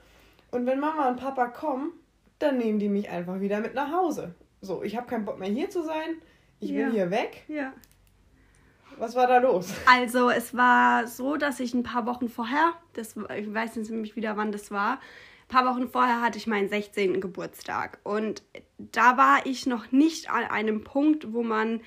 und 0.49 0.65
wenn 0.65 0.79
Mama 0.79 1.09
und 1.09 1.17
Papa 1.17 1.45
kommen, 1.45 1.91
dann 2.39 2.57
nehmen 2.57 2.79
die 2.79 2.89
mich 2.89 3.09
einfach 3.09 3.39
wieder 3.39 3.59
mit 3.59 3.75
nach 3.75 3.91
Hause. 3.91 4.33
So, 4.61 4.81
ich 4.81 4.97
habe 4.97 5.05
keinen 5.05 5.25
Bock 5.25 5.37
mehr 5.37 5.49
hier 5.49 5.69
zu 5.69 5.83
sein, 5.83 6.17
ich 6.59 6.71
ja. 6.71 6.87
will 6.87 6.91
hier 6.91 7.11
weg. 7.11 7.43
Ja. 7.47 7.71
Was 8.97 9.13
war 9.15 9.27
da 9.27 9.37
los? 9.37 9.71
Also, 9.87 10.31
es 10.31 10.55
war 10.55 11.05
so, 11.05 11.37
dass 11.37 11.59
ich 11.59 11.75
ein 11.75 11.83
paar 11.83 12.07
Wochen 12.07 12.29
vorher, 12.29 12.73
das, 12.93 13.15
ich 13.37 13.53
weiß 13.53 13.75
nicht 13.75 13.91
nämlich 13.91 14.15
wieder, 14.15 14.37
wann 14.37 14.51
das 14.51 14.71
war, 14.71 14.99
paar 15.53 15.65
Wochen 15.65 15.87
vorher 15.87 16.21
hatte 16.21 16.39
ich 16.39 16.47
meinen 16.47 16.67
16. 16.67 17.21
Geburtstag 17.21 17.99
und 18.03 18.41
da 18.79 19.17
war 19.17 19.45
ich 19.45 19.67
noch 19.67 19.91
nicht 19.91 20.31
an 20.31 20.45
einem 20.45 20.83
Punkt, 20.83 21.31
wo 21.31 21.43
man, 21.43 21.81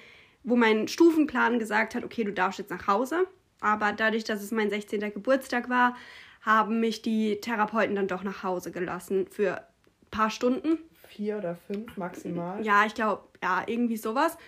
wo 0.45 0.55
mein 0.55 0.87
Stufenplan 0.87 1.59
gesagt 1.59 1.97
hat, 1.97 2.05
okay, 2.05 2.23
du 2.23 2.33
darfst 2.33 2.61
jetzt 2.61 2.71
nach 2.71 2.87
Hause. 2.87 3.27
Aber 3.61 3.93
dadurch, 3.93 4.23
dass 4.23 4.41
es 4.41 4.53
mein 4.53 4.71
16. 4.71 5.01
Geburtstag 5.13 5.69
war, 5.69 5.97
haben 6.43 6.79
mich 6.79 7.03
die 7.03 7.41
Therapeuten 7.41 7.97
dann 7.97 8.07
doch 8.07 8.23
nach 8.23 8.45
Hause 8.45 8.71
gelassen 8.71 9.27
für 9.33 9.57
ein 9.59 10.11
paar 10.13 10.31
Stunden. 10.31 10.79
Vier 11.09 11.39
oder 11.39 11.57
fünf 11.57 11.97
maximal. 11.97 12.65
Ja, 12.65 12.87
ich 12.87 12.95
glaube, 12.95 13.25
ja, 13.43 13.65
irgendwie 13.67 13.97
sowas. 13.97 14.39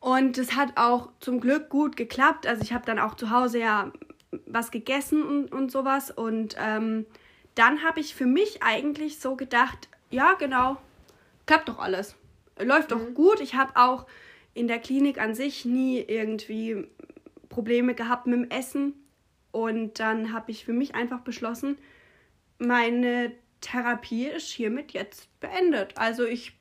Und 0.00 0.38
es 0.38 0.56
hat 0.56 0.72
auch 0.74 1.10
zum 1.20 1.40
Glück 1.40 1.68
gut 1.68 1.96
geklappt. 1.96 2.48
Also 2.48 2.62
ich 2.62 2.72
habe 2.72 2.84
dann 2.84 2.98
auch 2.98 3.14
zu 3.14 3.30
Hause 3.30 3.60
ja 3.60 3.92
was 4.46 4.72
gegessen 4.72 5.22
und, 5.22 5.52
und 5.52 5.70
sowas. 5.70 6.10
Und 6.10 6.56
ähm, 6.58 7.06
dann 7.54 7.82
habe 7.82 8.00
ich 8.00 8.14
für 8.14 8.26
mich 8.26 8.62
eigentlich 8.62 9.20
so 9.20 9.36
gedacht, 9.36 9.88
ja, 10.10 10.34
genau, 10.34 10.76
klappt 11.46 11.68
doch 11.68 11.78
alles. 11.78 12.16
Läuft 12.58 12.92
doch 12.92 13.00
mhm. 13.00 13.14
gut. 13.14 13.40
Ich 13.40 13.54
habe 13.54 13.72
auch 13.76 14.06
in 14.54 14.68
der 14.68 14.78
Klinik 14.78 15.20
an 15.20 15.34
sich 15.34 15.64
nie 15.64 15.98
irgendwie 15.98 16.86
Probleme 17.48 17.94
gehabt 17.94 18.26
mit 18.26 18.38
dem 18.38 18.50
Essen. 18.50 18.94
Und 19.50 20.00
dann 20.00 20.32
habe 20.32 20.50
ich 20.50 20.64
für 20.64 20.72
mich 20.72 20.94
einfach 20.94 21.20
beschlossen, 21.20 21.78
meine 22.58 23.32
Therapie 23.60 24.26
ist 24.26 24.48
hiermit 24.50 24.92
jetzt 24.92 25.28
beendet. 25.40 25.96
Also 25.96 26.24
ich 26.24 26.56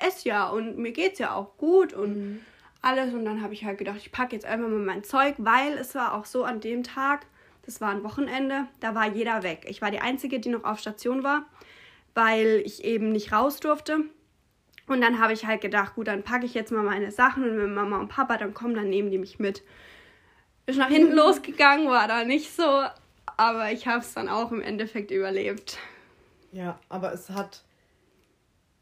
esse 0.00 0.28
ja 0.28 0.48
und 0.48 0.78
mir 0.78 0.92
geht 0.92 1.14
es 1.14 1.18
ja 1.18 1.34
auch 1.34 1.56
gut 1.56 1.92
und 1.92 2.16
mhm. 2.16 2.40
alles. 2.82 3.14
Und 3.14 3.24
dann 3.24 3.42
habe 3.42 3.54
ich 3.54 3.64
halt 3.64 3.78
gedacht, 3.78 3.98
ich 3.98 4.12
packe 4.12 4.34
jetzt 4.34 4.44
einfach 4.44 4.68
mal 4.68 4.78
mein 4.78 5.04
Zeug, 5.04 5.34
weil 5.38 5.74
es 5.78 5.94
war 5.94 6.14
auch 6.14 6.24
so 6.24 6.44
an 6.44 6.60
dem 6.60 6.82
Tag, 6.82 7.26
das 7.66 7.80
war 7.80 7.90
ein 7.90 8.04
Wochenende, 8.04 8.68
da 8.80 8.94
war 8.94 9.08
jeder 9.08 9.42
weg. 9.42 9.66
Ich 9.68 9.82
war 9.82 9.90
die 9.90 10.00
Einzige, 10.00 10.38
die 10.38 10.48
noch 10.48 10.64
auf 10.64 10.78
Station 10.78 11.24
war, 11.24 11.44
weil 12.14 12.62
ich 12.64 12.84
eben 12.84 13.10
nicht 13.10 13.32
raus 13.32 13.58
durfte. 13.60 14.04
Und 14.86 15.00
dann 15.00 15.20
habe 15.20 15.32
ich 15.32 15.46
halt 15.46 15.60
gedacht, 15.60 15.96
gut, 15.96 16.06
dann 16.06 16.22
packe 16.22 16.46
ich 16.46 16.54
jetzt 16.54 16.70
mal 16.70 16.84
meine 16.84 17.10
Sachen 17.10 17.42
und 17.42 17.58
wenn 17.58 17.74
Mama 17.74 17.98
und 17.98 18.08
Papa 18.08 18.36
dann 18.36 18.54
kommen, 18.54 18.74
dann 18.74 18.88
nehmen 18.88 19.10
die 19.10 19.18
mich 19.18 19.40
mit. 19.40 19.64
Ist 20.66 20.78
nach 20.78 20.88
hinten 20.88 21.14
losgegangen, 21.14 21.88
war 21.88 22.06
da 22.06 22.24
nicht 22.24 22.54
so, 22.54 22.84
aber 23.36 23.72
ich 23.72 23.88
habe 23.88 23.98
es 23.98 24.14
dann 24.14 24.28
auch 24.28 24.52
im 24.52 24.62
Endeffekt 24.62 25.10
überlebt. 25.10 25.78
Ja, 26.52 26.78
aber 26.88 27.12
es 27.12 27.30
hat 27.30 27.64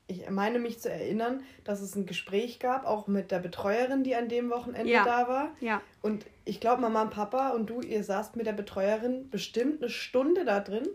ich 0.07 0.29
meine 0.29 0.59
mich 0.59 0.81
zu 0.81 0.91
erinnern, 0.91 1.43
dass 1.65 1.81
es 1.81 1.97
ein 1.97 2.07
Gespräch 2.07 2.59
gab, 2.59 2.87
auch 2.87 3.07
mit 3.07 3.31
der 3.31 3.39
Betreuerin, 3.39 4.05
die 4.05 4.15
an 4.15 4.29
dem 4.29 4.51
Wochenende 4.51 4.93
ja. 4.93 5.05
da 5.05 5.29
war. 5.29 5.51
Ja. 5.61 5.81
Und 6.03 6.27
ich 6.45 6.61
glaube, 6.61 6.83
Mama 6.83 7.03
und 7.03 7.11
Papa 7.11 7.51
und 7.51 7.71
du, 7.71 7.81
ihr 7.81 8.05
saßt 8.05 8.37
mit 8.37 8.47
der 8.47 8.53
Betreuerin 8.53 9.31
bestimmt 9.31 9.83
eine 9.83 9.91
Stunde 9.91 10.45
da 10.45 10.61
drin 10.61 10.87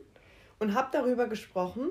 und 0.59 0.75
habt 0.75 0.93
darüber 0.93 1.27
gesprochen, 1.27 1.89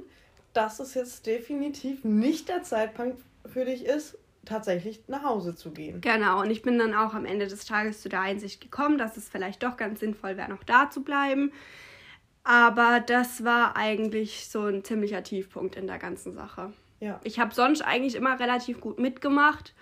dass 0.53 0.79
es 0.79 0.95
jetzt 0.95 1.27
definitiv 1.27 2.05
nicht 2.05 2.49
der 2.49 2.63
Zeitpunkt 2.63 3.21
für 3.47 3.65
dich 3.65 3.85
ist, 3.85 4.17
tatsächlich 4.45 5.03
nach 5.09 5.25
Hause 5.25 5.55
zu 5.55 5.73
gehen. 5.73 6.01
Genau, 6.01 6.41
und 6.41 6.51
ich 6.51 6.63
bin 6.63 6.79
dann 6.79 6.95
auch 6.95 7.15
am 7.15 7.25
Ende 7.25 7.49
des 7.49 7.65
Tages 7.67 8.01
zu 8.01 8.09
der 8.09 8.21
Einsicht 8.21 8.61
gekommen, 8.61 8.97
dass 8.97 9.17
es 9.17 9.29
vielleicht 9.29 9.63
doch 9.63 9.77
ganz 9.77 10.01
sinnvoll 10.01 10.37
wäre, 10.37 10.49
noch 10.49 10.63
da 10.65 10.89
zu 10.89 11.03
bleiben. 11.03 11.53
Aber 12.45 13.01
das 13.01 13.45
war 13.45 13.77
eigentlich 13.77 14.49
so 14.49 14.63
ein 14.63 14.85
ziemlicher 14.85 15.23
Tiefpunkt 15.23 15.77
in 15.77 15.87
der 15.87 15.99
ganzen 15.99 16.33
Sache. 16.33 16.73
Ja. 17.01 17.21
Ich 17.25 17.39
habe 17.39 17.55
sonst 17.55 17.83
eigentlich 17.83 18.15
immer 18.15 18.39
relativ 18.39 18.81
gut 18.81 18.99
mitgemacht. 18.99 19.75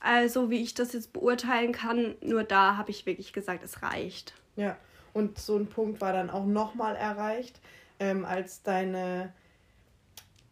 Also 0.00 0.50
wie 0.50 0.62
ich 0.62 0.74
das 0.74 0.92
jetzt 0.92 1.12
beurteilen 1.12 1.72
kann, 1.72 2.14
nur 2.22 2.44
da 2.44 2.76
habe 2.76 2.90
ich 2.90 3.04
wirklich 3.06 3.32
gesagt, 3.32 3.62
es 3.62 3.82
reicht. 3.82 4.34
Ja, 4.56 4.76
und 5.12 5.38
so 5.38 5.56
ein 5.56 5.66
Punkt 5.66 6.00
war 6.00 6.12
dann 6.12 6.30
auch 6.30 6.46
nochmal 6.46 6.96
erreicht, 6.96 7.60
ähm, 7.98 8.24
als 8.24 8.62
deine 8.62 9.32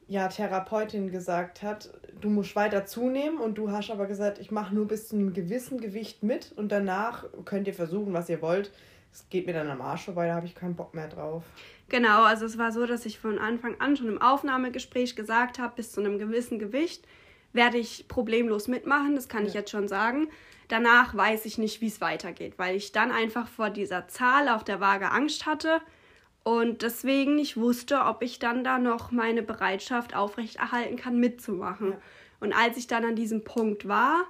ja, 0.06 0.28
Therapeutin 0.28 1.10
gesagt 1.10 1.62
hat, 1.62 1.90
du 2.20 2.30
musst 2.30 2.56
weiter 2.56 2.86
zunehmen 2.86 3.38
und 3.38 3.56
du 3.56 3.70
hast 3.70 3.90
aber 3.90 4.06
gesagt, 4.06 4.38
ich 4.38 4.50
mache 4.50 4.74
nur 4.74 4.86
bis 4.86 5.08
zu 5.08 5.16
einem 5.16 5.32
gewissen 5.34 5.80
Gewicht 5.80 6.22
mit 6.22 6.52
und 6.56 6.72
danach 6.72 7.24
könnt 7.44 7.66
ihr 7.66 7.74
versuchen, 7.74 8.12
was 8.12 8.28
ihr 8.28 8.42
wollt. 8.42 8.72
Es 9.12 9.28
geht 9.28 9.46
mir 9.46 9.52
dann 9.52 9.70
am 9.70 9.80
Arsch 9.80 10.04
vorbei, 10.04 10.26
da 10.26 10.34
habe 10.34 10.46
ich 10.46 10.54
keinen 10.54 10.76
Bock 10.76 10.94
mehr 10.94 11.08
drauf. 11.08 11.44
Genau, 11.88 12.22
also 12.22 12.44
es 12.44 12.58
war 12.58 12.70
so, 12.70 12.86
dass 12.86 13.06
ich 13.06 13.18
von 13.18 13.38
Anfang 13.38 13.80
an 13.80 13.96
schon 13.96 14.08
im 14.08 14.20
Aufnahmegespräch 14.20 15.16
gesagt 15.16 15.58
habe, 15.58 15.76
bis 15.76 15.92
zu 15.92 16.00
einem 16.00 16.18
gewissen 16.18 16.58
Gewicht 16.58 17.06
werde 17.52 17.78
ich 17.78 18.08
problemlos 18.08 18.68
mitmachen, 18.68 19.14
das 19.14 19.28
kann 19.28 19.42
ja. 19.42 19.48
ich 19.48 19.54
jetzt 19.54 19.70
schon 19.70 19.88
sagen. 19.88 20.28
Danach 20.68 21.16
weiß 21.16 21.46
ich 21.46 21.56
nicht, 21.56 21.80
wie 21.80 21.86
es 21.86 22.02
weitergeht, 22.02 22.58
weil 22.58 22.76
ich 22.76 22.92
dann 22.92 23.10
einfach 23.10 23.48
vor 23.48 23.70
dieser 23.70 24.06
Zahl 24.08 24.50
auf 24.50 24.64
der 24.64 24.80
Waage 24.80 25.10
Angst 25.10 25.46
hatte 25.46 25.80
und 26.44 26.82
deswegen 26.82 27.36
nicht 27.36 27.56
wusste, 27.56 28.00
ob 28.00 28.22
ich 28.22 28.38
dann 28.38 28.64
da 28.64 28.78
noch 28.78 29.10
meine 29.10 29.42
Bereitschaft 29.42 30.14
aufrechterhalten 30.14 30.96
kann, 30.96 31.18
mitzumachen. 31.18 31.92
Ja. 31.92 31.98
Und 32.40 32.52
als 32.52 32.76
ich 32.76 32.86
dann 32.86 33.04
an 33.04 33.16
diesem 33.16 33.44
Punkt 33.44 33.88
war, 33.88 34.24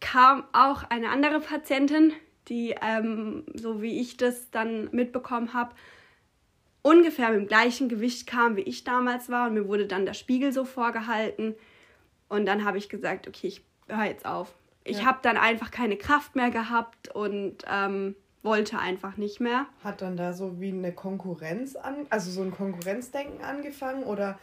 kam 0.00 0.44
auch 0.52 0.84
eine 0.84 1.08
andere 1.08 1.40
Patientin, 1.40 2.12
die, 2.48 2.74
ähm, 2.80 3.44
so 3.54 3.82
wie 3.82 4.00
ich 4.00 4.18
das 4.18 4.50
dann 4.50 4.88
mitbekommen 4.92 5.54
habe, 5.54 5.74
ungefähr 6.86 7.30
mit 7.30 7.40
dem 7.40 7.48
gleichen 7.48 7.88
Gewicht 7.88 8.28
kam, 8.28 8.54
wie 8.56 8.62
ich 8.62 8.84
damals 8.84 9.28
war. 9.28 9.48
Und 9.48 9.54
mir 9.54 9.66
wurde 9.66 9.86
dann 9.86 10.06
der 10.06 10.14
Spiegel 10.14 10.52
so 10.52 10.64
vorgehalten. 10.64 11.56
Und 12.28 12.46
dann 12.46 12.64
habe 12.64 12.78
ich 12.78 12.88
gesagt, 12.88 13.26
okay, 13.26 13.48
ich 13.48 13.64
höre 13.88 14.04
jetzt 14.04 14.24
auf. 14.24 14.54
Ich 14.84 14.98
ja. 14.98 15.04
habe 15.06 15.18
dann 15.22 15.36
einfach 15.36 15.72
keine 15.72 15.96
Kraft 15.96 16.36
mehr 16.36 16.50
gehabt 16.50 17.08
und 17.08 17.64
ähm, 17.68 18.14
wollte 18.44 18.78
einfach 18.78 19.16
nicht 19.16 19.40
mehr. 19.40 19.66
Hat 19.82 20.00
dann 20.00 20.16
da 20.16 20.32
so 20.32 20.60
wie 20.60 20.68
eine 20.68 20.92
Konkurrenz 20.92 21.74
an, 21.74 22.06
also 22.08 22.30
so 22.30 22.42
ein 22.42 22.52
Konkurrenzdenken 22.52 23.42
angefangen 23.42 24.04
oder, 24.04 24.38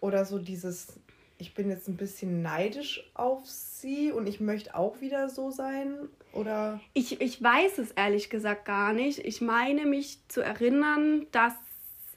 oder 0.00 0.24
so 0.24 0.40
dieses, 0.40 0.98
ich 1.38 1.54
bin 1.54 1.70
jetzt 1.70 1.86
ein 1.86 1.96
bisschen 1.96 2.42
neidisch 2.42 3.08
auf 3.14 3.46
sie 3.46 4.10
und 4.10 4.28
ich 4.28 4.40
möchte 4.40 4.74
auch 4.74 5.00
wieder 5.00 5.28
so 5.28 5.52
sein? 5.52 5.94
Oder? 6.32 6.80
Ich, 6.92 7.20
ich 7.20 7.40
weiß 7.40 7.78
es 7.78 7.92
ehrlich 7.92 8.30
gesagt 8.30 8.64
gar 8.64 8.92
nicht. 8.92 9.20
Ich 9.20 9.40
meine 9.40 9.86
mich 9.86 10.18
zu 10.26 10.40
erinnern, 10.40 11.26
dass 11.30 11.54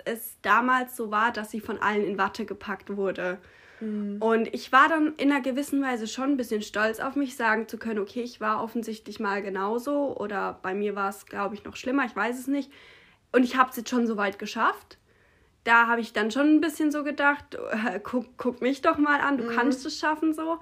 es 0.08 0.38
damals 0.42 0.96
so 0.96 1.12
war, 1.12 1.32
dass 1.32 1.52
sie 1.52 1.60
von 1.60 1.80
allen 1.80 2.04
in 2.04 2.18
Watte 2.18 2.46
gepackt 2.46 2.96
wurde. 2.96 3.40
Mhm. 3.80 4.18
Und 4.22 4.54
ich 4.54 4.72
war 4.72 4.90
dann 4.90 5.16
in 5.18 5.32
einer 5.32 5.42
gewissen 5.42 5.82
Weise 5.82 6.08
schon 6.08 6.32
ein 6.32 6.38
bisschen 6.38 6.62
stolz 6.62 7.00
auf 7.00 7.16
mich, 7.16 7.36
sagen 7.36 7.68
zu 7.68 7.78
können, 7.78 8.00
okay, 8.00 8.22
ich 8.22 8.42
war 8.42 8.64
offensichtlich 8.64 9.20
mal 9.20 9.42
genauso 9.42 10.18
oder 10.18 10.60
bei 10.62 10.74
mir 10.74 10.96
war 10.96 11.10
es, 11.10 11.26
glaube 11.26 11.56
ich, 11.56 11.64
noch 11.64 11.76
schlimmer, 11.76 12.06
ich 12.06 12.16
weiß 12.16 12.40
es 12.40 12.48
nicht. 12.48 12.72
Und 13.32 13.44
ich 13.44 13.58
habe 13.58 13.70
es 13.70 13.76
jetzt 13.76 13.90
schon 13.90 14.08
so 14.08 14.18
weit 14.18 14.40
geschafft. 14.40 14.98
Da 15.64 15.88
habe 15.88 16.02
ich 16.02 16.14
dann 16.14 16.32
schon 16.32 16.56
ein 16.56 16.62
bisschen 16.62 16.92
so 16.92 17.04
gedacht, 17.04 17.56
äh, 17.72 18.00
guck, 18.02 18.38
guck 18.38 18.62
mich 18.62 18.82
doch 18.82 18.98
mal 18.98 19.20
an, 19.20 19.38
du 19.38 19.44
mhm. 19.44 19.50
kannst 19.50 19.86
es 19.86 20.00
schaffen 20.00 20.34
so. 20.34 20.60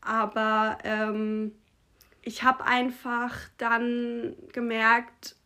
Aber 0.00 0.78
ähm, 0.84 1.52
ich 2.22 2.42
habe 2.42 2.64
einfach 2.64 3.36
dann 3.58 4.36
gemerkt, 4.52 5.36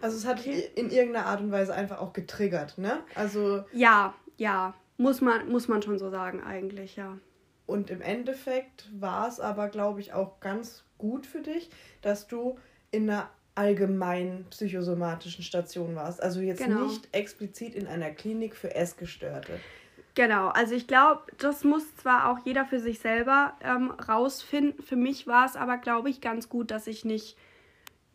also 0.00 0.16
es 0.16 0.26
hat 0.26 0.44
in 0.46 0.90
irgendeiner 0.90 1.26
Art 1.26 1.40
und 1.40 1.52
Weise 1.52 1.74
einfach 1.74 2.00
auch 2.00 2.12
getriggert, 2.12 2.78
ne? 2.78 3.00
Also 3.14 3.64
ja, 3.72 4.14
ja. 4.36 4.74
Muss 4.98 5.20
man, 5.20 5.48
muss 5.50 5.68
man 5.68 5.82
schon 5.82 5.98
so 5.98 6.10
sagen, 6.10 6.42
eigentlich, 6.42 6.96
ja. 6.96 7.18
Und 7.66 7.90
im 7.90 8.00
Endeffekt 8.00 8.88
war 8.98 9.28
es 9.28 9.40
aber, 9.40 9.68
glaube 9.68 10.00
ich, 10.00 10.14
auch 10.14 10.40
ganz 10.40 10.84
gut 10.98 11.26
für 11.26 11.40
dich, 11.40 11.68
dass 12.00 12.28
du 12.28 12.58
in 12.90 13.10
einer 13.10 13.28
allgemeinen 13.54 14.46
psychosomatischen 14.50 15.42
Station 15.42 15.96
warst. 15.96 16.22
Also 16.22 16.40
jetzt 16.40 16.62
genau. 16.62 16.86
nicht 16.86 17.08
explizit 17.12 17.74
in 17.74 17.86
einer 17.86 18.10
Klinik 18.10 18.54
für 18.54 18.74
Essgestörte. 18.74 19.58
Genau, 20.14 20.48
also 20.48 20.74
ich 20.74 20.86
glaube, 20.86 21.22
das 21.38 21.64
muss 21.64 21.94
zwar 21.96 22.30
auch 22.30 22.38
jeder 22.46 22.64
für 22.64 22.80
sich 22.80 23.00
selber 23.00 23.54
ähm, 23.62 23.90
rausfinden. 23.90 24.82
Für 24.82 24.96
mich 24.96 25.26
war 25.26 25.44
es 25.44 25.56
aber, 25.56 25.76
glaube 25.76 26.08
ich, 26.08 26.22
ganz 26.22 26.48
gut, 26.48 26.70
dass 26.70 26.86
ich 26.86 27.04
nicht 27.04 27.36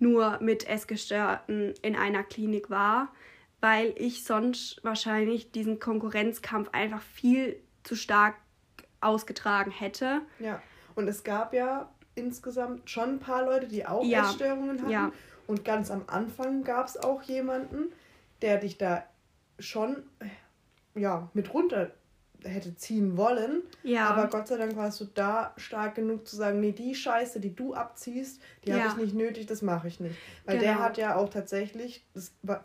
nur 0.02 0.40
mit 0.42 0.68
Essgestörten 0.68 1.74
in 1.82 1.96
einer 1.96 2.24
Klinik 2.24 2.70
war, 2.70 3.10
weil 3.60 3.94
ich 3.98 4.24
sonst 4.24 4.84
wahrscheinlich 4.84 5.52
diesen 5.52 5.80
Konkurrenzkampf 5.80 6.70
einfach 6.72 7.02
viel 7.02 7.62
zu 7.84 7.96
stark 7.96 8.36
ausgetragen 9.00 9.72
hätte. 9.72 10.22
Ja, 10.40 10.62
und 10.96 11.08
es 11.08 11.24
gab 11.24 11.54
ja 11.54 11.90
insgesamt 12.16 12.90
schon 12.90 13.10
ein 13.10 13.20
paar 13.20 13.46
Leute, 13.46 13.68
die 13.68 13.86
auch 13.86 14.04
ja. 14.04 14.24
Essstörungen 14.24 14.82
hatten. 14.82 14.90
Ja. 14.90 15.12
Und 15.48 15.66
ganz 15.66 15.92
am 15.92 16.04
Anfang 16.08 16.64
gab 16.64 16.88
es 16.88 16.98
auch 16.98 17.22
jemanden, 17.24 17.92
der 18.42 18.58
dich 18.58 18.78
da 18.78 19.04
schon 19.60 20.04
ja, 20.96 21.30
mit 21.34 21.54
runter 21.54 21.92
hätte 22.44 22.76
ziehen 22.76 23.18
wollen. 23.18 23.64
Ja. 23.84 24.08
Aber 24.08 24.28
Gott 24.28 24.48
sei 24.48 24.58
Dank 24.58 24.76
warst 24.76 25.00
du 25.02 25.06
da 25.06 25.54
stark 25.58 25.96
genug 25.96 26.28
zu 26.28 26.36
sagen, 26.36 26.60
nee, 26.60 26.72
die 26.72 26.96
Scheiße, 26.96 27.40
die 27.40 27.56
du 27.56 27.74
abziehst, 27.74 28.42
die 28.66 28.70
ja. 28.70 28.80
habe 28.80 28.90
ich 28.90 29.06
nicht 29.06 29.16
nötig, 29.16 29.46
das 29.46 29.62
mache 29.62 29.88
ich 29.88 30.00
nicht. 30.00 30.16
Weil 30.46 30.58
genau. 30.58 30.72
der 30.72 30.80
hat 30.80 30.98
ja 30.98 31.16
auch 31.16 31.30
tatsächlich, 31.30 32.06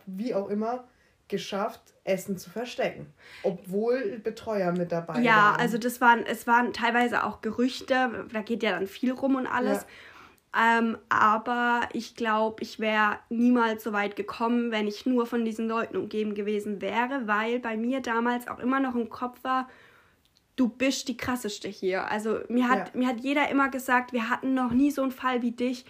wie 0.07 0.35
auch 0.35 0.49
immer, 0.49 0.85
geschafft, 1.29 1.83
Essen 2.05 2.39
zu 2.39 2.51
verstecken, 2.51 3.13
obwohl 3.43 4.21
Betreuer 4.23 4.71
mit 4.73 4.93
dabei 4.93 5.15
ja, 5.15 5.17
waren. 5.17 5.25
Ja, 5.25 5.57
also 5.59 5.77
das 5.77 6.01
waren, 6.01 6.25
es 6.25 6.47
waren 6.47 6.73
teilweise 6.73 7.25
auch 7.25 7.41
Gerüchte, 7.41 8.27
da 8.33 8.43
geht 8.43 8.63
ja 8.63 8.71
dann 8.71 8.87
viel 8.87 9.13
rum 9.13 9.35
und 9.35 9.47
alles. 9.47 9.83
Ja. 9.83 9.89
Ähm, 10.59 10.97
aber 11.09 11.89
ich 11.93 12.17
glaube, 12.17 12.63
ich 12.63 12.81
wäre 12.81 13.19
niemals 13.29 13.85
so 13.85 13.93
weit 13.93 14.17
gekommen, 14.17 14.71
wenn 14.71 14.87
ich 14.87 15.05
nur 15.05 15.27
von 15.27 15.45
diesen 15.45 15.69
Leuten 15.69 15.97
umgeben 15.97 16.35
gewesen 16.35 16.81
wäre, 16.81 17.27
weil 17.27 17.59
bei 17.59 17.77
mir 17.77 18.01
damals 18.01 18.49
auch 18.49 18.59
immer 18.59 18.81
noch 18.81 18.95
im 18.95 19.11
Kopf 19.11 19.45
war, 19.45 19.69
du 20.57 20.69
bist 20.69 21.09
die 21.09 21.17
krasseste 21.17 21.69
hier. 21.69 22.11
Also 22.11 22.41
mir 22.49 22.69
hat, 22.69 22.95
ja. 22.95 22.99
mir 22.99 23.09
hat 23.09 23.21
jeder 23.21 23.51
immer 23.51 23.69
gesagt, 23.69 24.13
wir 24.13 24.31
hatten 24.31 24.55
noch 24.55 24.71
nie 24.71 24.91
so 24.91 25.03
einen 25.03 25.13
Fall 25.13 25.43
wie 25.43 25.53
dich 25.53 25.85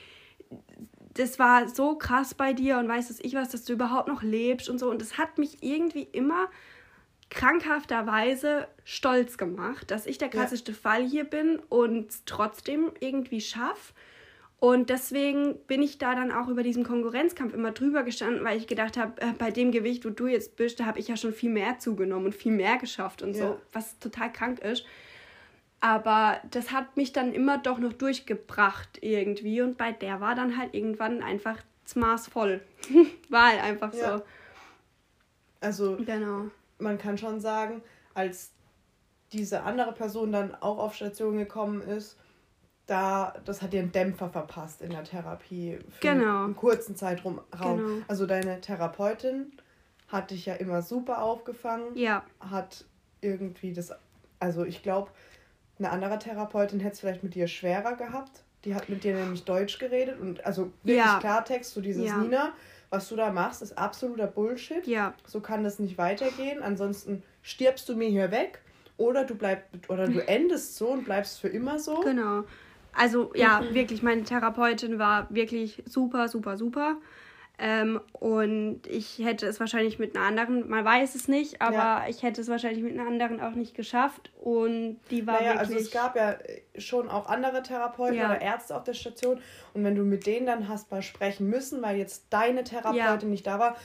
das 1.19 1.39
war 1.39 1.69
so 1.69 1.97
krass 1.97 2.35
bei 2.35 2.53
dir 2.53 2.79
und 2.79 2.89
weiß 2.89 3.11
es 3.11 3.21
ich 3.21 3.35
was, 3.35 3.49
dass 3.49 3.65
du 3.65 3.73
überhaupt 3.73 4.09
noch 4.09 4.23
lebst 4.23 4.69
und 4.69 4.79
so. 4.79 4.91
Und 4.91 5.01
das 5.01 5.19
hat 5.19 5.39
mich 5.39 5.63
irgendwie 5.63 6.03
immer 6.03 6.49
krankhafterweise 7.31 8.69
stolz 8.85 9.39
gemacht, 9.39 9.91
dass 9.91 10.07
ich 10.07 10.19
der 10.19 10.29
krasseste 10.29 10.73
ja. 10.73 10.79
Fall 10.79 11.05
hier 11.05 11.25
bin 11.25 11.59
und 11.69 12.27
trotzdem 12.27 12.93
irgendwie 13.01 13.41
schaff. 13.41 13.95
Und 14.59 14.89
deswegen 14.89 15.59
bin 15.67 15.83
ich 15.83 15.99
da 15.99 16.15
dann 16.15 16.33
auch 16.33 16.49
über 16.49 16.63
diesen 16.63 16.83
Konkurrenzkampf 16.83 17.53
immer 17.53 17.73
drüber 17.73 18.03
gestanden, 18.05 18.43
weil 18.43 18.57
ich 18.57 18.67
gedacht 18.67 18.97
habe, 18.97 19.21
äh, 19.21 19.33
bei 19.39 19.51
dem 19.51 19.71
Gewicht, 19.71 20.05
wo 20.07 20.11
du 20.11 20.27
jetzt 20.27 20.57
bist, 20.57 20.81
da 20.81 20.87
habe 20.87 20.99
ich 20.99 21.09
ja 21.09 21.17
schon 21.17 21.35
viel 21.35 21.51
mehr 21.51 21.79
zugenommen 21.79 22.27
und 22.27 22.35
viel 22.35 22.53
mehr 22.53 22.79
geschafft 22.79 23.21
und 23.23 23.37
ja. 23.37 23.49
so, 23.49 23.61
was 23.73 23.99
total 23.99 24.33
krank 24.33 24.61
ist. 24.61 24.87
Aber 25.81 26.41
das 26.51 26.73
hat 26.73 26.97
mich 26.97 27.13
dann 27.13 27.35
immer 27.35 27.59
doch 27.59 27.79
noch 27.79 27.93
durchgebracht 27.93 28.99
irgendwie. 29.03 29.61
Und 29.61 29.77
bei 29.77 29.93
der 29.93 30.21
war 30.23 30.35
dann 30.35 30.57
halt 30.57 30.75
irgendwann 30.75 31.23
einfach 31.23 31.63
das 31.85 31.97
Maß 31.97 32.29
voll. 32.29 32.63
war 33.29 33.49
halt 33.49 33.63
einfach 33.63 33.93
ja. 33.93 34.19
so. 34.19 34.25
Also, 35.61 35.97
genau. 35.97 36.47
man 36.79 36.97
kann 36.97 37.19
schon 37.19 37.41
sagen, 37.41 37.83
als 38.15 38.53
diese 39.33 39.63
andere 39.63 39.93
Person 39.93 40.33
dann 40.33 40.55
auch 40.55 40.79
auf 40.79 40.95
Station 40.95 41.37
gekommen 41.37 41.83
ist, 41.83 42.19
da, 42.87 43.35
das 43.45 43.63
hat 43.63 43.73
dir 43.73 43.81
einen 43.81 43.93
Dämpfer 43.93 44.29
verpasst 44.31 44.81
in 44.81 44.91
der 44.91 45.05
Therapie 45.05 45.79
für 45.91 46.01
genau. 46.01 46.45
einen 46.45 46.57
kurzen 46.57 46.95
Zeitraum. 46.97 47.41
Genau. 47.51 48.03
Also 48.07 48.27
deine 48.27 48.61
Therapeutin 48.61 49.53
hat 50.09 50.31
dich 50.31 50.47
ja 50.47 50.55
immer 50.55 50.83
super 50.83 51.23
aufgefangen. 51.23 51.97
Ja. 51.97 52.25
Hat 52.39 52.85
irgendwie 53.21 53.73
das, 53.73 53.93
also 54.39 54.65
ich 54.65 54.83
glaube, 54.83 55.11
eine 55.79 55.91
andere 55.91 56.19
Therapeutin 56.19 56.81
hätte 56.81 56.95
es 56.95 57.01
vielleicht 57.01 57.25
mit 57.25 57.35
dir 57.35 57.49
schwerer 57.49 57.97
gehabt. 57.97 58.45
Die 58.65 58.75
hat 58.75 58.89
mit 58.89 59.05
dir 59.05 59.15
nämlich 59.15 59.45
Deutsch 59.45 59.79
geredet 59.79 60.21
und 60.21 60.45
also 60.45 60.73
wirklich 60.83 61.05
ja. 61.05 61.19
Klartext, 61.19 61.75
so 61.75 61.81
dieses 61.81 62.07
ja. 62.07 62.17
Nina, 62.19 62.53
was 62.91 63.09
du 63.09 63.17
da 63.17 63.31
machst, 63.33 63.63
ist 63.63 63.77
absoluter 63.77 64.27
Bullshit. 64.27 64.87
Ja. 64.87 65.15
So 65.27 65.41
kann 65.41 65.65
das 65.65 65.79
nicht 65.79 65.99
weitergehen. 65.99 66.63
Ansonsten 66.63 67.23
stirbst 67.43 67.89
du 67.89 67.97
mir 67.97 68.09
hier 68.09 68.31
weg 68.31 68.61
oder 68.97 69.25
du 69.25 69.35
bleibst 69.35 69.91
oder 69.91 70.07
du 70.07 70.21
endest 70.29 70.77
so 70.77 70.89
und 70.89 71.05
bleibst 71.05 71.41
für 71.41 71.49
immer 71.49 71.79
so. 71.79 72.01
Genau. 72.01 72.45
Also 72.97 73.33
ja, 73.35 73.63
wirklich, 73.73 74.03
meine 74.03 74.25
Therapeutin 74.25 74.99
war 74.99 75.27
wirklich 75.31 75.83
super, 75.87 76.29
super, 76.29 76.57
super. 76.57 76.97
Ähm, 77.59 78.01
und 78.13 78.87
ich 78.87 79.19
hätte 79.19 79.47
es 79.47 79.61
wahrscheinlich 79.61 79.99
mit 79.99 80.15
einer 80.15 80.27
anderen, 80.27 80.69
man 80.69 80.85
weiß 80.85 81.15
es 81.15 81.27
nicht, 81.27 81.63
aber 81.63 81.75
ja. 81.75 82.05
ich 82.07 82.23
hätte 82.23 82.43
es 82.43 82.49
wahrscheinlich 82.49 82.83
mit 82.83 82.93
einer 82.99 83.09
anderen 83.09 83.41
auch 83.41 83.55
nicht 83.55 83.75
geschafft. 83.75 84.31
Und 84.39 84.99
die 85.11 85.27
war 85.27 85.41
naja, 85.41 85.55
wirklich... 85.55 85.69
also 85.71 85.77
es 85.77 85.91
gab 85.91 86.17
ja 86.17 86.37
schon 86.77 87.09
auch 87.09 87.29
andere 87.29 87.63
Therapeuten 87.63 88.19
ja. 88.19 88.27
oder 88.27 88.43
Ärzte 88.43 88.77
auf 88.77 88.85
der 88.85 88.93
Station. 88.93 89.41
Und 89.73 89.85
wenn 89.85 89.95
du 89.95 90.03
mit 90.03 90.27
denen 90.27 90.47
dann 90.47 90.69
hast 90.69 90.91
mal 90.91 91.03
sprechen 91.03 91.49
müssen, 91.49 91.81
weil 91.81 91.97
jetzt 91.97 92.27
deine 92.31 92.63
Therapeutin 92.63 92.99
ja. 92.99 93.27
nicht 93.27 93.47
da 93.47 93.59
war, 93.59 93.77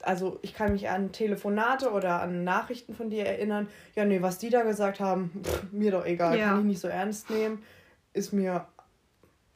also 0.00 0.38
ich 0.42 0.54
kann 0.54 0.72
mich 0.72 0.88
an 0.88 1.12
Telefonate 1.12 1.90
oder 1.90 2.22
an 2.22 2.44
Nachrichten 2.44 2.94
von 2.94 3.10
dir 3.10 3.26
erinnern. 3.26 3.68
Ja, 3.94 4.06
nee, 4.06 4.22
was 4.22 4.38
die 4.38 4.48
da 4.48 4.62
gesagt 4.62 5.00
haben, 5.00 5.42
pff, 5.44 5.64
mir 5.70 5.90
doch 5.90 6.06
egal, 6.06 6.38
kann 6.38 6.60
ich 6.60 6.64
nicht 6.64 6.80
so 6.80 6.88
ernst 6.88 7.28
nehmen 7.30 7.62
ist 8.12 8.32
mir 8.32 8.66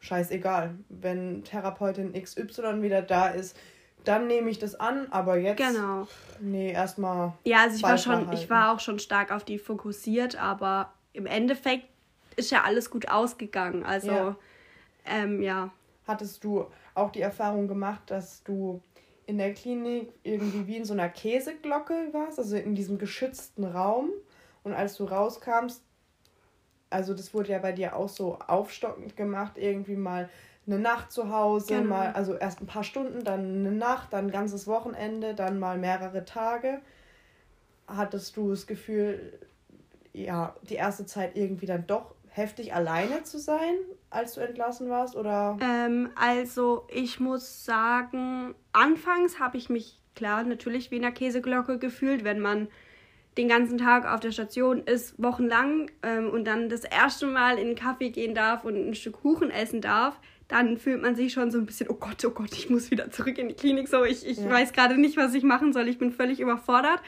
scheißegal. 0.01 0.75
Wenn 0.89 1.45
Therapeutin 1.45 2.13
XY 2.13 2.83
wieder 2.83 3.03
da 3.03 3.29
ist, 3.29 3.57
dann 4.05 4.29
nehme 4.29 4.51
ich 4.51 4.59
das 4.59 4.75
an, 4.75 5.09
aber 5.11 5.37
jetzt. 5.37 5.59
Genau. 5.59 6.07
Nee, 6.41 6.73
erstmal. 6.73 7.33
Ja, 7.45 7.63
also 7.63 7.77
ich 7.77 7.83
war 7.83 7.99
schon, 7.99 8.33
ich 8.33 8.49
war 8.49 8.73
auch 8.73 8.81
schon 8.81 8.99
stark 8.99 9.33
auf 9.33 9.45
die 9.45 9.59
fokussiert, 9.59 10.41
aber 10.41 10.93
im 11.13 11.27
Endeffekt 11.27 11.89
ist 12.37 12.51
ja 12.51 12.63
alles 12.63 12.91
gut 12.91 13.09
ausgegangen. 13.09 13.85
Also, 13.85 14.11
ja. 14.11 14.37
Ähm, 15.07 15.43
ja. 15.43 15.71
Hattest 16.07 16.45
du 16.45 16.67
auch 16.95 17.11
die 17.11 17.21
Erfahrung 17.21 17.67
gemacht, 17.67 18.03
dass 18.07 18.45
du 18.45 18.81
in 19.27 19.39
der 19.39 19.55
Klinik 19.55 20.13
irgendwie 20.23 20.67
wie 20.69 20.77
in 20.77 20.85
so 20.85 20.93
einer 20.93 21.09
Käseglocke 21.09 22.11
warst, 22.13 22.39
also 22.39 22.57
in 22.57 22.77
diesem 22.77 22.99
geschützten 22.99 23.65
Raum 23.65 24.11
und 24.63 24.73
als 24.73 24.97
du 24.97 25.05
rauskamst, 25.05 25.83
also 26.91 27.15
das 27.15 27.35
wurde 27.35 27.53
ja 27.53 27.59
bei 27.59 27.73
dir 27.73 27.97
auch 27.97 28.09
so 28.09 28.39
aufstockend 28.47 29.17
gemacht, 29.17 29.53
irgendwie 29.57 29.97
mal 29.97 30.29
eine 30.67 30.79
Nacht 30.79 31.13
zu 31.13 31.31
Hause, 31.31 31.75
genau. 31.75 31.89
mal, 31.89 32.13
also 32.13 32.35
erst 32.35 32.61
ein 32.61 32.67
paar 32.67 32.85
Stunden, 32.85 33.23
dann 33.25 33.41
eine 33.41 33.73
Nacht, 33.73 34.13
dann 34.13 34.27
ein 34.27 34.31
ganzes 34.31 34.67
Wochenende, 34.67 35.35
dann 35.35 35.59
mal 35.59 35.79
mehrere 35.79 36.25
Tage. 36.25 36.81
Hattest 37.87 38.37
du 38.37 38.51
das 38.51 38.67
Gefühl, 38.67 39.39
ja, 40.13 40.57
die 40.63 40.75
erste 40.75 41.07
Zeit 41.07 41.37
irgendwie 41.37 41.67
dann 41.67 41.87
doch 41.87 42.15
heftig 42.29 42.75
alleine 42.75 43.23
zu 43.23 43.39
sein, 43.39 43.75
als 44.11 44.35
du 44.35 44.41
entlassen 44.41 44.91
warst, 44.91 45.17
oder? 45.17 45.57
Ähm, 45.61 46.11
also 46.17 46.87
ich 46.89 47.21
muss 47.21 47.65
sagen, 47.65 48.55
anfangs 48.73 49.39
habe 49.39 49.57
ich 49.57 49.71
mich 49.71 50.01
klar 50.15 50.43
natürlich 50.43 50.91
wie 50.91 50.97
in 50.97 51.05
einer 51.05 51.15
Käseglocke 51.15 51.79
gefühlt, 51.79 52.25
wenn 52.25 52.41
man 52.41 52.69
den 53.37 53.49
ganzen 53.49 53.79
Tag 53.79 54.07
auf 54.07 54.21
der 54.21 54.33
Station 54.33 54.83
ist, 54.85 55.21
wochenlang 55.23 55.91
ähm, 56.03 56.31
und 56.31 56.45
dann 56.45 56.69
das 56.69 56.85
erste 56.85 57.27
Mal 57.27 57.59
in 57.59 57.67
einen 57.67 57.77
Kaffee 57.77 58.11
gehen 58.11 58.35
darf 58.35 58.65
und 58.65 58.77
ein 58.77 58.95
Stück 58.95 59.21
Kuchen 59.21 59.51
essen 59.51 59.81
darf, 59.81 60.19
dann 60.49 60.79
fühlt 60.79 61.03
man 61.03 61.17
sich 61.17 61.33
schon 61.33 61.51
so 61.51 61.59
ein 61.59 61.67
bisschen, 61.67 61.89
oh 61.91 61.95
Gott, 61.95 62.25
oh 62.25 62.31
Gott, 62.31 62.53
ich 62.53 62.71
muss 62.71 62.91
wieder 62.91 63.11
zurück 63.11 63.37
in 63.39 63.49
die 63.49 63.55
Klinik. 63.55 63.89
So, 63.89 64.05
ich, 64.05 64.27
ich 64.27 64.39
ja. 64.39 64.49
weiß 64.49 64.73
gerade 64.73 64.97
nicht, 64.97 65.17
was 65.17 65.35
ich 65.35 65.43
machen 65.43 65.73
soll. 65.73 65.89
Ich 65.89 65.99
bin 65.99 66.13
völlig 66.13 66.41
überfordert. 66.41 67.01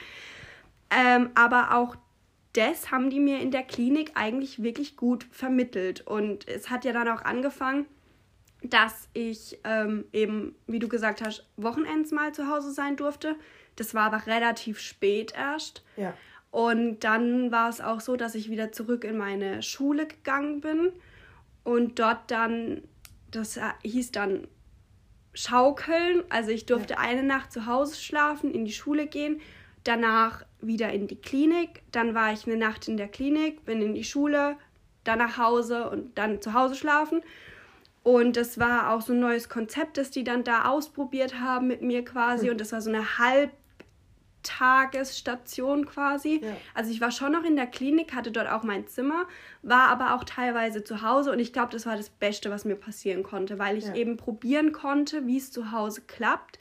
Ähm, 0.91 1.29
aber 1.35 1.75
auch 1.75 1.95
das 2.53 2.91
haben 2.91 3.09
die 3.09 3.19
mir 3.19 3.39
in 3.39 3.51
der 3.51 3.63
Klinik 3.63 4.11
eigentlich 4.15 4.61
wirklich 4.61 4.97
gut 4.97 5.25
vermittelt. 5.31 6.05
Und 6.05 6.47
es 6.47 6.69
hat 6.69 6.83
ja 6.83 6.91
dann 6.91 7.07
auch 7.07 7.21
angefangen, 7.21 7.85
dass 8.61 9.07
ich 9.13 9.59
ähm, 9.63 10.05
eben, 10.11 10.55
wie 10.67 10.79
du 10.79 10.89
gesagt 10.89 11.21
hast, 11.21 11.47
Wochenends 11.55 12.11
mal 12.11 12.33
zu 12.33 12.47
Hause 12.47 12.71
sein 12.71 12.97
durfte. 12.97 13.35
Das 13.75 13.93
war 13.93 14.11
aber 14.11 14.27
relativ 14.27 14.79
spät 14.79 15.33
erst. 15.35 15.83
Ja. 15.97 16.13
Und 16.51 17.03
dann 17.03 17.51
war 17.51 17.69
es 17.69 17.79
auch 17.79 18.01
so, 18.01 18.15
dass 18.15 18.35
ich 18.35 18.49
wieder 18.49 18.71
zurück 18.71 19.03
in 19.03 19.17
meine 19.17 19.61
Schule 19.61 20.07
gegangen 20.07 20.61
bin 20.61 20.91
und 21.63 21.99
dort 21.99 22.31
dann 22.31 22.81
das 23.31 23.59
hieß 23.83 24.11
dann 24.11 24.47
Schaukeln. 25.33 26.23
Also 26.29 26.51
ich 26.51 26.65
durfte 26.65 26.93
ja. 26.93 26.99
eine 26.99 27.23
Nacht 27.23 27.51
zu 27.51 27.65
Hause 27.65 27.95
schlafen, 27.95 28.51
in 28.51 28.65
die 28.65 28.73
Schule 28.73 29.07
gehen, 29.07 29.41
danach 29.83 30.45
wieder 30.61 30.91
in 30.91 31.07
die 31.07 31.15
Klinik. 31.15 31.83
Dann 31.91 32.15
war 32.15 32.33
ich 32.33 32.47
eine 32.47 32.57
Nacht 32.57 32.87
in 32.87 32.97
der 32.97 33.07
Klinik, 33.07 33.65
bin 33.65 33.81
in 33.81 33.93
die 33.93 34.03
Schule, 34.03 34.57
dann 35.03 35.19
nach 35.19 35.37
Hause 35.37 35.89
und 35.89 36.17
dann 36.17 36.41
zu 36.41 36.53
Hause 36.53 36.75
schlafen. 36.75 37.21
Und 38.01 38.37
das 38.37 38.57
war 38.57 38.91
auch 38.91 39.01
so 39.01 39.13
ein 39.13 39.19
neues 39.19 39.49
Konzept, 39.49 39.97
das 39.97 40.09
die 40.09 40.23
dann 40.23 40.43
da 40.43 40.65
ausprobiert 40.65 41.39
haben 41.39 41.67
mit 41.67 41.81
mir 41.81 42.03
quasi. 42.03 42.45
Hm. 42.45 42.53
Und 42.53 42.61
das 42.61 42.71
war 42.71 42.81
so 42.81 42.89
eine 42.89 43.19
halb 43.19 43.51
Tagesstation 44.43 45.85
quasi. 45.85 46.41
Ja. 46.43 46.55
Also 46.73 46.91
ich 46.91 47.01
war 47.01 47.11
schon 47.11 47.31
noch 47.31 47.43
in 47.43 47.55
der 47.55 47.67
Klinik, 47.67 48.13
hatte 48.13 48.31
dort 48.31 48.49
auch 48.49 48.63
mein 48.63 48.87
Zimmer, 48.87 49.25
war 49.61 49.89
aber 49.89 50.15
auch 50.15 50.23
teilweise 50.23 50.83
zu 50.83 51.01
Hause 51.01 51.31
und 51.31 51.39
ich 51.39 51.53
glaube, 51.53 51.71
das 51.71 51.85
war 51.85 51.97
das 51.97 52.09
Beste, 52.09 52.49
was 52.49 52.65
mir 52.65 52.75
passieren 52.75 53.23
konnte, 53.23 53.59
weil 53.59 53.77
ich 53.77 53.85
ja. 53.85 53.95
eben 53.95 54.17
probieren 54.17 54.71
konnte, 54.71 55.27
wie 55.27 55.37
es 55.37 55.51
zu 55.51 55.71
Hause 55.71 56.01
klappt. 56.07 56.59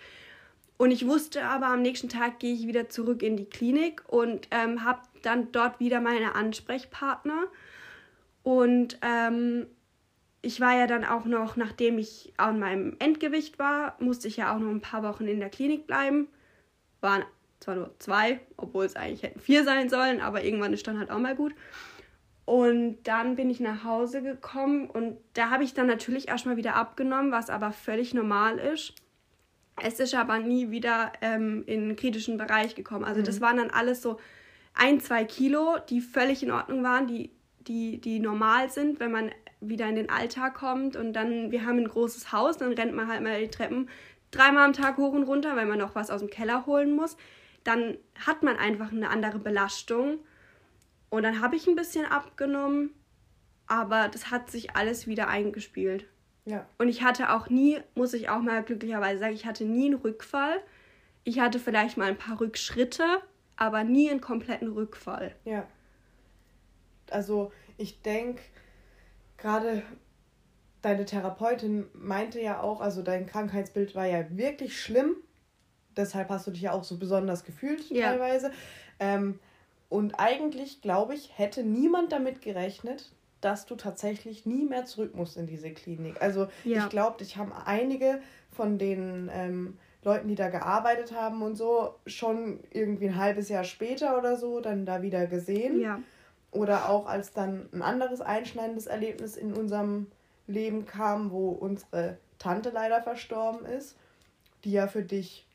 Und 0.76 0.92
ich 0.92 1.06
wusste 1.06 1.44
aber, 1.44 1.66
am 1.66 1.82
nächsten 1.82 2.08
Tag 2.08 2.38
gehe 2.38 2.54
ich 2.54 2.68
wieder 2.68 2.88
zurück 2.88 3.22
in 3.22 3.36
die 3.36 3.46
Klinik 3.46 4.02
und 4.06 4.46
ähm, 4.52 4.84
habe 4.84 5.00
dann 5.22 5.50
dort 5.50 5.80
wieder 5.80 6.00
meine 6.00 6.36
Ansprechpartner. 6.36 7.48
Und 8.44 8.98
ähm, 9.02 9.66
ich 10.40 10.60
war 10.60 10.78
ja 10.78 10.86
dann 10.86 11.04
auch 11.04 11.24
noch, 11.24 11.56
nachdem 11.56 11.98
ich 11.98 12.32
an 12.36 12.60
meinem 12.60 12.94
Endgewicht 13.00 13.58
war, 13.58 13.96
musste 13.98 14.28
ich 14.28 14.36
ja 14.36 14.54
auch 14.54 14.60
noch 14.60 14.70
ein 14.70 14.80
paar 14.80 15.02
Wochen 15.02 15.26
in 15.26 15.40
der 15.40 15.50
Klinik 15.50 15.86
bleiben. 15.88 16.28
Waren 17.00 17.24
zwar 17.60 17.74
nur 17.74 17.94
zwei, 17.98 18.40
obwohl 18.56 18.84
es 18.84 18.96
eigentlich 18.96 19.22
hätten 19.22 19.40
vier 19.40 19.64
sein 19.64 19.88
sollen, 19.88 20.20
aber 20.20 20.44
irgendwann 20.44 20.72
ist 20.72 20.86
dann 20.86 20.98
halt 20.98 21.10
auch 21.10 21.18
mal 21.18 21.36
gut. 21.36 21.54
Und 22.44 23.02
dann 23.02 23.36
bin 23.36 23.50
ich 23.50 23.60
nach 23.60 23.84
Hause 23.84 24.22
gekommen 24.22 24.88
und 24.88 25.18
da 25.34 25.50
habe 25.50 25.64
ich 25.64 25.74
dann 25.74 25.86
natürlich 25.86 26.28
erstmal 26.28 26.56
wieder 26.56 26.76
abgenommen, 26.76 27.30
was 27.30 27.50
aber 27.50 27.72
völlig 27.72 28.14
normal 28.14 28.58
ist. 28.58 28.94
Es 29.82 30.00
ist 30.00 30.14
aber 30.14 30.38
nie 30.38 30.70
wieder 30.70 31.12
ähm, 31.20 31.62
in 31.66 31.88
den 31.88 31.96
kritischen 31.96 32.38
Bereich 32.38 32.74
gekommen. 32.74 33.04
Also 33.04 33.20
mhm. 33.20 33.24
das 33.24 33.40
waren 33.40 33.58
dann 33.58 33.70
alles 33.70 34.00
so 34.00 34.18
ein, 34.72 34.98
zwei 35.00 35.24
Kilo, 35.24 35.76
die 35.90 36.00
völlig 36.00 36.42
in 36.42 36.50
Ordnung 36.50 36.82
waren, 36.82 37.06
die, 37.06 37.30
die, 37.66 38.00
die 38.00 38.18
normal 38.18 38.70
sind, 38.70 38.98
wenn 38.98 39.12
man 39.12 39.30
wieder 39.60 39.86
in 39.86 39.96
den 39.96 40.08
Alltag 40.08 40.54
kommt. 40.54 40.96
Und 40.96 41.12
dann, 41.12 41.50
wir 41.50 41.66
haben 41.66 41.78
ein 41.78 41.88
großes 41.88 42.32
Haus, 42.32 42.56
dann 42.56 42.72
rennt 42.72 42.94
man 42.94 43.08
halt 43.08 43.22
mal 43.22 43.38
die 43.38 43.50
Treppen 43.50 43.90
dreimal 44.30 44.64
am 44.64 44.72
Tag 44.72 44.96
hoch 44.96 45.12
und 45.12 45.24
runter, 45.24 45.54
weil 45.54 45.66
man 45.66 45.78
noch 45.78 45.94
was 45.94 46.10
aus 46.10 46.20
dem 46.20 46.30
Keller 46.30 46.64
holen 46.64 46.96
muss 46.96 47.18
dann 47.64 47.96
hat 48.26 48.42
man 48.42 48.56
einfach 48.56 48.92
eine 48.92 49.10
andere 49.10 49.38
Belastung. 49.38 50.18
Und 51.10 51.22
dann 51.22 51.40
habe 51.40 51.56
ich 51.56 51.66
ein 51.66 51.76
bisschen 51.76 52.04
abgenommen, 52.04 52.90
aber 53.66 54.08
das 54.08 54.30
hat 54.30 54.50
sich 54.50 54.76
alles 54.76 55.06
wieder 55.06 55.28
eingespielt. 55.28 56.06
Ja. 56.44 56.66
Und 56.78 56.88
ich 56.88 57.02
hatte 57.02 57.32
auch 57.32 57.50
nie, 57.50 57.78
muss 57.94 58.14
ich 58.14 58.28
auch 58.28 58.40
mal 58.40 58.62
glücklicherweise 58.62 59.20
sagen, 59.20 59.34
ich 59.34 59.46
hatte 59.46 59.64
nie 59.64 59.86
einen 59.86 60.00
Rückfall. 60.00 60.60
Ich 61.24 61.40
hatte 61.40 61.58
vielleicht 61.58 61.98
mal 61.98 62.08
ein 62.08 62.16
paar 62.16 62.40
Rückschritte, 62.40 63.04
aber 63.56 63.84
nie 63.84 64.10
einen 64.10 64.20
kompletten 64.20 64.72
Rückfall. 64.72 65.34
Ja. 65.44 65.66
Also 67.10 67.52
ich 67.76 68.00
denke, 68.00 68.42
gerade 69.36 69.82
deine 70.82 71.04
Therapeutin 71.04 71.86
meinte 71.92 72.40
ja 72.40 72.60
auch, 72.60 72.80
also 72.80 73.02
dein 73.02 73.26
Krankheitsbild 73.26 73.94
war 73.94 74.06
ja 74.06 74.24
wirklich 74.30 74.80
schlimm 74.80 75.16
deshalb 75.98 76.30
hast 76.30 76.46
du 76.46 76.50
dich 76.50 76.62
ja 76.62 76.72
auch 76.72 76.84
so 76.84 76.96
besonders 76.96 77.44
gefühlt 77.44 77.90
ja. 77.90 78.10
teilweise. 78.10 78.50
Ähm, 78.98 79.38
und 79.88 80.14
eigentlich, 80.18 80.80
glaube 80.80 81.14
ich, 81.14 81.36
hätte 81.36 81.62
niemand 81.62 82.12
damit 82.12 82.42
gerechnet, 82.42 83.12
dass 83.40 83.66
du 83.66 83.76
tatsächlich 83.76 84.46
nie 84.46 84.64
mehr 84.64 84.84
zurück 84.84 85.14
musst 85.14 85.36
in 85.36 85.46
diese 85.46 85.70
Klinik. 85.70 86.20
Also 86.20 86.48
ja. 86.64 86.84
ich 86.84 86.88
glaube, 86.90 87.22
ich 87.22 87.36
habe 87.36 87.52
einige 87.66 88.20
von 88.50 88.78
den 88.78 89.30
ähm, 89.32 89.78
Leuten, 90.02 90.28
die 90.28 90.34
da 90.34 90.48
gearbeitet 90.48 91.12
haben 91.12 91.42
und 91.42 91.56
so, 91.56 91.94
schon 92.06 92.60
irgendwie 92.70 93.08
ein 93.08 93.16
halbes 93.16 93.48
Jahr 93.48 93.64
später 93.64 94.18
oder 94.18 94.36
so 94.36 94.60
dann 94.60 94.86
da 94.86 95.02
wieder 95.02 95.26
gesehen. 95.26 95.80
Ja. 95.80 96.00
Oder 96.50 96.88
auch 96.88 97.06
als 97.06 97.32
dann 97.32 97.68
ein 97.72 97.82
anderes 97.82 98.20
einschneidendes 98.20 98.86
Erlebnis 98.86 99.36
in 99.36 99.52
unserem 99.52 100.06
Leben 100.46 100.86
kam, 100.86 101.30
wo 101.30 101.50
unsere 101.50 102.18
Tante 102.38 102.70
leider 102.70 103.02
verstorben 103.02 103.66
ist, 103.66 103.96
die 104.64 104.72
ja 104.72 104.86
für 104.86 105.02
dich 105.02 105.47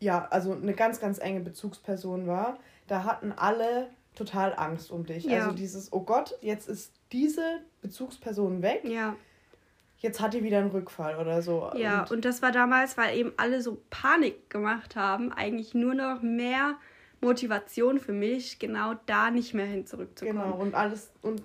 ja, 0.00 0.26
also 0.30 0.52
eine 0.52 0.74
ganz, 0.74 1.00
ganz 1.00 1.18
enge 1.18 1.40
Bezugsperson 1.40 2.26
war, 2.26 2.58
da 2.86 3.04
hatten 3.04 3.32
alle 3.32 3.88
total 4.14 4.54
Angst 4.56 4.90
um 4.90 5.04
dich. 5.04 5.24
Ja. 5.24 5.44
Also 5.44 5.52
dieses, 5.52 5.92
oh 5.92 6.00
Gott, 6.00 6.36
jetzt 6.40 6.68
ist 6.68 6.92
diese 7.12 7.60
Bezugsperson 7.82 8.62
weg. 8.62 8.82
Ja. 8.84 9.16
Jetzt 9.98 10.20
hat 10.20 10.34
die 10.34 10.42
wieder 10.42 10.58
einen 10.58 10.70
Rückfall 10.70 11.16
oder 11.16 11.40
so. 11.40 11.70
Ja, 11.74 12.02
und, 12.02 12.10
und 12.10 12.24
das 12.24 12.42
war 12.42 12.52
damals, 12.52 12.98
weil 12.98 13.16
eben 13.16 13.32
alle 13.36 13.62
so 13.62 13.80
Panik 13.88 14.50
gemacht 14.50 14.94
haben, 14.94 15.32
eigentlich 15.32 15.74
nur 15.74 15.94
noch 15.94 16.20
mehr 16.22 16.74
Motivation 17.20 17.98
für 17.98 18.12
mich, 18.12 18.58
genau 18.58 18.94
da 19.06 19.30
nicht 19.30 19.54
mehr 19.54 19.66
hin 19.66 19.86
zurückzukommen. 19.86 20.42
Genau, 20.42 20.56
und 20.56 20.74
alles, 20.74 21.10
und 21.22 21.42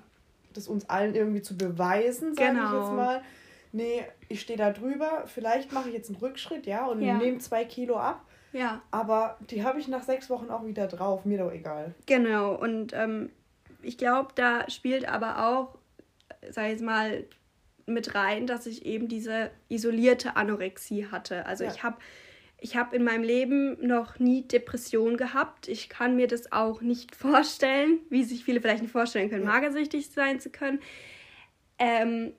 das 0.54 0.68
uns 0.68 0.90
allen 0.90 1.16
irgendwie 1.16 1.42
zu 1.42 1.58
beweisen, 1.58 2.36
sage 2.36 2.52
genau. 2.52 2.66
ich 2.66 2.82
jetzt 2.82 2.94
mal. 2.94 3.22
Nee, 3.74 4.04
ich 4.28 4.42
stehe 4.42 4.58
da 4.58 4.72
drüber, 4.72 5.24
vielleicht 5.28 5.72
mache 5.72 5.88
ich 5.88 5.96
jetzt 5.96 6.10
einen 6.10 6.20
Rückschritt, 6.20 6.66
ja, 6.66 6.86
und 6.88 7.02
ja. 7.02 7.18
nehme 7.18 7.38
zwei 7.38 7.64
Kilo 7.64 7.98
ab. 7.98 8.26
Ja. 8.54 8.82
Aber 8.92 9.38
die 9.50 9.64
habe 9.64 9.80
ich 9.80 9.88
nach 9.88 10.04
sechs 10.04 10.30
Wochen 10.30 10.50
auch 10.50 10.66
wieder 10.66 10.88
drauf, 10.88 11.26
mir 11.26 11.38
doch 11.38 11.52
egal. 11.52 11.96
Genau, 12.06 12.56
und 12.56 12.94
ähm, 12.94 13.30
ich 13.82 13.98
glaube, 13.98 14.30
da 14.36 14.70
spielt 14.70 15.08
aber 15.08 15.48
auch, 15.48 15.78
sag 16.50 16.72
ich 16.72 16.82
mal, 16.82 17.26
mit 17.86 18.16
rein, 18.16 18.48
dass 18.48 18.66
ich 18.66 18.86
eben 18.86 19.08
diese 19.08 19.52
isolierte 19.70 20.36
Anorexie 20.36 21.08
hatte. 21.08 21.46
Also 21.46 21.64
ja. 21.64 21.72
ich 21.72 21.84
habe 21.84 21.98
ich 22.64 22.78
habe 22.78 22.96
in 22.96 23.04
meinem 23.04 23.24
Leben 23.24 23.76
noch 23.86 24.20
nie 24.20 24.44
Depression 24.44 25.18
gehabt. 25.18 25.68
Ich 25.68 25.90
kann 25.90 26.16
mir 26.16 26.28
das 26.28 26.52
auch 26.52 26.82
nicht 26.82 27.16
vorstellen, 27.16 28.00
wie 28.10 28.24
sich 28.24 28.46
viele 28.46 28.62
vielleicht 28.62 28.84
nicht 28.84 28.92
vorstellen 28.92 29.30
können, 29.30 29.46
ja. 29.46 29.50
magersüchtig 29.50 30.10
sein 30.10 30.40
zu 30.40 30.52
können. 30.52 30.80
Ähm, 31.80 32.34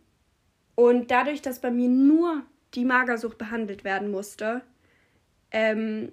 und 0.76 1.10
dadurch, 1.10 1.42
dass 1.42 1.60
bei 1.60 1.70
mir 1.70 1.88
nur 1.88 2.42
die 2.74 2.84
Magersucht 2.84 3.36
behandelt 3.36 3.82
werden 3.84 4.10
musste, 4.10 4.62
ähm, 5.52 6.12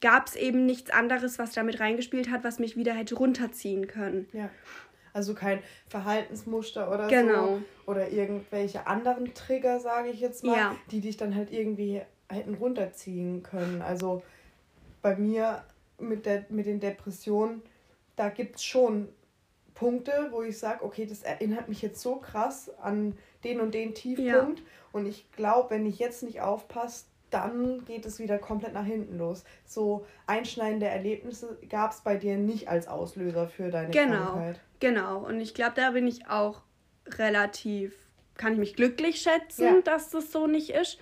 gab 0.00 0.26
es 0.26 0.36
eben 0.36 0.66
nichts 0.66 0.90
anderes, 0.90 1.38
was 1.38 1.52
damit 1.52 1.80
reingespielt 1.80 2.30
hat, 2.30 2.44
was 2.44 2.58
mich 2.58 2.76
wieder 2.76 2.92
hätte 2.94 3.14
runterziehen 3.14 3.86
können. 3.86 4.28
Ja. 4.32 4.50
Also 5.12 5.34
kein 5.34 5.60
Verhaltensmuster 5.88 6.92
oder 6.92 7.08
genau. 7.08 7.46
so. 7.46 7.62
Oder 7.86 8.10
irgendwelche 8.10 8.86
anderen 8.86 9.32
Trigger, 9.32 9.80
sage 9.80 10.10
ich 10.10 10.20
jetzt 10.20 10.44
mal, 10.44 10.56
ja. 10.56 10.76
die 10.90 11.00
dich 11.00 11.16
dann 11.16 11.34
halt 11.34 11.50
irgendwie 11.52 12.02
hätten 12.28 12.54
runterziehen 12.54 13.42
können. 13.42 13.80
Also 13.80 14.22
bei 15.00 15.16
mir 15.16 15.64
mit, 15.98 16.26
der, 16.26 16.44
mit 16.50 16.66
den 16.66 16.80
Depressionen, 16.80 17.62
da 18.16 18.28
gibt 18.28 18.56
es 18.56 18.64
schon 18.64 19.08
Punkte, 19.74 20.28
wo 20.32 20.42
ich 20.42 20.58
sage, 20.58 20.84
okay, 20.84 21.06
das 21.06 21.22
erinnert 21.22 21.68
mich 21.68 21.80
jetzt 21.80 22.00
so 22.00 22.16
krass 22.16 22.70
an 22.80 23.16
den 23.44 23.60
und 23.60 23.72
den 23.72 23.94
Tiefpunkt. 23.94 24.58
Ja. 24.58 24.66
Und 24.92 25.06
ich 25.06 25.30
glaube, 25.32 25.70
wenn 25.70 25.86
ich 25.86 25.98
jetzt 25.98 26.22
nicht 26.24 26.40
aufpasse, 26.40 27.04
dann 27.30 27.84
geht 27.84 28.06
es 28.06 28.18
wieder 28.18 28.38
komplett 28.38 28.72
nach 28.72 28.84
hinten 28.84 29.18
los. 29.18 29.44
So 29.64 30.06
einschneidende 30.26 30.86
Erlebnisse 30.86 31.58
gab 31.68 31.92
es 31.92 32.00
bei 32.00 32.16
dir 32.16 32.36
nicht 32.36 32.68
als 32.68 32.88
Auslöser 32.88 33.48
für 33.48 33.70
deine 33.70 33.90
genau, 33.90 34.32
Krankheit. 34.32 34.60
Genau, 34.80 35.26
und 35.26 35.40
ich 35.40 35.54
glaube, 35.54 35.72
da 35.76 35.90
bin 35.90 36.06
ich 36.06 36.28
auch 36.28 36.62
relativ, 37.06 37.94
kann 38.36 38.52
ich 38.52 38.58
mich 38.58 38.76
glücklich 38.76 39.20
schätzen, 39.20 39.64
ja. 39.64 39.80
dass 39.82 40.10
das 40.10 40.30
so 40.32 40.46
nicht 40.46 40.70
ist. 40.70 40.98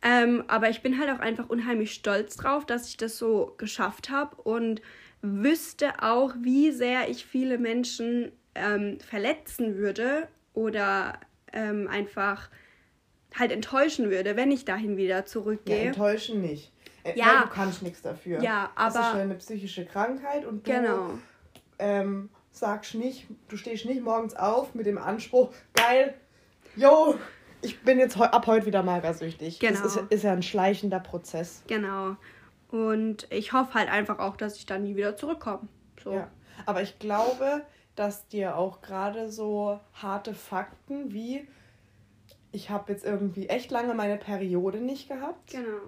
Ähm, 0.00 0.44
aber 0.46 0.70
ich 0.70 0.82
bin 0.82 0.98
halt 0.98 1.10
auch 1.10 1.18
einfach 1.18 1.48
unheimlich 1.48 1.92
stolz 1.92 2.36
drauf, 2.36 2.64
dass 2.64 2.88
ich 2.88 2.96
das 2.96 3.18
so 3.18 3.54
geschafft 3.58 4.10
habe 4.10 4.36
und 4.42 4.80
wüsste 5.22 6.02
auch, 6.02 6.34
wie 6.40 6.70
sehr 6.70 7.08
ich 7.08 7.26
viele 7.26 7.58
Menschen 7.58 8.30
ähm, 8.54 9.00
verletzen 9.00 9.76
würde 9.76 10.28
oder 10.54 11.18
ähm, 11.52 11.88
einfach 11.88 12.48
halt 13.34 13.52
enttäuschen 13.52 14.10
würde, 14.10 14.36
wenn 14.36 14.50
ich 14.50 14.64
dahin 14.64 14.96
wieder 14.96 15.26
zurückgehe. 15.26 15.82
Ja, 15.82 15.88
enttäuschen 15.88 16.40
nicht. 16.40 16.72
Äh, 17.04 17.18
ja. 17.18 17.42
du 17.42 17.48
kannst 17.48 17.82
nichts 17.82 18.02
dafür. 18.02 18.42
Ja, 18.42 18.70
aber. 18.74 18.94
Das 18.94 19.06
ist 19.06 19.12
schon 19.12 19.20
eine 19.20 19.34
psychische 19.34 19.84
Krankheit 19.84 20.44
und 20.44 20.66
du 20.66 20.72
genau. 20.72 21.10
ähm, 21.78 22.30
sagst 22.50 22.94
nicht, 22.94 23.26
du 23.48 23.56
stehst 23.56 23.84
nicht 23.84 24.02
morgens 24.02 24.34
auf 24.34 24.74
mit 24.74 24.86
dem 24.86 24.98
Anspruch, 24.98 25.52
geil, 25.74 26.14
yo, 26.76 27.16
ich 27.62 27.80
bin 27.82 27.98
jetzt 27.98 28.18
ab 28.20 28.46
heute 28.46 28.66
wieder 28.66 28.82
magersüchtig. 28.82 29.58
Genau. 29.58 29.80
Das 29.82 29.96
ist, 29.96 30.02
ist 30.10 30.24
ja 30.24 30.32
ein 30.32 30.42
schleichender 30.42 31.00
Prozess. 31.00 31.62
Genau. 31.66 32.16
Und 32.70 33.26
ich 33.30 33.52
hoffe 33.52 33.74
halt 33.74 33.90
einfach 33.90 34.18
auch, 34.18 34.36
dass 34.36 34.56
ich 34.56 34.66
dann 34.66 34.82
nie 34.82 34.96
wieder 34.96 35.16
zurückkomme. 35.16 35.68
So. 36.02 36.12
Ja. 36.12 36.28
Aber 36.66 36.82
ich 36.82 36.98
glaube, 36.98 37.62
dass 37.96 38.28
dir 38.28 38.56
auch 38.56 38.80
gerade 38.80 39.30
so 39.30 39.80
harte 39.94 40.34
Fakten 40.34 41.12
wie 41.12 41.48
ich 42.52 42.70
habe 42.70 42.92
jetzt 42.92 43.04
irgendwie 43.04 43.48
echt 43.48 43.70
lange 43.70 43.94
meine 43.94 44.16
Periode 44.16 44.80
nicht 44.80 45.08
gehabt. 45.08 45.50
Genau. 45.50 45.80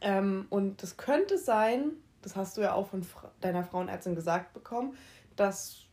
Ähm, 0.00 0.46
und 0.50 0.82
das 0.82 0.96
könnte 0.96 1.38
sein, 1.38 1.92
das 2.22 2.36
hast 2.36 2.56
du 2.56 2.62
ja 2.62 2.74
auch 2.74 2.88
von 2.88 3.04
deiner 3.40 3.64
Frauenärztin 3.64 4.14
gesagt 4.14 4.54
bekommen, 4.54 4.96
dass 5.36 5.86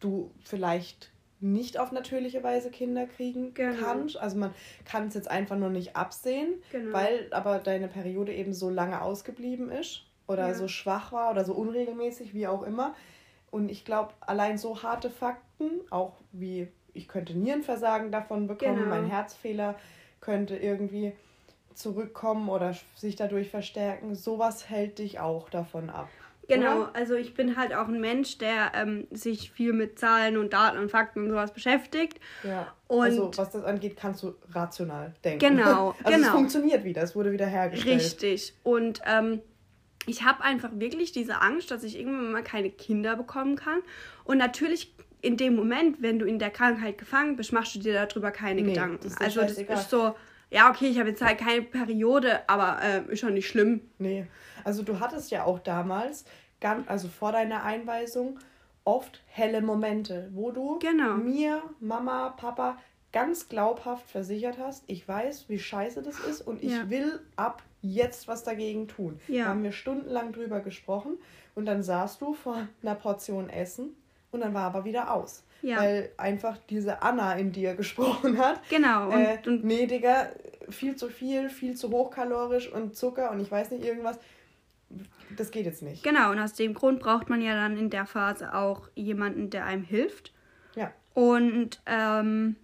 du 0.00 0.32
vielleicht 0.44 1.12
nicht 1.40 1.78
auf 1.78 1.92
natürliche 1.92 2.42
Weise 2.42 2.70
Kinder 2.70 3.06
kriegen 3.06 3.54
genau. 3.54 3.76
kannst. 3.80 4.16
Also 4.16 4.36
man 4.36 4.52
kann 4.84 5.08
es 5.08 5.14
jetzt 5.14 5.30
einfach 5.30 5.56
nur 5.56 5.70
nicht 5.70 5.96
absehen, 5.96 6.54
genau. 6.72 6.92
weil 6.92 7.28
aber 7.30 7.58
deine 7.58 7.88
Periode 7.88 8.34
eben 8.34 8.52
so 8.52 8.70
lange 8.70 9.02
ausgeblieben 9.02 9.70
ist 9.70 10.02
oder 10.26 10.48
ja. 10.48 10.54
so 10.54 10.68
schwach 10.68 11.12
war 11.12 11.30
oder 11.30 11.44
so 11.44 11.54
unregelmäßig, 11.54 12.34
wie 12.34 12.46
auch 12.46 12.62
immer. 12.62 12.94
Und 13.50 13.70
ich 13.70 13.84
glaube, 13.84 14.12
allein 14.20 14.58
so 14.58 14.82
harte 14.82 15.10
Fakten, 15.10 15.80
auch 15.90 16.16
wie 16.32 16.68
ich 16.98 17.08
könnte 17.08 17.32
Nierenversagen 17.32 18.10
davon 18.10 18.46
bekommen, 18.46 18.76
genau. 18.76 18.90
mein 18.90 19.06
Herzfehler 19.06 19.76
könnte 20.20 20.56
irgendwie 20.56 21.12
zurückkommen 21.74 22.48
oder 22.48 22.74
sich 22.96 23.16
dadurch 23.16 23.48
verstärken. 23.50 24.14
Sowas 24.14 24.68
hält 24.68 24.98
dich 24.98 25.20
auch 25.20 25.48
davon 25.48 25.90
ab. 25.90 26.08
Genau, 26.48 26.82
oder? 26.82 26.96
also 26.96 27.14
ich 27.14 27.34
bin 27.34 27.56
halt 27.56 27.74
auch 27.74 27.88
ein 27.88 28.00
Mensch, 28.00 28.38
der 28.38 28.72
ähm, 28.74 29.06
sich 29.10 29.50
viel 29.52 29.74
mit 29.74 29.98
Zahlen 29.98 30.38
und 30.38 30.54
Daten 30.54 30.78
und 30.78 30.90
Fakten 30.90 31.24
und 31.24 31.28
sowas 31.28 31.52
beschäftigt. 31.52 32.18
Ja. 32.42 32.72
Und 32.88 33.02
also 33.02 33.30
was 33.36 33.50
das 33.50 33.64
angeht, 33.64 33.96
kannst 33.96 34.22
du 34.22 34.34
rational 34.50 35.14
denken. 35.22 35.38
Genau, 35.38 35.94
also 36.02 36.16
genau. 36.16 36.26
es 36.26 36.32
funktioniert 36.32 36.84
wieder, 36.84 37.02
es 37.02 37.14
wurde 37.14 37.32
wieder 37.32 37.46
hergestellt. 37.46 38.00
Richtig. 38.00 38.54
Und 38.64 39.02
ähm, 39.06 39.42
ich 40.06 40.24
habe 40.24 40.42
einfach 40.42 40.70
wirklich 40.72 41.12
diese 41.12 41.42
Angst, 41.42 41.70
dass 41.70 41.84
ich 41.84 41.98
irgendwann 41.98 42.32
mal 42.32 42.42
keine 42.42 42.70
Kinder 42.70 43.14
bekommen 43.14 43.54
kann. 43.54 43.80
Und 44.24 44.38
natürlich 44.38 44.94
in 45.20 45.36
dem 45.36 45.56
Moment, 45.56 46.00
wenn 46.00 46.18
du 46.18 46.26
in 46.26 46.38
der 46.38 46.50
Krankheit 46.50 46.98
gefangen 46.98 47.36
bist, 47.36 47.52
machst 47.52 47.74
du 47.74 47.80
dir 47.80 48.06
darüber 48.06 48.30
keine 48.30 48.62
nee, 48.62 48.68
Gedanken. 48.68 49.00
Das 49.02 49.16
also 49.18 49.40
das 49.40 49.58
ist 49.58 49.90
so, 49.90 50.14
ja, 50.50 50.70
okay, 50.70 50.86
ich 50.86 50.98
habe 50.98 51.10
jetzt 51.10 51.22
halt 51.22 51.38
keine 51.38 51.62
Periode, 51.62 52.48
aber 52.48 52.78
äh, 52.82 53.12
ist 53.12 53.20
schon 53.20 53.34
nicht 53.34 53.48
schlimm. 53.48 53.80
Nee. 53.98 54.26
Also 54.64 54.82
du 54.82 55.00
hattest 55.00 55.30
ja 55.30 55.44
auch 55.44 55.58
damals, 55.58 56.24
ganz, 56.60 56.88
also 56.88 57.08
vor 57.08 57.32
deiner 57.32 57.64
Einweisung, 57.64 58.38
oft 58.84 59.22
helle 59.26 59.60
Momente, 59.60 60.30
wo 60.32 60.50
du 60.50 60.78
genau. 60.78 61.16
mir, 61.16 61.62
Mama, 61.80 62.30
Papa 62.30 62.78
ganz 63.12 63.48
glaubhaft 63.48 64.08
versichert 64.10 64.58
hast, 64.58 64.84
ich 64.86 65.06
weiß, 65.06 65.48
wie 65.48 65.58
scheiße 65.58 66.02
das 66.02 66.18
ist 66.20 66.40
und 66.40 66.62
ich 66.62 66.72
ja. 66.72 66.90
will 66.90 67.20
ab 67.36 67.62
jetzt 67.80 68.28
was 68.28 68.44
dagegen 68.44 68.88
tun. 68.88 69.20
Ja. 69.28 69.44
Da 69.44 69.50
haben 69.50 69.62
wir 69.62 69.72
stundenlang 69.72 70.32
drüber 70.32 70.60
gesprochen 70.60 71.18
und 71.54 71.66
dann 71.66 71.82
saßt 71.82 72.20
du 72.20 72.34
vor 72.34 72.68
einer 72.82 72.94
Portion 72.94 73.48
Essen 73.50 73.96
und 74.30 74.40
dann 74.40 74.54
war 74.54 74.64
aber 74.64 74.84
wieder 74.84 75.12
aus. 75.12 75.44
Ja. 75.62 75.78
Weil 75.78 76.12
einfach 76.16 76.56
diese 76.68 77.02
Anna 77.02 77.34
in 77.34 77.52
dir 77.52 77.74
gesprochen 77.76 78.38
hat. 78.38 78.60
Genau. 78.68 79.08
Und, 79.10 79.20
äh, 79.20 79.38
und 79.46 79.64
nee, 79.64 79.86
Digga, 79.86 80.28
viel 80.68 80.96
zu 80.96 81.08
viel, 81.08 81.50
viel 81.50 81.76
zu 81.76 81.90
hochkalorisch 81.90 82.70
und 82.70 82.96
Zucker 82.96 83.30
und 83.30 83.40
ich 83.40 83.50
weiß 83.50 83.70
nicht 83.70 83.84
irgendwas. 83.84 84.18
Das 85.36 85.50
geht 85.50 85.66
jetzt 85.66 85.82
nicht. 85.82 86.02
Genau, 86.02 86.30
und 86.30 86.38
aus 86.38 86.54
dem 86.54 86.72
Grund 86.72 87.00
braucht 87.00 87.28
man 87.28 87.42
ja 87.42 87.54
dann 87.54 87.76
in 87.76 87.90
der 87.90 88.06
Phase 88.06 88.54
auch 88.54 88.88
jemanden, 88.94 89.50
der 89.50 89.66
einem 89.66 89.82
hilft. 89.82 90.32
Ja. 90.74 90.92
Und 91.12 91.82
ähm, 91.84 92.56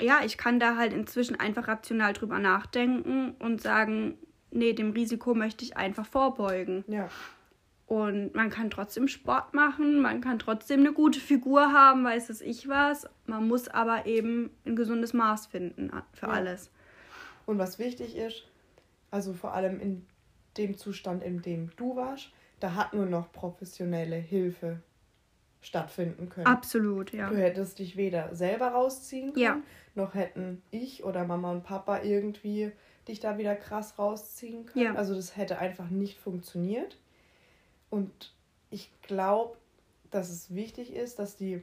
ja, 0.00 0.20
ich 0.24 0.38
kann 0.38 0.58
da 0.58 0.76
halt 0.76 0.92
inzwischen 0.92 1.38
einfach 1.38 1.68
rational 1.68 2.12
drüber 2.12 2.38
nachdenken 2.38 3.36
und 3.38 3.60
sagen, 3.62 4.18
nee, 4.50 4.72
dem 4.72 4.90
Risiko 4.92 5.34
möchte 5.34 5.64
ich 5.64 5.76
einfach 5.76 6.06
vorbeugen. 6.06 6.84
Ja. 6.88 7.08
Und 7.90 8.36
man 8.36 8.50
kann 8.50 8.70
trotzdem 8.70 9.08
Sport 9.08 9.52
machen, 9.52 10.00
man 10.00 10.20
kann 10.20 10.38
trotzdem 10.38 10.78
eine 10.78 10.92
gute 10.92 11.18
Figur 11.18 11.72
haben, 11.72 12.04
weiß 12.04 12.30
es 12.30 12.40
ich 12.40 12.68
was. 12.68 13.08
Man 13.26 13.48
muss 13.48 13.66
aber 13.66 14.06
eben 14.06 14.50
ein 14.64 14.76
gesundes 14.76 15.12
Maß 15.12 15.48
finden 15.48 15.90
für 16.12 16.26
ja. 16.26 16.32
alles. 16.32 16.70
Und 17.46 17.58
was 17.58 17.80
wichtig 17.80 18.16
ist, 18.16 18.44
also 19.10 19.32
vor 19.32 19.54
allem 19.54 19.80
in 19.80 20.06
dem 20.56 20.76
Zustand, 20.78 21.24
in 21.24 21.42
dem 21.42 21.72
du 21.74 21.96
warst, 21.96 22.30
da 22.60 22.76
hat 22.76 22.94
nur 22.94 23.06
noch 23.06 23.32
professionelle 23.32 24.14
Hilfe 24.14 24.78
stattfinden 25.60 26.28
können. 26.28 26.46
Absolut, 26.46 27.12
ja. 27.12 27.28
Du 27.28 27.36
hättest 27.36 27.80
dich 27.80 27.96
weder 27.96 28.32
selber 28.36 28.68
rausziehen 28.68 29.32
können, 29.32 29.44
ja. 29.44 29.60
noch 29.96 30.14
hätten 30.14 30.62
ich 30.70 31.02
oder 31.02 31.24
Mama 31.24 31.50
und 31.50 31.64
Papa 31.64 32.02
irgendwie 32.02 32.70
dich 33.08 33.18
da 33.18 33.36
wieder 33.36 33.56
krass 33.56 33.98
rausziehen 33.98 34.66
können. 34.66 34.84
Ja. 34.84 34.94
Also 34.94 35.16
das 35.16 35.36
hätte 35.36 35.58
einfach 35.58 35.90
nicht 35.90 36.20
funktioniert. 36.20 36.99
Und 37.90 38.32
ich 38.70 38.90
glaube, 39.02 39.56
dass 40.10 40.30
es 40.30 40.54
wichtig 40.54 40.92
ist, 40.92 41.18
dass 41.18 41.36
die 41.36 41.62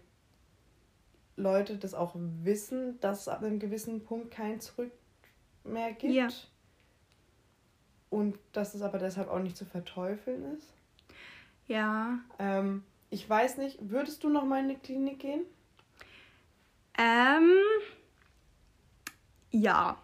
Leute 1.35 1.77
das 1.77 1.93
auch 1.93 2.13
wissen, 2.15 2.99
dass 2.99 3.21
es 3.21 3.27
ab 3.27 3.43
einem 3.43 3.59
gewissen 3.59 4.03
Punkt 4.03 4.31
kein 4.31 4.59
Zurück 4.59 4.91
mehr 5.63 5.93
gibt. 5.93 6.13
Ja. 6.13 6.27
Und 8.09 8.37
dass 8.53 8.73
es 8.73 8.81
aber 8.81 8.97
deshalb 8.97 9.29
auch 9.29 9.39
nicht 9.39 9.57
zu 9.57 9.65
verteufeln 9.65 10.55
ist. 10.55 10.73
Ja. 11.67 12.19
Ähm, 12.39 12.83
ich 13.09 13.29
weiß 13.29 13.57
nicht, 13.57 13.77
würdest 13.89 14.23
du 14.23 14.29
noch 14.29 14.45
mal 14.45 14.61
in 14.61 14.69
die 14.69 14.75
Klinik 14.75 15.19
gehen? 15.19 15.41
Ähm, 16.97 17.51
ja. 19.51 20.01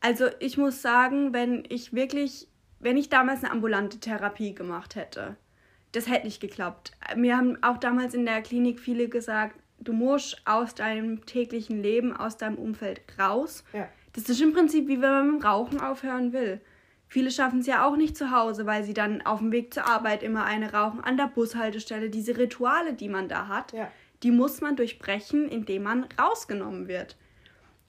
Also 0.00 0.26
ich 0.40 0.58
muss 0.58 0.82
sagen, 0.82 1.32
wenn 1.32 1.64
ich 1.68 1.92
wirklich 1.92 2.48
wenn 2.80 2.96
ich 2.96 3.08
damals 3.08 3.42
eine 3.42 3.52
ambulante 3.52 3.98
Therapie 3.98 4.54
gemacht 4.54 4.94
hätte, 4.94 5.36
das 5.92 6.08
hätte 6.08 6.26
nicht 6.26 6.40
geklappt. 6.40 6.92
Mir 7.16 7.36
haben 7.36 7.62
auch 7.62 7.78
damals 7.78 8.14
in 8.14 8.26
der 8.26 8.42
Klinik 8.42 8.78
viele 8.78 9.08
gesagt, 9.08 9.56
du 9.80 9.92
musst 9.92 10.42
aus 10.44 10.74
deinem 10.74 11.24
täglichen 11.24 11.82
Leben, 11.82 12.16
aus 12.16 12.36
deinem 12.36 12.56
Umfeld 12.56 13.00
raus. 13.18 13.64
Ja. 13.72 13.88
Das 14.12 14.28
ist 14.28 14.40
im 14.40 14.52
Prinzip 14.52 14.88
wie 14.88 15.00
wenn 15.00 15.10
man 15.10 15.30
mit 15.30 15.42
dem 15.42 15.46
Rauchen 15.46 15.80
aufhören 15.80 16.32
will. 16.32 16.60
Viele 17.08 17.30
schaffen 17.30 17.60
es 17.60 17.66
ja 17.66 17.86
auch 17.86 17.96
nicht 17.96 18.16
zu 18.16 18.30
Hause, 18.30 18.66
weil 18.66 18.84
sie 18.84 18.92
dann 18.92 19.22
auf 19.22 19.38
dem 19.38 19.50
Weg 19.50 19.72
zur 19.72 19.86
Arbeit 19.86 20.22
immer 20.22 20.44
eine 20.44 20.72
rauchen, 20.72 21.00
an 21.00 21.16
der 21.16 21.28
Bushaltestelle. 21.28 22.10
Diese 22.10 22.36
Rituale, 22.36 22.92
die 22.92 23.08
man 23.08 23.28
da 23.28 23.48
hat, 23.48 23.72
ja. 23.72 23.90
die 24.22 24.30
muss 24.30 24.60
man 24.60 24.76
durchbrechen, 24.76 25.48
indem 25.48 25.84
man 25.84 26.06
rausgenommen 26.20 26.86
wird. 26.86 27.16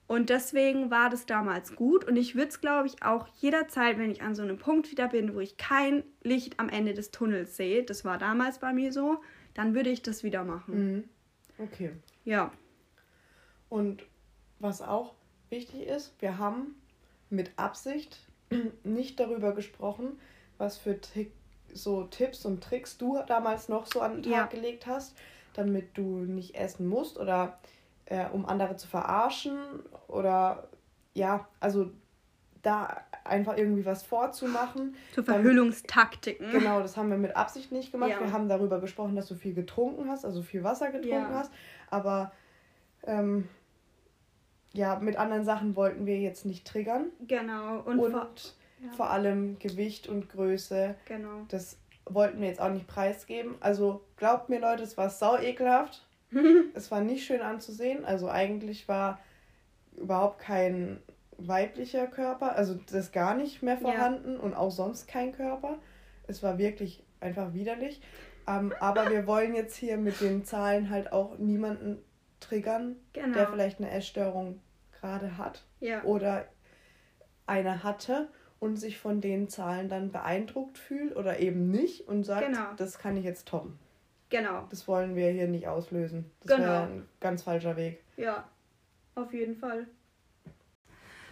Und 0.10 0.32
deswegen 0.32 0.90
war 0.90 1.12
das 1.12 1.28
damals 1.28 1.76
gut 1.76 2.04
und 2.04 2.16
ich 2.16 2.34
würde 2.34 2.48
es, 2.48 2.62
glaube 2.62 2.88
ich, 2.88 3.04
auch 3.04 3.28
jederzeit, 3.38 4.00
wenn 4.00 4.10
ich 4.10 4.24
an 4.24 4.34
so 4.34 4.42
einem 4.42 4.58
Punkt 4.58 4.90
wieder 4.90 5.08
bin, 5.08 5.36
wo 5.36 5.40
ich 5.40 5.56
kein 5.58 6.04
Licht 6.24 6.60
am 6.60 6.68
Ende 6.68 6.96
des 6.96 7.12
Tunnels 7.12 7.56
sehe, 7.56 7.84
das 7.84 8.04
war 8.04 8.18
damals 8.18 8.58
bei 8.58 8.74
mir 8.74 8.92
so, 8.92 9.22
dann 9.54 9.76
würde 9.76 9.92
ich 9.92 10.02
das 10.02 10.24
wieder 10.24 10.44
machen. 10.44 10.96
Mhm. 10.96 11.04
Okay. 11.60 11.92
Ja. 12.26 12.52
Und 13.70 14.02
was 14.58 14.82
auch 14.82 15.14
wichtig 15.52 15.86
ist, 15.86 16.20
wir 16.20 16.40
haben 16.40 16.74
mit 17.30 17.52
Absicht 17.58 18.18
nicht 18.84 19.20
darüber 19.20 19.54
gesprochen, 19.54 20.20
was 20.58 20.80
für 20.80 21.00
so 21.72 22.06
Tipps 22.06 22.46
und 22.46 22.64
Tricks 22.64 22.98
du 22.98 23.20
damals 23.28 23.70
noch 23.70 23.86
so 23.86 24.02
an 24.02 24.24
den 24.24 24.24
Tag 24.24 24.32
ja. 24.32 24.46
gelegt 24.48 24.88
hast, 24.88 25.16
damit 25.54 25.96
du 25.96 26.02
nicht 26.02 26.56
essen 26.56 26.88
musst 26.88 27.20
oder 27.20 27.60
äh, 28.10 28.26
um 28.32 28.46
andere 28.46 28.76
zu 28.76 28.88
verarschen 28.88 29.58
oder 30.08 30.68
ja, 31.14 31.48
also 31.60 31.92
da 32.62 32.98
einfach 33.24 33.58
irgendwie 33.58 33.86
was 33.86 34.04
vorzumachen. 34.04 34.96
Zu 35.14 35.24
Verhüllungstaktiken. 35.24 36.52
Genau, 36.52 36.82
das 36.82 36.98
haben 36.98 37.10
wir 37.10 37.18
mit 37.18 37.36
Absicht 37.36 37.72
nicht 37.72 37.92
gemacht. 37.92 38.12
Ja. 38.12 38.20
Wir 38.20 38.34
haben 38.34 38.50
darüber 38.50 38.80
gesprochen, 38.82 39.16
dass 39.16 39.28
du 39.28 39.36
viel 39.36 39.54
getrunken 39.54 40.10
hast, 40.10 40.26
also 40.26 40.42
viel 40.42 40.64
Wasser 40.64 40.88
getrunken 40.88 41.32
ja. 41.32 41.34
hast. 41.34 41.52
Aber 41.90 42.32
ähm, 43.04 43.48
ja, 44.74 44.98
mit 45.00 45.18
anderen 45.18 45.46
Sachen 45.46 45.76
wollten 45.76 46.06
wir 46.06 46.20
jetzt 46.20 46.46
nicht 46.46 46.68
triggern. 46.68 47.08
Genau. 47.28 47.80
Und, 47.80 48.00
und 48.00 48.12
vor, 48.12 48.30
ja. 48.84 48.92
vor, 48.92 49.10
allem 49.10 49.58
Gewicht 49.60 50.08
und 50.08 50.30
Größe. 50.30 50.96
Genau. 51.06 51.46
Das 51.48 51.78
wollten 52.06 52.42
wir 52.42 52.48
jetzt 52.48 52.62
auch 52.62 52.72
nicht 52.72 52.88
preisgeben. 52.88 53.56
Also 53.60 54.02
glaubt 54.18 54.50
mir 54.50 54.60
Leute, 54.60 54.84
es 54.84 54.98
war 54.98 55.10
sau 55.10 55.38
ekelhaft. 55.38 56.06
es 56.74 56.92
war 56.92 57.02
nicht 57.02 57.26
schön 57.26 57.42
anzusehen. 57.42 58.06
Also 58.06 58.30
eigentlich 58.30 58.88
war 58.88 59.20
überhaupt 59.98 60.40
kein 60.40 61.00
weiblicher 61.38 62.08
Körper, 62.08 62.56
also 62.56 62.78
das 62.92 63.12
gar 63.12 63.34
nicht 63.34 63.64
mehr 63.64 63.78
vorhanden 63.78 64.34
ja. 64.34 64.40
und 64.40 64.54
auch 64.54 64.72
sonst 64.72 65.08
kein 65.08 65.32
Körper. 65.32 65.80
Es 66.28 66.44
war 66.44 66.58
wirklich 66.58 67.04
einfach 67.20 67.54
widerlich. 67.54 68.02
Ähm, 68.48 68.74
aber 68.80 69.10
wir 69.10 69.28
wollen 69.28 69.56
jetzt 69.56 69.76
hier 69.76 69.98
mit 69.98 70.22
den 70.22 70.44
Zahlen 70.44 70.90
halt 70.90 71.12
auch 71.14 71.38
niemanden 71.38 72.00
triggern, 72.40 72.96
genau. 73.14 73.34
der 73.34 73.48
vielleicht 73.48 73.80
eine 73.80 73.92
Essstörung 73.92 74.60
gerade 75.00 75.38
hat 75.38 75.66
ja. 75.80 76.04
oder 76.04 76.46
eine 77.46 77.84
hatte 77.84 78.30
und 78.60 78.76
sich 78.78 78.98
von 78.98 79.22
den 79.22 79.48
Zahlen 79.50 79.90
dann 79.90 80.12
beeindruckt 80.12 80.78
fühlt 80.78 81.16
oder 81.16 81.40
eben 81.40 81.70
nicht 81.72 82.08
und 82.08 82.24
sagt, 82.24 82.48
genau. 82.48 82.74
das 82.78 83.00
kann 83.00 83.18
ich 83.18 83.24
jetzt 83.24 83.48
toppen. 83.48 83.80
Genau. 84.30 84.68
Das 84.70 84.88
wollen 84.88 85.16
wir 85.16 85.32
hier 85.32 85.48
nicht 85.48 85.68
auslösen. 85.68 86.32
Das 86.44 86.58
genau. 86.58 86.70
wäre 86.70 86.84
ein 86.84 87.10
ganz 87.20 87.44
falscher 87.44 87.76
Weg. 87.76 88.04
Ja, 88.16 88.48
auf 89.16 89.34
jeden 89.34 89.56
Fall. 89.56 89.88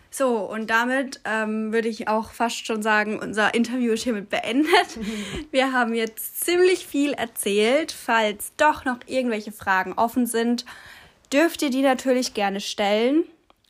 So, 0.10 0.40
und 0.40 0.70
damit 0.70 1.20
ähm, 1.26 1.74
würde 1.74 1.90
ich 1.90 2.08
auch 2.08 2.32
fast 2.32 2.66
schon 2.66 2.82
sagen, 2.82 3.20
unser 3.20 3.54
Interview 3.54 3.94
ist 3.94 4.04
hiermit 4.04 4.30
beendet. 4.30 4.98
Wir 5.52 5.74
haben 5.74 5.94
jetzt 5.94 6.44
ziemlich 6.44 6.88
viel 6.88 7.14
erzählt. 7.14 7.92
Falls 7.92 8.54
doch 8.58 8.86
noch 8.86 9.00
irgendwelche 9.06 9.52
Fragen 9.52 9.94
offen 9.94 10.26
sind, 10.26 10.66
dürft 11.32 11.62
ihr 11.62 11.70
die 11.70 11.82
natürlich 11.82 12.34
gerne 12.34 12.62
stellen. 12.62 13.26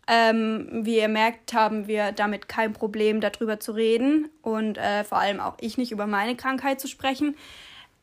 Ähm, 0.09 0.85
wie 0.85 0.99
ihr 0.99 1.09
merkt, 1.09 1.53
haben 1.53 1.87
wir 1.87 2.13
damit 2.13 2.47
kein 2.47 2.71
Problem, 2.71 3.19
darüber 3.19 3.59
zu 3.59 3.73
reden 3.73 4.29
und 4.41 4.77
äh, 4.77 5.03
vor 5.03 5.17
allem 5.17 5.41
auch 5.41 5.55
ich 5.59 5.77
nicht 5.77 5.91
über 5.91 6.07
meine 6.07 6.37
Krankheit 6.37 6.79
zu 6.79 6.87
sprechen. 6.87 7.35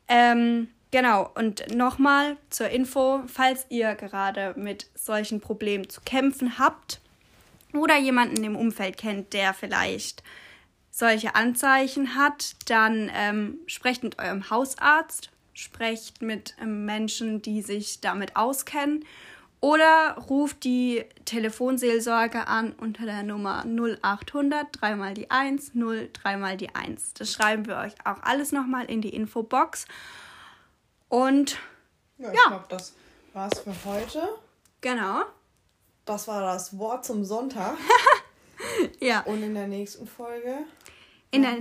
Ähm, 0.07 0.67
genau, 0.95 1.29
und 1.35 1.75
nochmal 1.75 2.37
zur 2.49 2.69
Info, 2.69 3.21
falls 3.27 3.65
ihr 3.67 3.95
gerade 3.95 4.53
mit 4.55 4.87
solchen 4.95 5.41
Problemen 5.41 5.89
zu 5.89 5.99
kämpfen 5.99 6.57
habt 6.57 7.01
oder 7.73 7.97
jemanden 7.97 8.41
im 8.45 8.55
Umfeld 8.55 8.95
kennt, 8.95 9.33
der 9.33 9.53
vielleicht 9.53 10.23
solche 10.91 11.35
Anzeichen 11.35 12.15
hat, 12.15 12.55
dann 12.69 13.11
ähm, 13.13 13.57
sprecht 13.67 14.03
mit 14.03 14.19
eurem 14.19 14.49
Hausarzt, 14.49 15.31
sprecht 15.53 16.21
mit 16.21 16.55
ähm, 16.61 16.85
Menschen, 16.85 17.41
die 17.41 17.61
sich 17.61 17.99
damit 17.99 18.37
auskennen 18.37 19.03
oder 19.59 20.15
ruft 20.29 20.63
die 20.63 21.03
Telefonseelsorge 21.25 22.47
an 22.47 22.71
unter 22.71 23.03
der 23.03 23.23
Nummer 23.23 23.65
0800 23.65 24.67
dreimal 24.71 25.13
die 25.13 25.29
1 25.29 25.73
0 25.73 26.09
dreimal 26.13 26.55
die 26.55 26.73
1. 26.73 27.15
Das 27.15 27.33
schreiben 27.33 27.65
wir 27.65 27.79
euch 27.79 27.95
auch 28.05 28.23
alles 28.23 28.53
nochmal 28.53 28.85
in 28.85 29.01
die 29.01 29.13
Infobox. 29.13 29.87
Und 31.09 31.57
ja, 32.17 32.31
ich 32.31 32.37
ja. 32.37 32.47
glaube, 32.47 32.65
das 32.69 32.93
war's 33.33 33.59
für 33.59 33.73
heute. 33.85 34.29
Genau. 34.81 35.23
Das 36.05 36.27
war 36.27 36.41
das 36.41 36.77
Wort 36.77 37.05
zum 37.05 37.25
Sonntag. 37.25 37.77
ja. 38.99 39.21
Und 39.21 39.41
in 39.43 39.53
der 39.53 39.67
nächsten 39.67 40.07
Folge. 40.07 40.59
In 41.31 41.41
der, 41.41 41.57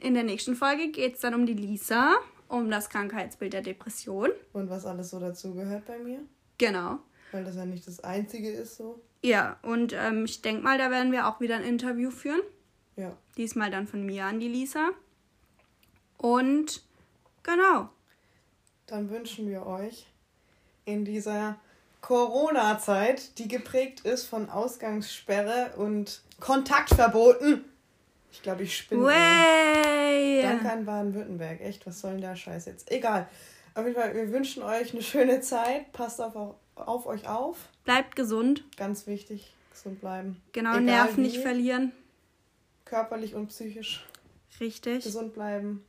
in 0.00 0.14
der 0.14 0.24
nächsten 0.24 0.56
Folge 0.56 0.88
geht 0.88 1.14
es 1.14 1.20
dann 1.20 1.34
um 1.34 1.46
die 1.46 1.54
Lisa, 1.54 2.16
um 2.48 2.70
das 2.70 2.88
Krankheitsbild 2.88 3.52
der 3.52 3.62
Depression. 3.62 4.30
Und 4.52 4.68
was 4.68 4.84
alles 4.84 5.10
so 5.10 5.20
dazugehört 5.20 5.86
bei 5.86 5.98
mir. 5.98 6.20
Genau. 6.58 6.98
Weil 7.30 7.44
das 7.44 7.56
ja 7.56 7.64
nicht 7.64 7.86
das 7.86 8.00
Einzige 8.00 8.50
ist 8.50 8.76
so. 8.76 9.00
Ja, 9.22 9.58
und 9.62 9.92
ähm, 9.92 10.24
ich 10.24 10.42
denke 10.42 10.62
mal, 10.62 10.78
da 10.78 10.90
werden 10.90 11.12
wir 11.12 11.28
auch 11.28 11.40
wieder 11.40 11.56
ein 11.56 11.64
Interview 11.64 12.10
führen. 12.10 12.40
Ja. 12.96 13.16
Diesmal 13.36 13.70
dann 13.70 13.86
von 13.86 14.04
mir 14.04 14.24
an 14.24 14.40
die 14.40 14.48
Lisa. 14.48 14.90
Und 16.18 16.82
genau. 17.42 17.90
Dann 18.92 19.08
wünschen 19.08 19.48
wir 19.48 19.64
euch 19.66 20.04
in 20.84 21.06
dieser 21.06 21.56
Corona-Zeit, 22.02 23.38
die 23.38 23.48
geprägt 23.48 24.00
ist 24.00 24.26
von 24.26 24.50
Ausgangssperre 24.50 25.72
und 25.76 26.20
Kontaktverboten. 26.40 27.64
Ich 28.30 28.42
glaube, 28.42 28.64
ich 28.64 28.76
spinne. 28.76 29.04
Way. 29.04 30.42
Danke 30.42 30.70
an 30.70 30.84
Baden-Württemberg. 30.84 31.62
Echt, 31.62 31.86
was 31.86 32.02
soll 32.02 32.10
denn 32.10 32.20
der 32.20 32.36
Scheiß 32.36 32.66
jetzt? 32.66 32.90
Egal. 32.90 33.26
Auf 33.74 33.86
jeden 33.86 33.98
Fall, 33.98 34.14
wir 34.14 34.30
wünschen 34.30 34.62
euch 34.62 34.92
eine 34.92 35.00
schöne 35.00 35.40
Zeit. 35.40 35.90
Passt 35.94 36.20
auf, 36.20 36.54
auf 36.74 37.06
euch 37.06 37.26
auf. 37.26 37.70
Bleibt 37.84 38.14
gesund. 38.14 38.62
Ganz 38.76 39.06
wichtig, 39.06 39.54
gesund 39.70 40.02
bleiben. 40.02 40.42
Genau, 40.52 40.78
Nerven 40.78 41.22
nicht 41.22 41.38
verlieren. 41.38 41.92
Körperlich 42.84 43.34
und 43.34 43.46
psychisch. 43.48 44.04
Richtig. 44.60 45.02
Gesund 45.02 45.32
bleiben. 45.32 45.82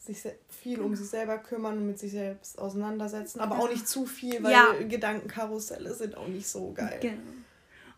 Sich 0.00 0.22
viel 0.48 0.80
um 0.80 0.96
sich 0.96 1.10
selber 1.10 1.36
kümmern 1.36 1.76
und 1.76 1.86
mit 1.86 1.98
sich 1.98 2.12
selbst 2.12 2.58
auseinandersetzen. 2.58 3.38
Aber 3.40 3.58
auch 3.58 3.68
nicht 3.68 3.86
zu 3.86 4.06
viel, 4.06 4.42
weil 4.42 4.52
ja. 4.52 4.72
Gedankenkarusselle 4.88 5.94
sind 5.94 6.16
auch 6.16 6.26
nicht 6.26 6.48
so 6.48 6.72
geil. 6.72 6.96
Genau. 7.02 7.20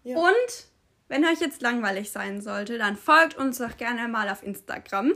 Ja. 0.02 0.18
Und 0.18 0.66
wenn 1.06 1.24
euch 1.24 1.38
jetzt 1.40 1.62
langweilig 1.62 2.10
sein 2.10 2.40
sollte, 2.40 2.76
dann 2.76 2.96
folgt 2.96 3.38
uns 3.38 3.58
doch 3.58 3.76
gerne 3.76 4.08
mal 4.08 4.28
auf 4.28 4.42
Instagram. 4.42 5.12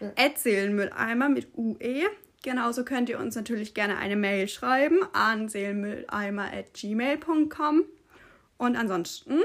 Ja. 0.00 0.12
Erzählenmülleimer 0.16 1.28
mit 1.28 1.48
UE. 1.58 2.06
Genauso 2.42 2.84
könnt 2.84 3.10
ihr 3.10 3.18
uns 3.18 3.34
natürlich 3.34 3.74
gerne 3.74 3.98
eine 3.98 4.16
Mail 4.16 4.48
schreiben 4.48 5.00
an 5.12 5.50
seelenmülleimer.gmail.com. 5.50 7.84
Und 8.56 8.76
ansonsten 8.76 9.40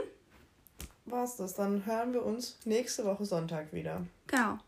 war's 1.05 1.35
das. 1.35 1.55
Dann 1.55 1.85
hören 1.85 2.13
wir 2.13 2.25
uns 2.25 2.57
nächste 2.63 3.03
Woche 3.03 3.25
Sonntag 3.25 3.73
wieder. 3.73 4.07
Genau. 4.27 4.59